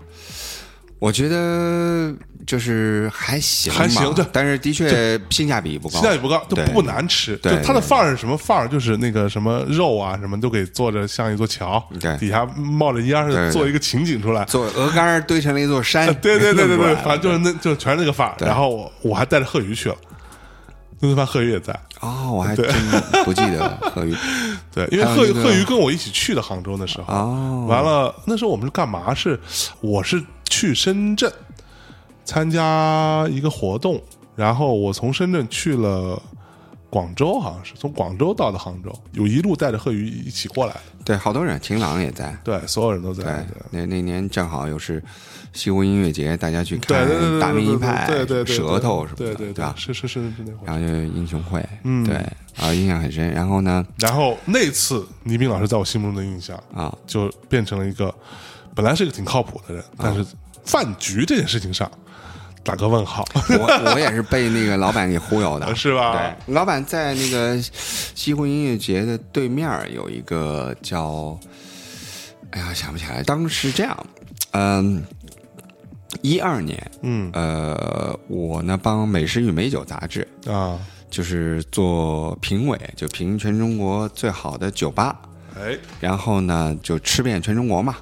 [1.00, 2.12] 我觉得
[2.46, 7.36] 就是还行，还行对但是的确性价比不高，性价比不高，就不难吃。
[7.38, 8.68] 对就它的对范儿是什么范儿？
[8.68, 14.44] 就是那个什么肉啊，什么都给做着像一座桥，对底下冒着烟做一个情景出来。
[14.46, 18.36] 做鹅肝堆成了一座山， 对对对对对，反正就是那就全是那个范儿。
[18.40, 19.96] 然后我我还带着贺宇去了，
[21.00, 21.80] 那顿饭贺宇也在。
[22.00, 22.66] 哦，我还真
[23.26, 24.16] 不记得了贺宇
[24.72, 29.14] 对，因为贺贺宇跟我一起去的杭州的时候，哦完了那时候我们是干嘛？
[29.16, 29.40] 是
[29.82, 31.32] 我是去深圳
[32.26, 34.02] 参加一个活动，
[34.36, 36.22] 然后我从深圳去了
[36.90, 43.46] 广州，好像是从广州到的杭州，有一路带着贺宇一起过来的，对，好多人，晴朗也在，对，所有人都在。
[43.72, 45.04] 那那年正好又是
[45.54, 47.08] 西湖音乐节，大家去看
[47.40, 49.74] 大明一派、对对对，舌头什么的，对对吧？
[49.78, 50.66] 是是是是那会儿。
[50.66, 52.16] 然后就是英雄会，嗯对，
[52.58, 53.32] 啊，印象很深。
[53.32, 58.14] 然后呢，然后那次倪斌老师在我心目中的印象啊，就变成了一个
[58.78, 60.24] 本来是一个挺靠谱的人，但是
[60.64, 61.92] 饭局这件事情上
[62.64, 63.28] 打个问号。
[63.34, 66.12] 我我也是被那个老板给忽悠的， 是吧？
[66.46, 71.36] 对，老板在那个西湖音乐节的对面有一个叫，
[72.52, 73.24] 哎呀，想不起来。
[73.24, 74.06] 当时这样，
[74.52, 75.04] 嗯，
[76.22, 77.32] 一二年，嗯。
[77.34, 80.78] 呃，我呢帮《美食与美酒》杂志，啊，
[81.10, 85.20] 就是做评委，就评全中国最好的酒吧。
[85.60, 87.96] 哎，然后呢，就吃遍全中国嘛，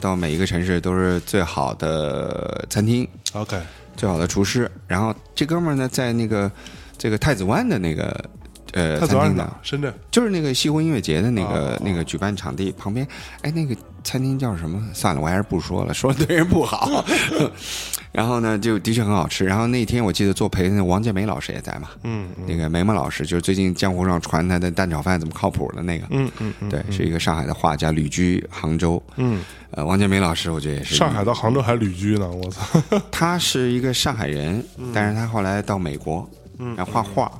[0.00, 3.58] 到每一个城市都是最好的餐厅，OK，
[3.96, 4.70] 最好的厨师。
[4.86, 6.50] 然后这哥们儿呢，在那个
[6.98, 8.24] 这个太子湾的那个
[8.72, 13.06] 呃他餐厅呢深圳就是那个西湖音乐节的那个、哦那个举办场地旁边，
[13.42, 13.74] 哎，那个
[14.04, 14.82] 餐厅叫什么？
[14.92, 17.04] 算了，我还是不说了，说了对人不好。
[18.16, 19.44] 然后呢，就的确很好吃。
[19.44, 22.46] 然后那天我记得做陪的那王建梅老师也在嘛，嗯嗯。
[22.48, 29.02] 那个梅梅老师，就是最近江湖上传他的蛋炒饭怎么靠谱的那个，嗯嗯嗯，对，是一个上海的画家，旅居杭州。
[29.16, 32.82] 嗯，呃，王建梅老师，我觉得也是上海到杭州还旅居呢，我操，
[33.12, 34.64] 他是一个上海人，
[34.94, 36.26] 但是他后来到美国，
[36.74, 37.30] 然后画画，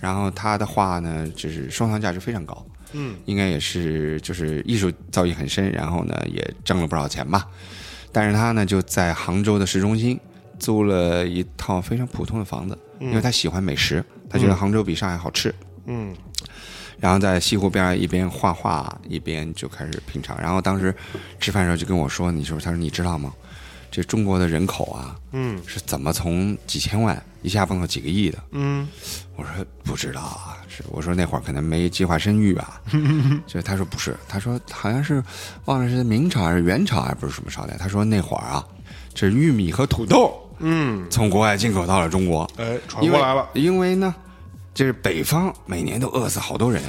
[0.00, 7.46] 然后他的画呢，就是收藏价值非常高，嗯，应该也是就是艺术造诣很深，然后呢也挣了不少钱吧。
[8.16, 10.18] 但是他呢就在杭州的市中心
[10.58, 15.54] 租了一套非常普通的房子，因为他喜欢美食，他觉得杭州比上海好吃。
[15.84, 16.16] 嗯
[16.98, 20.34] 然后在西湖边儿一边画画一边就开始品尝。
[20.40, 20.96] 然后当时
[21.38, 23.30] 吃饭的时候就跟我说：“你说，他说你知道吗？
[23.90, 28.88] 这中国的人口啊，嗯是怎么从几千万一下蹦到几个亿的？”嗯
[29.36, 32.80] 我说不知道啊，是我说那会儿可能没计划生育吧，
[33.46, 35.22] 所以他说不是，他说好像是
[35.66, 38.66] 忘了是明朝还是元朝还不是什么朝代，他说那会儿啊，
[39.14, 44.12] 这玉米和土豆嗯，从国外进口到了中国，哎，传过来了，因为呢，
[44.74, 46.82] 就是北方每年都饿死好多人，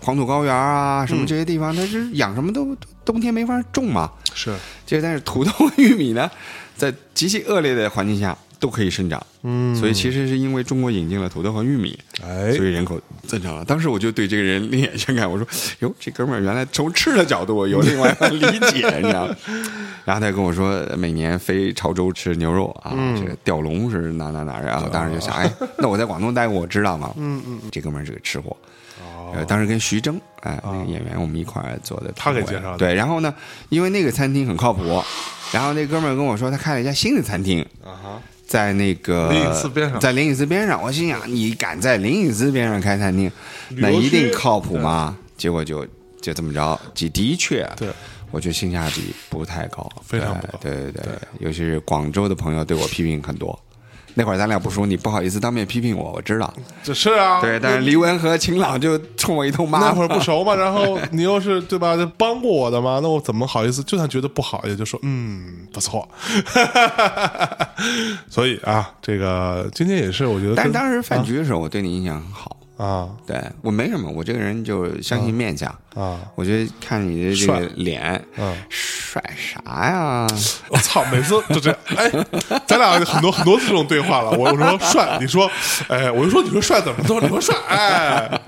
[0.00, 4.10] 黄土高原啊什么这些地方，它是养什么都都冬天没法种嘛。
[4.32, 4.56] 是，
[4.86, 6.30] 就但是土豆和玉米呢，
[6.76, 12.52] 在极其恶劣的环境下都可以生长，嗯，所以其实是因为中国引进了土豆和玉米，哎。
[12.52, 13.64] 所以人口增长了。
[13.64, 15.46] 当时我就对这个人另眼相看，我说
[15.80, 18.38] ：“哟，这哥们儿原来从吃的角度有另外一番理
[18.70, 19.34] 解，你知道吗？”
[20.04, 27.12] 然后他跟我说，每年飞潮州吃牛肉啊，这个吊龙是哪哪哪儿，然后当时就想，哎，那我在广东待过，我知道嘛。
[27.16, 27.40] 嗯。
[27.46, 28.56] 嗯，这哥们儿是个吃货。
[29.32, 32.12] 呃，当时跟徐峥，哎，那个演员，我们一块儿做的。
[32.16, 32.78] 他给介绍的。
[32.78, 33.32] 对，然后呢，
[33.68, 34.82] 因为那个餐厅很靠谱，
[35.52, 40.00] 然后那哥们儿跟我说，他开了一家新的餐厅，啊哈，在那个灵隐寺边上。
[40.00, 43.30] 在灵隐寺边上，我心想，你敢在灵隐寺边上开餐厅，
[43.68, 45.16] 那一定靠谱吗？
[45.36, 45.86] 结果就
[46.20, 47.88] 就这么着，的的确，对，
[48.32, 50.58] 我觉得性价比不太高，非常不高。
[50.60, 53.56] 对对对对，尤其是广州的朋友对我批评很多，
[54.14, 56.52] 那会儿咱俩不熟，你不好意思当面批评我，我知道。
[56.82, 59.78] 这是啊，对，但是黎文和秦朗就冲我一通骂。
[59.80, 61.96] 那会儿不熟嘛，然后 你又是对吧？
[61.96, 63.82] 就帮过我的嘛，那我怎么好意思？
[63.84, 66.08] 就算觉得不好，也就说嗯不错。
[68.28, 72.56] 所以啊，这个今天也是，我觉得，但是当时饭局的时候，我对你印象很好。
[72.80, 75.68] 啊对我没什么，我这个人就相信面相。
[75.94, 80.26] 啊，我觉得看你的这个脸，嗯帅啥呀？
[80.68, 82.10] 我操，每次就这样，哎，
[82.66, 84.30] 咱俩很多很多次这种对话了。
[84.30, 85.50] 我我说帅，你说，
[85.88, 87.20] 哎，我就说你说帅怎么了？
[87.20, 88.40] 你说帅，哎，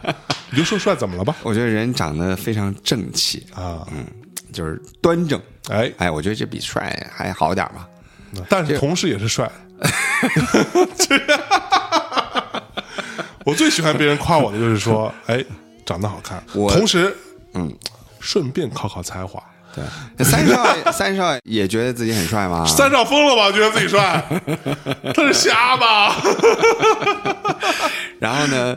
[0.50, 1.36] 你就说帅怎么了吧？
[1.42, 4.06] 我觉得人长得非常正气，啊，嗯，
[4.52, 5.38] 就是端正。
[5.68, 7.86] 哎，哎，我觉得这比帅还好点吧。
[8.48, 9.50] 但是同时也是帅。
[13.44, 15.44] 我最喜欢别人夸我的就是说，哎，
[15.84, 17.14] 长得好看，我同时
[17.54, 17.72] 嗯，
[18.20, 19.42] 顺便考考才华。
[19.74, 22.66] 对，三少三少也觉得自己很帅吗？
[22.66, 23.50] 三少疯了吧？
[23.50, 24.22] 觉得自己帅，
[25.14, 26.14] 他是瞎吧？
[28.20, 28.76] 然后呢，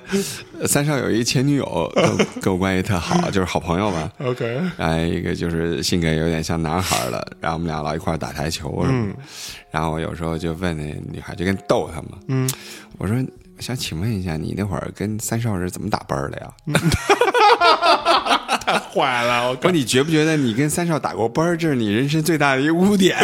[0.65, 1.91] 三少有一前女友
[2.41, 4.09] 跟我关系特好，就是好朋友嘛。
[4.23, 9.19] OK，哎，一个就是性格有点像男孩儿的，然后我们俩老一块儿打台球什么的。
[9.71, 12.17] 然后我有时候就问那女孩，就跟逗她嘛。
[12.29, 12.49] 嗯，
[12.97, 13.17] 我说
[13.65, 16.47] 想请问一下，你那会儿跟三少是怎么打班儿的呀？
[18.63, 19.57] 太坏了！
[19.63, 23.17] 我你觉不觉得你跟三少打过班儿，这是你人生最大的一个污点？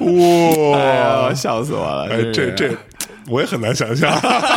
[0.00, 2.08] 哇，笑死我了！
[2.10, 2.74] 哎，这这
[3.26, 4.10] 我也很难想象。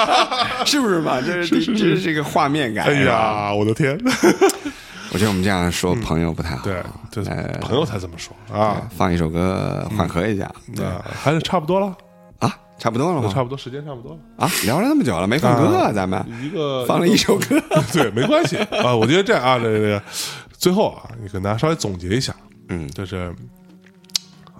[0.65, 1.19] 是不是嘛？
[1.19, 2.85] 这是这是这个画面感。
[2.85, 3.99] 哎，呀，我的天！
[5.13, 6.63] 我觉得我们这样说朋友不太好。
[6.63, 6.81] 对，
[7.11, 8.89] 对呃朋友才这么说啊。
[8.95, 10.49] 放一首歌缓和一下。
[10.75, 11.95] 对那还是差不多了，
[12.39, 13.29] 啊，差不多了吗？
[13.33, 14.19] 差不多时间差不多了。
[14.37, 17.61] 啊，聊了那么久了，没放歌啊，啊咱们一个放了一首歌。
[17.91, 18.95] 对，没关系啊。
[18.95, 20.03] 我觉得这样啊，这个这个，
[20.57, 22.33] 最后啊，你跟大家稍微总结一下，
[22.69, 23.35] 嗯就是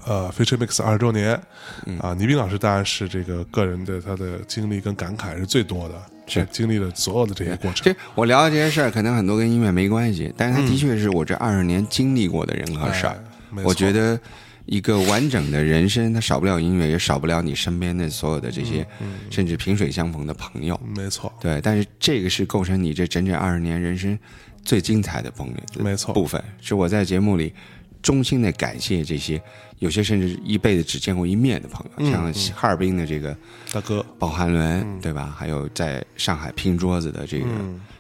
[0.06, 1.40] 呃，Future Mix 二十周年
[1.86, 5.96] 嗯啊，倪斌老师当然是这个个人的他的经历跟感慨是最多的，
[6.40, 7.96] 是经历了所有的这些过程这。
[8.16, 13.24] 我聊的这些事儿，可能很多跟音乐没关系，但是它的确是我这二十年经历过的人和事儿
[13.56, 13.64] 哎。
[13.64, 14.20] 我觉得
[14.66, 20.80] 一个完整的人生，它少不了音乐，也少不了你身边的所有的这些，嗯甚至萍水相逢的朋友。
[20.96, 24.18] 没错，对，但是这个是构成你这整整二十年人生
[24.64, 27.54] 最精彩的部分，没错部分是我在节目里
[28.02, 29.42] 衷心的感谢这些，
[29.80, 33.36] 有些甚至一辈子只见过一面的朋友，像哈尔滨的这个
[33.72, 35.34] 大哥，鲍汉伦，对吧？
[35.38, 37.48] 还有在上海拼桌子的这个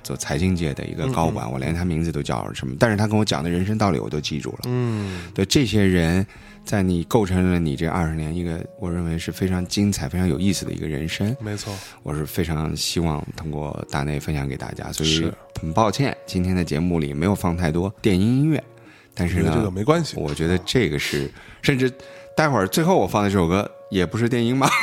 [0.03, 4.59] 做财经界的一个高管，我连他名字都叫什么，但是他跟我讲的人生道理我都记住了。
[4.65, 6.25] 嗯，对这些人，
[6.65, 11.35] 在你构成了你这二十年一个我认为是非常精彩、非常有意思的一个人生。
[11.39, 11.73] 没错，
[12.03, 18.63] 我是非常希望通过大内分享给大家，所以是很抱歉今天的节目里没有放太多电音音乐，
[19.13, 21.29] 但是呢，这个没关系，我觉得这个是，
[21.61, 21.91] 甚至
[22.35, 24.69] 待会儿最后我放的这首歌也不是电音吧。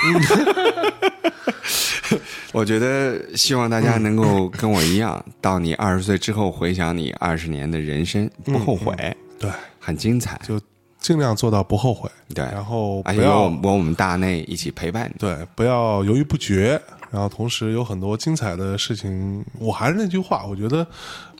[2.53, 8.95] 我觉得希望大家能够跟我一样，到你二十岁之后回想你二十年的人生，不后悔，
[9.39, 10.41] 对，很精彩。
[10.47, 10.59] 就
[10.99, 15.19] 尽量做到不后悔，对，然后而且有不要有我们大内一起陪伴你。
[15.19, 16.81] 对，不要犹豫不决，
[17.11, 19.45] 然后同时有很多精彩的事情。
[19.59, 20.87] 我还是那句话，我觉得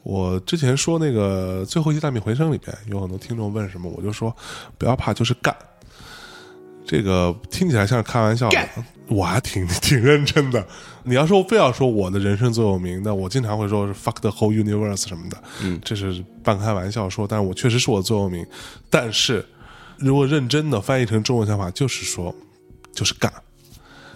[0.03, 4.35] 我之前说那个最后一期大米回声里边，有很多听众问什么，我就说
[4.77, 5.55] 不要怕，就是干。
[6.87, 8.69] 这个听起来像是开玩笑的，
[9.09, 10.67] 我还挺 挺认真的。
[11.05, 18.47] 你要说非要说我的人生座右铭，那我经常会说是 fuck the whole universe 什么的，嗯，这是半开玩笑说，但是我确实是我座右铭。
[18.89, 19.45] 但是
[19.99, 22.35] 如果认真的翻译成中文想法，就是说，
[22.95, 23.31] 就是干。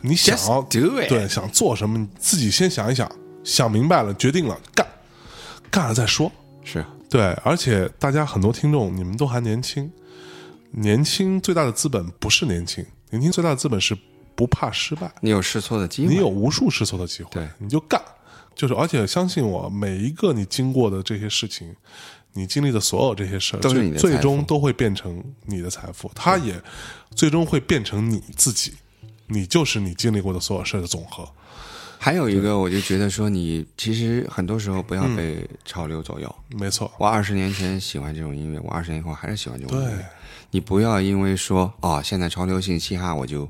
[0.00, 0.36] 你想
[0.70, 3.10] 对想做什么，你自己先想一想，
[3.44, 4.86] 想明白了，决定了，干，
[5.72, 6.30] 干了再说。
[6.62, 9.90] 是，对，而且大家很多听众，你们都还年轻，
[10.70, 13.96] 年轻最大的资本不是年轻，年轻最大的资本是
[14.36, 15.10] 不怕失败。
[15.22, 18.00] 你有试错的机会，你有无数试错的机会，对你就干，
[18.54, 21.74] 就是而且相信我，每一个你经过的这些事情，
[22.34, 26.62] 你经历的所有这些事儿，都是最你的最终都会变成你的财富，它也
[27.16, 28.74] 最终会变成你自己，
[29.26, 31.28] 你就是你经历过的所有事儿的总和。
[32.02, 36.34] 还有一个，我就觉得说，你其实很多时候不要被潮流左右。
[36.50, 40.04] 没错，我二十年前喜欢这种音乐，我二十年后还是喜欢这种音乐。
[40.50, 43.48] 你不要因为说哦，现在潮流性嘻哈，我就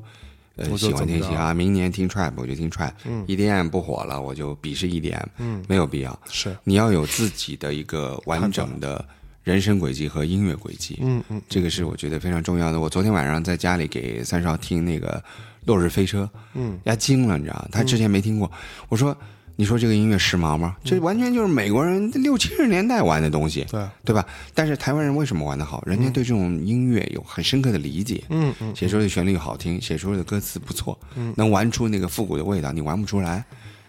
[0.57, 6.21] 呃喜欢听嘻哈，明年听 trap 我就听 trap，嗯，EDM 不火了我就鄙视 EDM，嗯，没有必要。
[6.31, 9.03] 是，你要有自己的一个完整的
[9.45, 12.79] 人生轨迹和音乐轨迹，嗯嗯，这个是我觉得非常重要的。
[12.79, 15.19] 我昨天晚上在家里给三少听那个
[15.65, 17.69] 《落日飞车》，嗯，压惊了，你知道？
[17.71, 18.51] 他之前没听过。
[18.89, 19.17] 我说
[19.55, 20.77] 你说这个音乐时髦吗？
[20.83, 24.27] 这完全就是美国人六七十年代玩的东西，对，对吧？
[24.55, 25.83] 但是台湾人为什么玩得好？
[25.87, 30.99] 人家对这种音乐有很深刻的理解，嗯嗯，写出的旋律好听，写出的歌词不错，
[31.37, 33.45] 能玩出那个复古的味道，你玩不出来。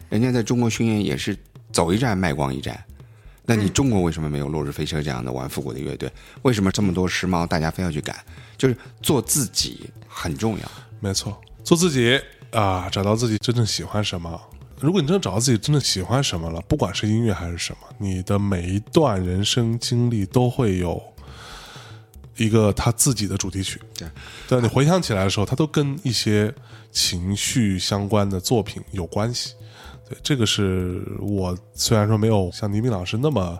[0.10, 1.36] 人家在中国巡演也是
[1.72, 2.78] 走一站卖光一站，
[3.45, 6.12] 那你中国为什么没有落日飞车这样的玩复古的乐队？
[6.44, 8.16] 为什么这么多时髦，大家非要去赶？
[8.58, 10.72] 就是做自己很重要。
[11.00, 12.19] 没错，做自己
[12.52, 14.40] 啊，找到自己真正喜欢什么。
[14.80, 21.02] 如果你真的找到自己真正喜欢什么了，不管是音乐还是什么，你的每一段人生经历都会有
[22.35, 23.81] 一个他自己的主题曲。
[23.98, 24.07] 对，
[24.48, 26.53] 对你回想起来的时候，它都跟一些
[26.91, 29.53] 情绪相关的作品有关系。
[30.10, 33.57] 对，这个是我虽然说没有像倪斌老师那么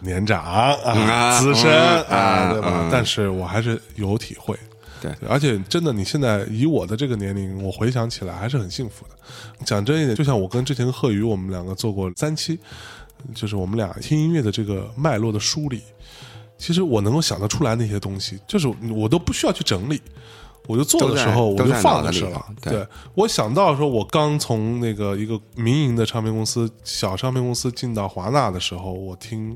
[0.00, 2.68] 年长啊、啊资深嗯啊，啊对吧？
[2.72, 4.58] 嗯但是我还是有体会。
[5.04, 9.14] 对对，而且真的，你现在以我的这个年龄，我回想起来还是很幸福的。
[9.64, 12.58] 讲真一点，就像我跟之前跟贺宇，我们两个做过三期，
[13.34, 15.82] 就是我们俩听音乐的这个脉络的梳理。
[16.56, 20.00] 其实我能够想得出来那些东西，就是我都不需要去整理，
[20.66, 22.30] 我就做的时候我就放的是了
[22.62, 22.70] 头。
[22.70, 29.54] 对我想到说，我刚从那个一个民营的唱片公司、小唱片公司进到华纳的时候，我听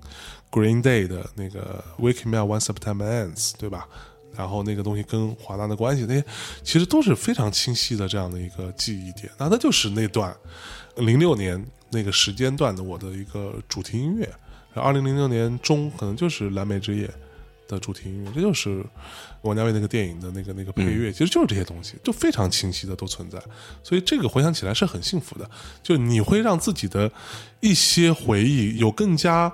[0.51, 3.87] Green Day 的那个《Wake Me Up When September Ends》，对吧？
[4.37, 6.25] 然后那个东西跟华纳的关系，那些
[6.63, 9.31] 其实都是非常清晰的这样的一个记忆点。
[9.39, 10.35] 那它就是那段
[10.97, 14.29] 零六年那个时间段的我的一个主题音乐。
[14.75, 17.07] 二零零六年中可能就是《蓝莓之夜》
[17.69, 18.85] 的主题音乐，这就是
[19.43, 23.43] 王家卫那个电影的那个那个配乐，其实就是这些东西，就非常清晰的都存在。
[23.83, 25.51] 所以这个回想起来是很幸福的，
[25.83, 27.11] 就你会让自己的
[27.59, 29.53] 一些回忆有更加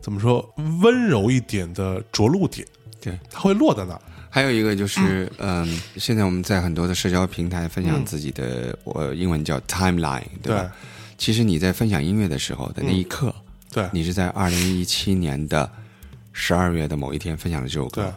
[0.00, 2.66] 怎么说温柔一点的着陆点，
[3.00, 4.00] 对，它会落在那儿。
[4.30, 10.70] 还有一个就是，嗯，现在我们在很多的社交平台分享自己的，我英文叫 timeline，对吧？
[11.16, 13.34] 其实你在分享音乐的时候的那一刻，
[13.72, 13.88] 对。
[13.92, 15.68] 你是在二零一七年的
[16.32, 18.14] 十二月的某一天分享了这首歌，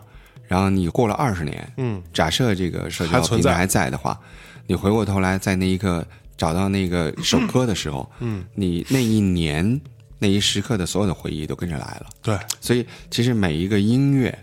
[0.48, 4.20] 然后你过了二十年，嗯，假设这个社交平台还在的话，
[4.68, 6.06] 你回过头来在那一刻
[6.38, 9.80] 找到那个首歌的时候，嗯，你那一年
[10.20, 12.08] 那一时刻的所有的回忆都跟着来了。
[12.22, 14.38] 对，所以其实每一个音乐，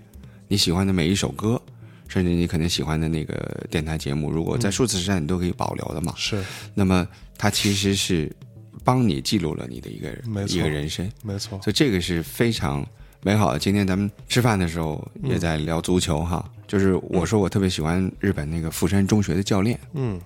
[0.49, 1.61] 你喜欢的每一首歌，
[2.09, 6.43] 甚至你可能喜欢的那个电台节目，如果在数字时代你都可以保留的嘛，是。
[6.75, 7.07] 那么
[7.37, 8.35] 它其实是
[8.83, 12.85] 帮你记录了你的一个人一个人生，没错，所以这个是非常
[13.23, 13.59] 美好的。
[13.59, 20.21] 今天咱们吃饭的时候也在聊足球哈，就是我说我特别喜欢日本那个富山中学的教练，嗯。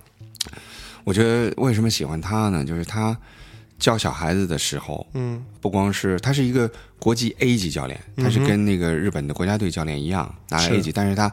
[1.05, 2.63] 我觉得为什么喜欢他呢？
[2.63, 3.17] 就是他
[3.83, 5.43] 教小孩子的时候，嗯。
[5.59, 11.31] 不光是他是一个国际 A 级教练，他是跟那个日本的国家队教练一样拿了 A 级，但是他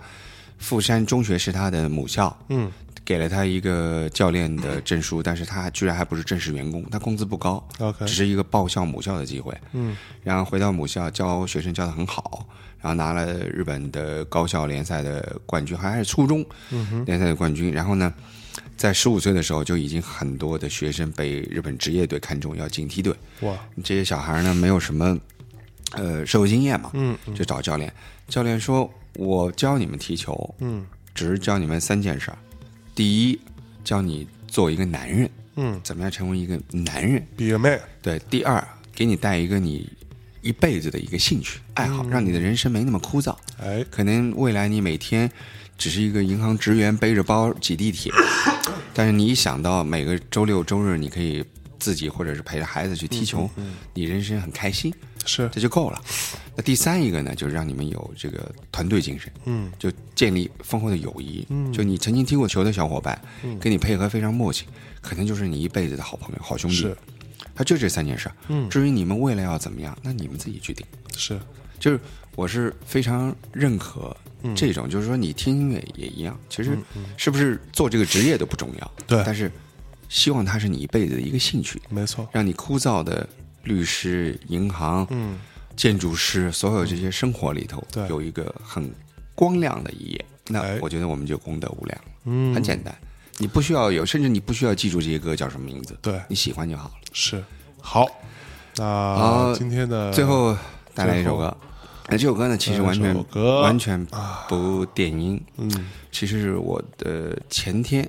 [0.59, 2.71] 富山中学是他的母校，嗯。
[3.03, 9.53] 给了他一个教练的证书，但是他居然还不是正式员工，他工资不高，，OK，只是一个报效母校的机会。
[9.73, 9.97] 嗯。
[10.23, 12.47] 然后回到母校教学生教的很好，
[12.81, 16.45] 然后拿了日本的高校联赛的冠军，还是初中
[17.05, 17.73] 联赛的冠军。
[17.73, 18.15] 然后呢，
[18.81, 23.15] 在十五岁的时候就已经很多的学生被日本职业队看中要进梯队。
[23.43, 23.55] 哇，
[23.85, 25.19] 这些小孩呢没有什么
[25.93, 27.93] 呃社会经验嘛，嗯就找教练。
[28.27, 32.39] 教练说：“我教你们踢球，嗯只是教你们三件事儿。
[32.95, 33.39] 第一，
[33.85, 37.23] 教你做一个男人，嗯怎么样成为一个男人。
[37.37, 39.93] ，Be a man，对，第二，给你带一个你
[40.41, 43.37] 一辈子的一个兴趣爱好，让你的人生没那么枯燥。
[43.59, 45.31] 哎，可能未来你每天
[45.81, 48.13] 只是一个银行职员，背着包挤地铁，
[48.93, 51.43] 但是你一想到每个周六周日你可以
[51.79, 53.49] 自己或者是陪着孩子去踢球，
[53.95, 54.93] 你人生很开心，
[55.25, 55.99] 是，这就够了。
[56.55, 61.47] 那第三一个呢，就是让你们有这个团队精神，嗯就建立丰厚的友谊。
[61.49, 63.19] 嗯就你曾经踢过球的小伙伴，
[63.59, 64.67] 跟你配合非常默契，
[65.01, 66.95] 可能就是你一辈子的好朋友、好兄弟是。
[67.55, 68.35] 他就这三件事儿。
[68.49, 70.87] 嗯至于你们未来要怎么样，那你们自己决定。
[71.17, 71.41] 是，
[71.79, 71.99] 就是
[72.37, 74.55] 我是非常认可嗯。
[74.55, 76.79] 这种，就是说你听音乐也一样，其实
[77.17, 79.23] 是不是做这个职业都不重要，对。
[79.25, 79.51] 但是
[80.09, 83.29] 希望它是你一辈子的一个兴趣，没错，让你枯燥的
[83.65, 85.39] 律师、银行、嗯。
[85.77, 88.07] 建筑师，所有这些生活里头对。
[88.09, 88.93] 有一个很
[89.35, 90.79] 光亮的一页，那哎。
[90.83, 92.95] 我觉得我们就功德无量了，嗯，很简单。
[93.39, 96.95] 你不需要有，甚至你不需要记住这些歌叫什么名字，对，你喜欢就好了。
[97.15, 97.43] 是，
[97.81, 98.07] 好，
[98.77, 100.55] 那好今天的最后
[100.93, 101.57] 带来一首歌，
[102.11, 103.25] 那这首歌呢，其实完全
[103.63, 104.05] 完全
[104.49, 105.71] 不电音，嗯。
[106.11, 108.07] 其实是我的前天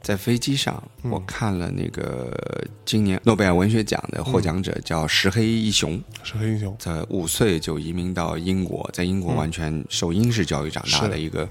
[0.00, 1.10] 在飞机上，嗯。
[1.10, 2.34] 我看了那个
[2.86, 11.46] 今年诺贝尔文学奖的获奖者叫石黑一雄，石黑一雄，在五岁就移民到英国，在英国完全受英式教育长大的一个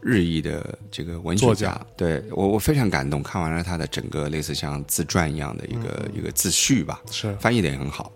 [0.00, 1.86] 日裔的这个文学家，家。
[1.96, 7.34] 对我我非常感动，看完了他的整个类似像自传一样的一个、一个自序吧，是。
[7.40, 8.12] 翻译的也很好，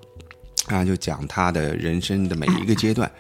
[0.67, 3.11] 啊，就讲他的人生的每一个阶段，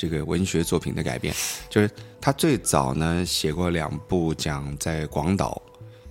[0.00, 1.34] 这个文学作品的改编，
[1.68, 1.90] 就是
[2.22, 5.60] 他最早呢写过两部讲在广岛，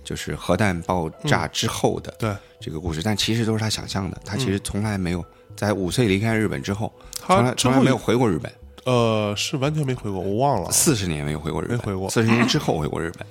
[0.04, 2.32] 就是核弹爆炸之后的对。
[2.60, 5.24] 这个故事，但其实都是他想象的，他其实从来没有
[5.56, 8.52] 在五岁离开日本之后，他从来从来没有回过日本，
[8.84, 10.70] 呃，是完全没回过，我忘了。
[10.70, 12.08] 四十年没有回过日本，没回过。
[12.08, 13.26] 四十年之后回过日本，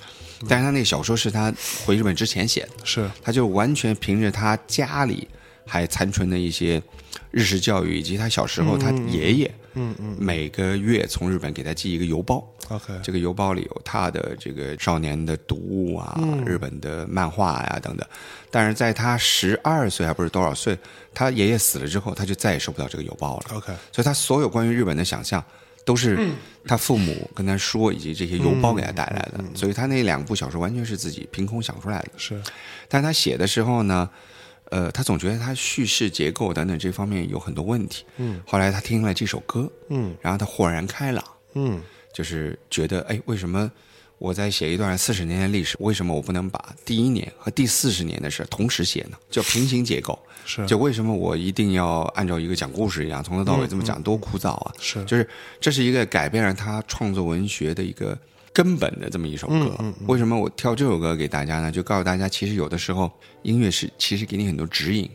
[0.49, 1.53] 但是他那个小说是他
[1.85, 2.69] 回日本之前写的。
[2.83, 3.09] 是。
[3.21, 5.25] 他就完全凭着他家里
[5.65, 6.81] 还残存的一些
[7.31, 18.05] 日式教育，以及他小时候他爷爷，嗯嗯每个月从日本给他寄一个邮包，，OK，这个邮包里有他的这个少年的读物啊，嗯日本的漫画呀、等等。
[18.51, 20.77] 但是在他十二岁还不是多少岁，
[21.13, 23.55] 他爷爷死了之后，他就再也收不到这个邮包了。
[23.55, 25.43] OK，所以他所有关于日本的想象，
[25.85, 26.29] 都是
[26.65, 29.43] 他父母跟他说，以及这些邮包给他带来的。
[29.55, 32.11] 所以他那两部小说完全是自己凭空想出来的。
[32.17, 32.41] 是
[32.87, 34.09] 但他写的时候呢，
[34.69, 38.05] 呃，他总觉得他叙事结构等等这方面有很多问题。
[38.17, 41.23] 嗯，后来他听了这首歌，嗯然后他豁然开朗，
[41.53, 41.81] 嗯
[42.13, 43.71] 就是觉得，哎，为什么
[44.17, 49.17] 我在写一段四十年的历史，为什么我不能把第一年和第四十年的事同时写呢？
[49.29, 50.17] 叫平行结构。
[50.45, 54.73] 是就为什么我一定要按照一个讲故事一样，从头到尾这么讲，多枯燥啊！
[54.79, 55.29] 是就是
[55.59, 58.17] 这是一个改变了他创作文学的一个
[58.59, 59.73] 根本的这么一首歌。
[60.05, 61.71] 为什么我挑这首歌给大家呢？
[61.71, 63.09] 就告诉大家，其实有的时候
[63.41, 65.09] 音乐是其实给你很多指引，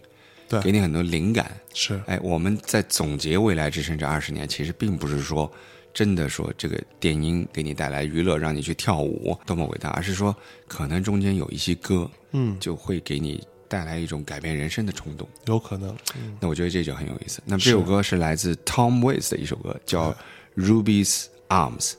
[0.49, 1.55] 对给你很多灵感。
[1.75, 5.53] 是哎，我们在总结未来之声这二十年，其实并不是说
[5.93, 10.35] 真的说这个电音给你带来娱乐，让你去跳舞多么伟大，而是说
[10.67, 15.29] 可能中间有一些歌，嗯就会给你带来一种改变人生的冲动。
[15.45, 17.43] 有可能，嗯那我觉得这就很有意思。
[17.45, 20.11] 那么这首歌是来自 Tom Waits 的一首歌，叫
[20.57, 21.93] 《Ruby's Arms》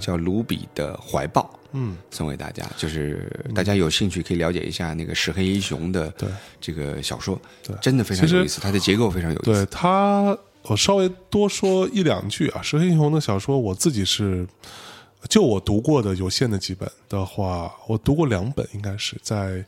[0.00, 1.58] 叫卢比的怀抱。
[1.72, 6.28] 嗯，送给大家，就是大家有兴趣可以了解一下那个石黑一雄的对
[6.60, 9.66] 这个小说，对真的非常有意思，它的结构非常有意对思。
[9.66, 12.60] 他，我稍微多说一两句啊。
[12.60, 14.44] 石黑一雄的小说，我自己是
[15.28, 19.64] 就我读过的有限的几本的话，我读过两本，应该是在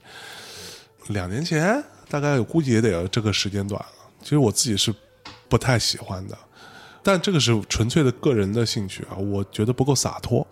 [1.06, 3.88] 两年前，大概我估计也得有这个时间段了。
[4.20, 4.92] 其实我自己是
[5.48, 6.36] 不太喜欢的，
[7.02, 10.46] 但这个是纯粹的个人的兴趣啊，我觉得不够洒脱。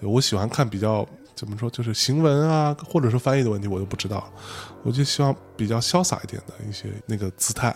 [0.00, 4.32] 对我喜欢看比较怎么说，就是行文啊，或者说翻译的问题，我都不知道。
[4.84, 7.74] 我就希望比较潇洒一点的一些那个姿态，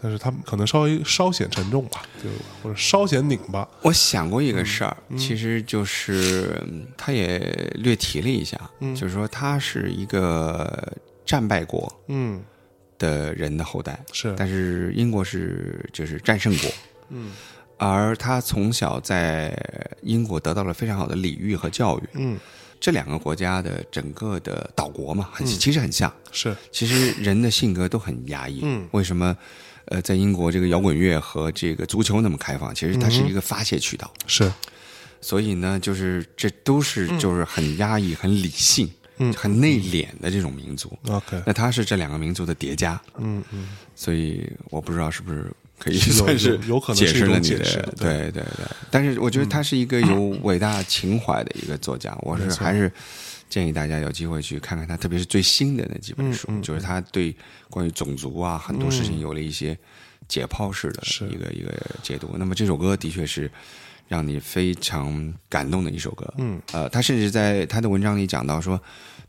[0.00, 2.28] 但是他们可能稍微稍显沉重吧，就
[2.62, 3.68] 或者稍显拧巴。
[3.82, 7.38] 我想过一个事儿，嗯其实就是嗯他也
[7.74, 8.58] 略提了一下，
[8.94, 10.92] 就是说他是一个
[11.26, 12.40] 战败国嗯，
[12.96, 16.70] 的人的后代，是，但是英国是就是战胜国，
[17.10, 17.32] 嗯
[17.76, 19.56] 而他从小在
[20.02, 22.02] 英国得到了非常好的礼遇和教育。
[22.14, 22.38] 嗯
[22.78, 26.10] 这两个国家的整个的岛国嘛，很其实很像。
[26.32, 28.60] 是，其实人的性格都很压抑。
[28.62, 29.36] 嗯为什么？
[29.86, 34.08] 呃，在英国这个摇滚乐和这个足球那么开放，其实它是一个发泄渠道。
[34.26, 34.52] 是，
[35.20, 38.88] 所以呢，就是这都是就是很压抑、很理性、
[39.18, 40.96] 嗯很内敛的这种民族。
[41.08, 47.58] OK，那他是这两个民族的叠加，嗯嗯，所以我不知道是不是可以算是有有可能解释了你的
[47.96, 48.30] 对对。
[48.30, 48.44] 对对。
[48.90, 52.92] 但是我觉得他是一个有伟大情怀的一个作家，我是还是
[53.48, 57.34] 建议大家有机会去看看他，特别是最新的那几本书，就是他对
[57.68, 59.76] 关于种族啊很多事情有了一些
[60.28, 62.36] 解剖式的一个一个解读。
[62.38, 63.50] 那么这首歌的确是。
[64.10, 68.76] 让你非常感动的一首歌，嗯，呃，他甚至在他的文章里讲到说，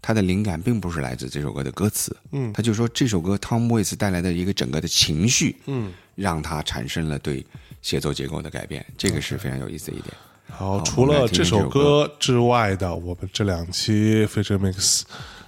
[0.01, 2.51] 他的灵感并不是来自这首歌的歌词，嗯。
[2.53, 7.45] 他就说这首歌 Tom Waits 带来的一个整个的情绪，嗯，让他产生了对
[7.81, 10.13] 写作结构的改变，这个是非常有意思的一点。
[10.49, 15.03] 好，好除了这首歌之外的，我们这两期 Feature Mix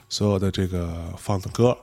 [0.08, 1.78] 所有的这个放的歌，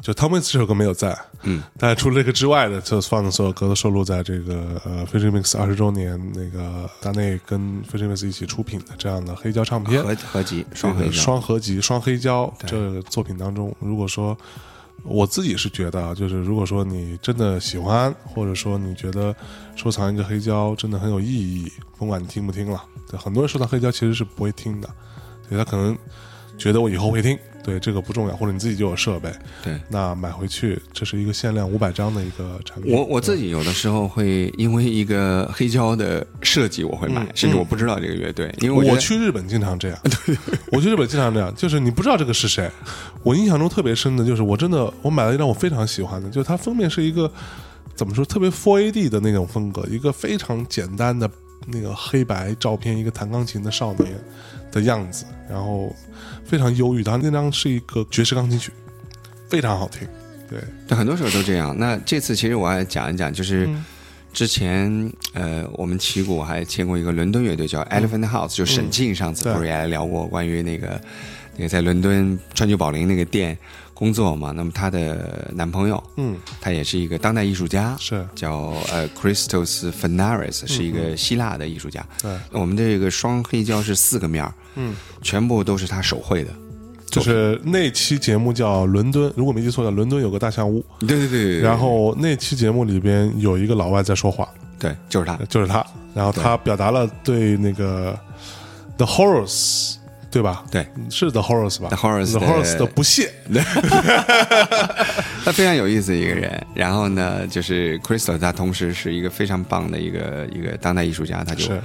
[0.00, 14.36] 就 Tom Waits 这首歌没有在，嗯，但除了这个之外的，就放的所有歌都收录在这个呃 Feature Mix 二十周年那个大内跟 Feature Mix 一起出品的这样的黑胶唱片，合合集双这个黑，双合集、双黑胶这个作品当中，如果说
[15.02, 19.34] 我自己是觉得啊，就是如果说你真的喜欢，或者说你觉得
[19.74, 24.88] 收藏一个黑胶真的很有意义，甭管你听不听了，对很多人收藏黑胶其实是不会听的，
[25.48, 25.96] 对他可能
[26.58, 29.28] 觉得我以后会听，对这个不重要，或者你自己就有设备，
[29.64, 29.74] 对。
[29.88, 32.94] 那买回去这是一个限量五百张的一个产品。
[32.94, 39.98] 我我自己有的时候会因为一个黑胶的设计，我会买，甚至我不知道这个乐队，因为我我去日本经常这样，
[40.70, 42.70] 我去日本经常这样，就是你不知道这个是谁。
[43.24, 47.28] 我印象中特别深的就是，我真的我买了一张我非常喜欢的，就是它封面是一个
[47.96, 51.28] 怎么说特别 Four AD 的那种风格，一个非常简单的
[51.66, 54.12] 那个黑白照片，一个弹钢琴的少年
[54.70, 55.92] 的样子，然后
[56.46, 57.02] 非常忧郁。
[57.02, 58.72] 他那张是一个爵士钢琴曲，
[59.48, 60.06] 非常好听。
[60.48, 61.76] 对，对，很多时候都这样。
[61.76, 63.84] 那这次其实我还讲一讲，就是嗯
[64.32, 71.00] 之前呃，我们旗鼓还签过一个伦敦乐队叫 Elephant House，、就沈静上次不是也来聊过关于那个
[71.56, 73.56] 那个在伦敦川久保玲那个店
[73.94, 74.52] 工作嘛？
[74.54, 82.06] 那么她的男朋友嗯，他也是一个当代艺术家，是叫呃 Christos Fenaris，是一个希腊的艺术家。
[82.20, 86.50] 对，我们这个双黑胶是四个面儿，嗯，全部都是他手绘的。
[87.10, 90.84] 就是那期节目叫《伦敦》，如果没记错，叫《伦敦有个大象屋》。
[91.06, 94.46] 对对对然后那期节目里边有一个老外在说话，
[94.78, 95.38] 对，就是他。
[95.48, 98.18] 就是他，然后他表达了对那个
[98.98, 99.94] The Horse，
[100.30, 100.64] 对吧？
[100.70, 103.32] 对，是 The Horse 吧 The Horse The Horse 的不屑，
[105.44, 106.62] 他非常有意思一个人。
[106.74, 111.80] 然后呢，就是 Crystal，他同时是一个非常棒的一个一个当代艺术家，他就是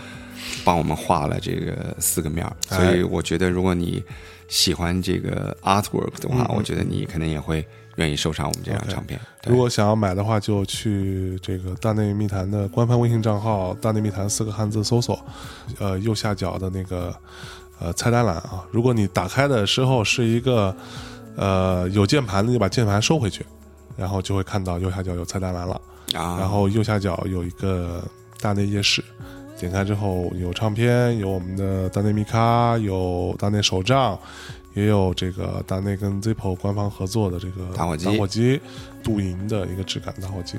[0.64, 2.56] 帮我们画了这个四个面儿。
[2.70, 4.04] 哎所以我觉得，如果你
[4.48, 7.66] 喜欢这个 artwork 的话，嗯我觉得你可能也会
[7.96, 9.20] 愿意收藏我们这张唱片。
[9.46, 15.24] 如果想要买的话，就去这个大内密谈的官方微信账号“大内密谈”四个汉字搜索，
[15.80, 17.16] 呃，右下角的那个
[17.80, 18.66] 呃菜单栏啊。
[18.72, 20.76] 如果你打开的时候是一个
[21.36, 23.46] 呃有键盘的，就把键盘收回去，
[23.98, 25.80] 然后就会看到右下角有菜单栏了。
[26.14, 28.04] 啊，然后右下角有一个
[28.42, 29.02] 大内夜市，
[29.62, 34.18] 点开之后有唱片，有我们的大内米卡，有大内手账，
[34.74, 38.60] 也有这个大内跟 Zippo 官方合作的这个打火机打火机
[39.04, 40.58] 镀银的一个质感打火机，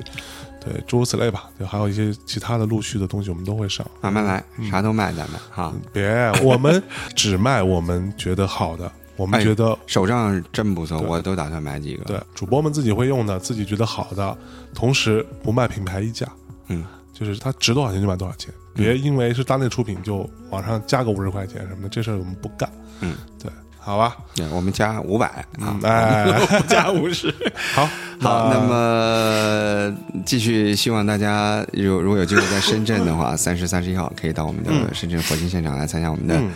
[0.65, 1.51] 对，诸如此类吧。
[1.59, 3.85] 对，还有一些其他的陆续的东西我们都会上。
[4.01, 5.75] 慢慢来，嗯啥都卖咱们哈。
[5.93, 6.81] 别，我们
[7.17, 12.05] 只卖我们觉得好的，我们哎觉得手账真不错，我都打算买几个。
[12.05, 14.39] 对主播们自己会用的，自己觉得好的，
[14.73, 16.25] 同时不卖品牌溢价。
[16.69, 22.71] 嗯，就是它值多少钱就卖多少钱，别因为是当内出品就往上加个五十块钱什么的，这事儿我们不干。
[23.01, 27.35] 嗯，对，好吧，对，我们加五百啊嗯，，哎， 加五十。
[27.75, 27.87] 好，
[28.21, 36.51] 好，那么继续希望大家有如果有机会在深圳的话， 三十、三十一号可以到我们的深圳火星现场来参加我们的嗯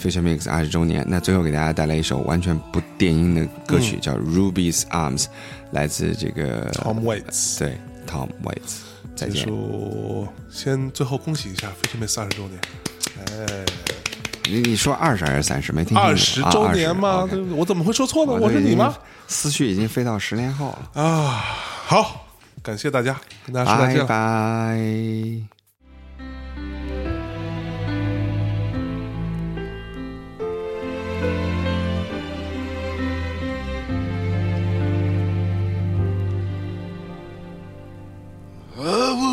[0.00, 1.04] Future Mix 二十周年。
[1.08, 5.24] 那最后给大家带来一首完全不电音的歌曲，叫《Ruby's Arms》，
[5.70, 8.85] 来自这个 Tom Waits 对 Tom Waits。
[9.16, 9.46] 再结见。
[9.46, 12.60] 束，先最后恭喜一下 m a 四二十周年，
[13.30, 13.64] 哎，
[14.44, 15.72] 你你说二十还是三十？
[15.72, 15.98] 没听清。
[15.98, 18.32] 二十周年啊嘛，20对 OK 我怎么会说错呢？
[18.32, 18.94] 我是你吗？？
[19.26, 21.02] 思绪已经飞到十年后了。
[21.02, 21.30] 啊，
[21.86, 22.26] 好，
[22.62, 24.14] 感谢大家，跟大家说再见拜。
[24.14, 25.55] 拜。
[38.88, 39.25] oh,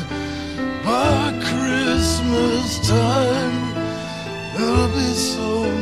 [0.82, 3.74] by Christmas time,
[4.54, 5.77] there'll be someone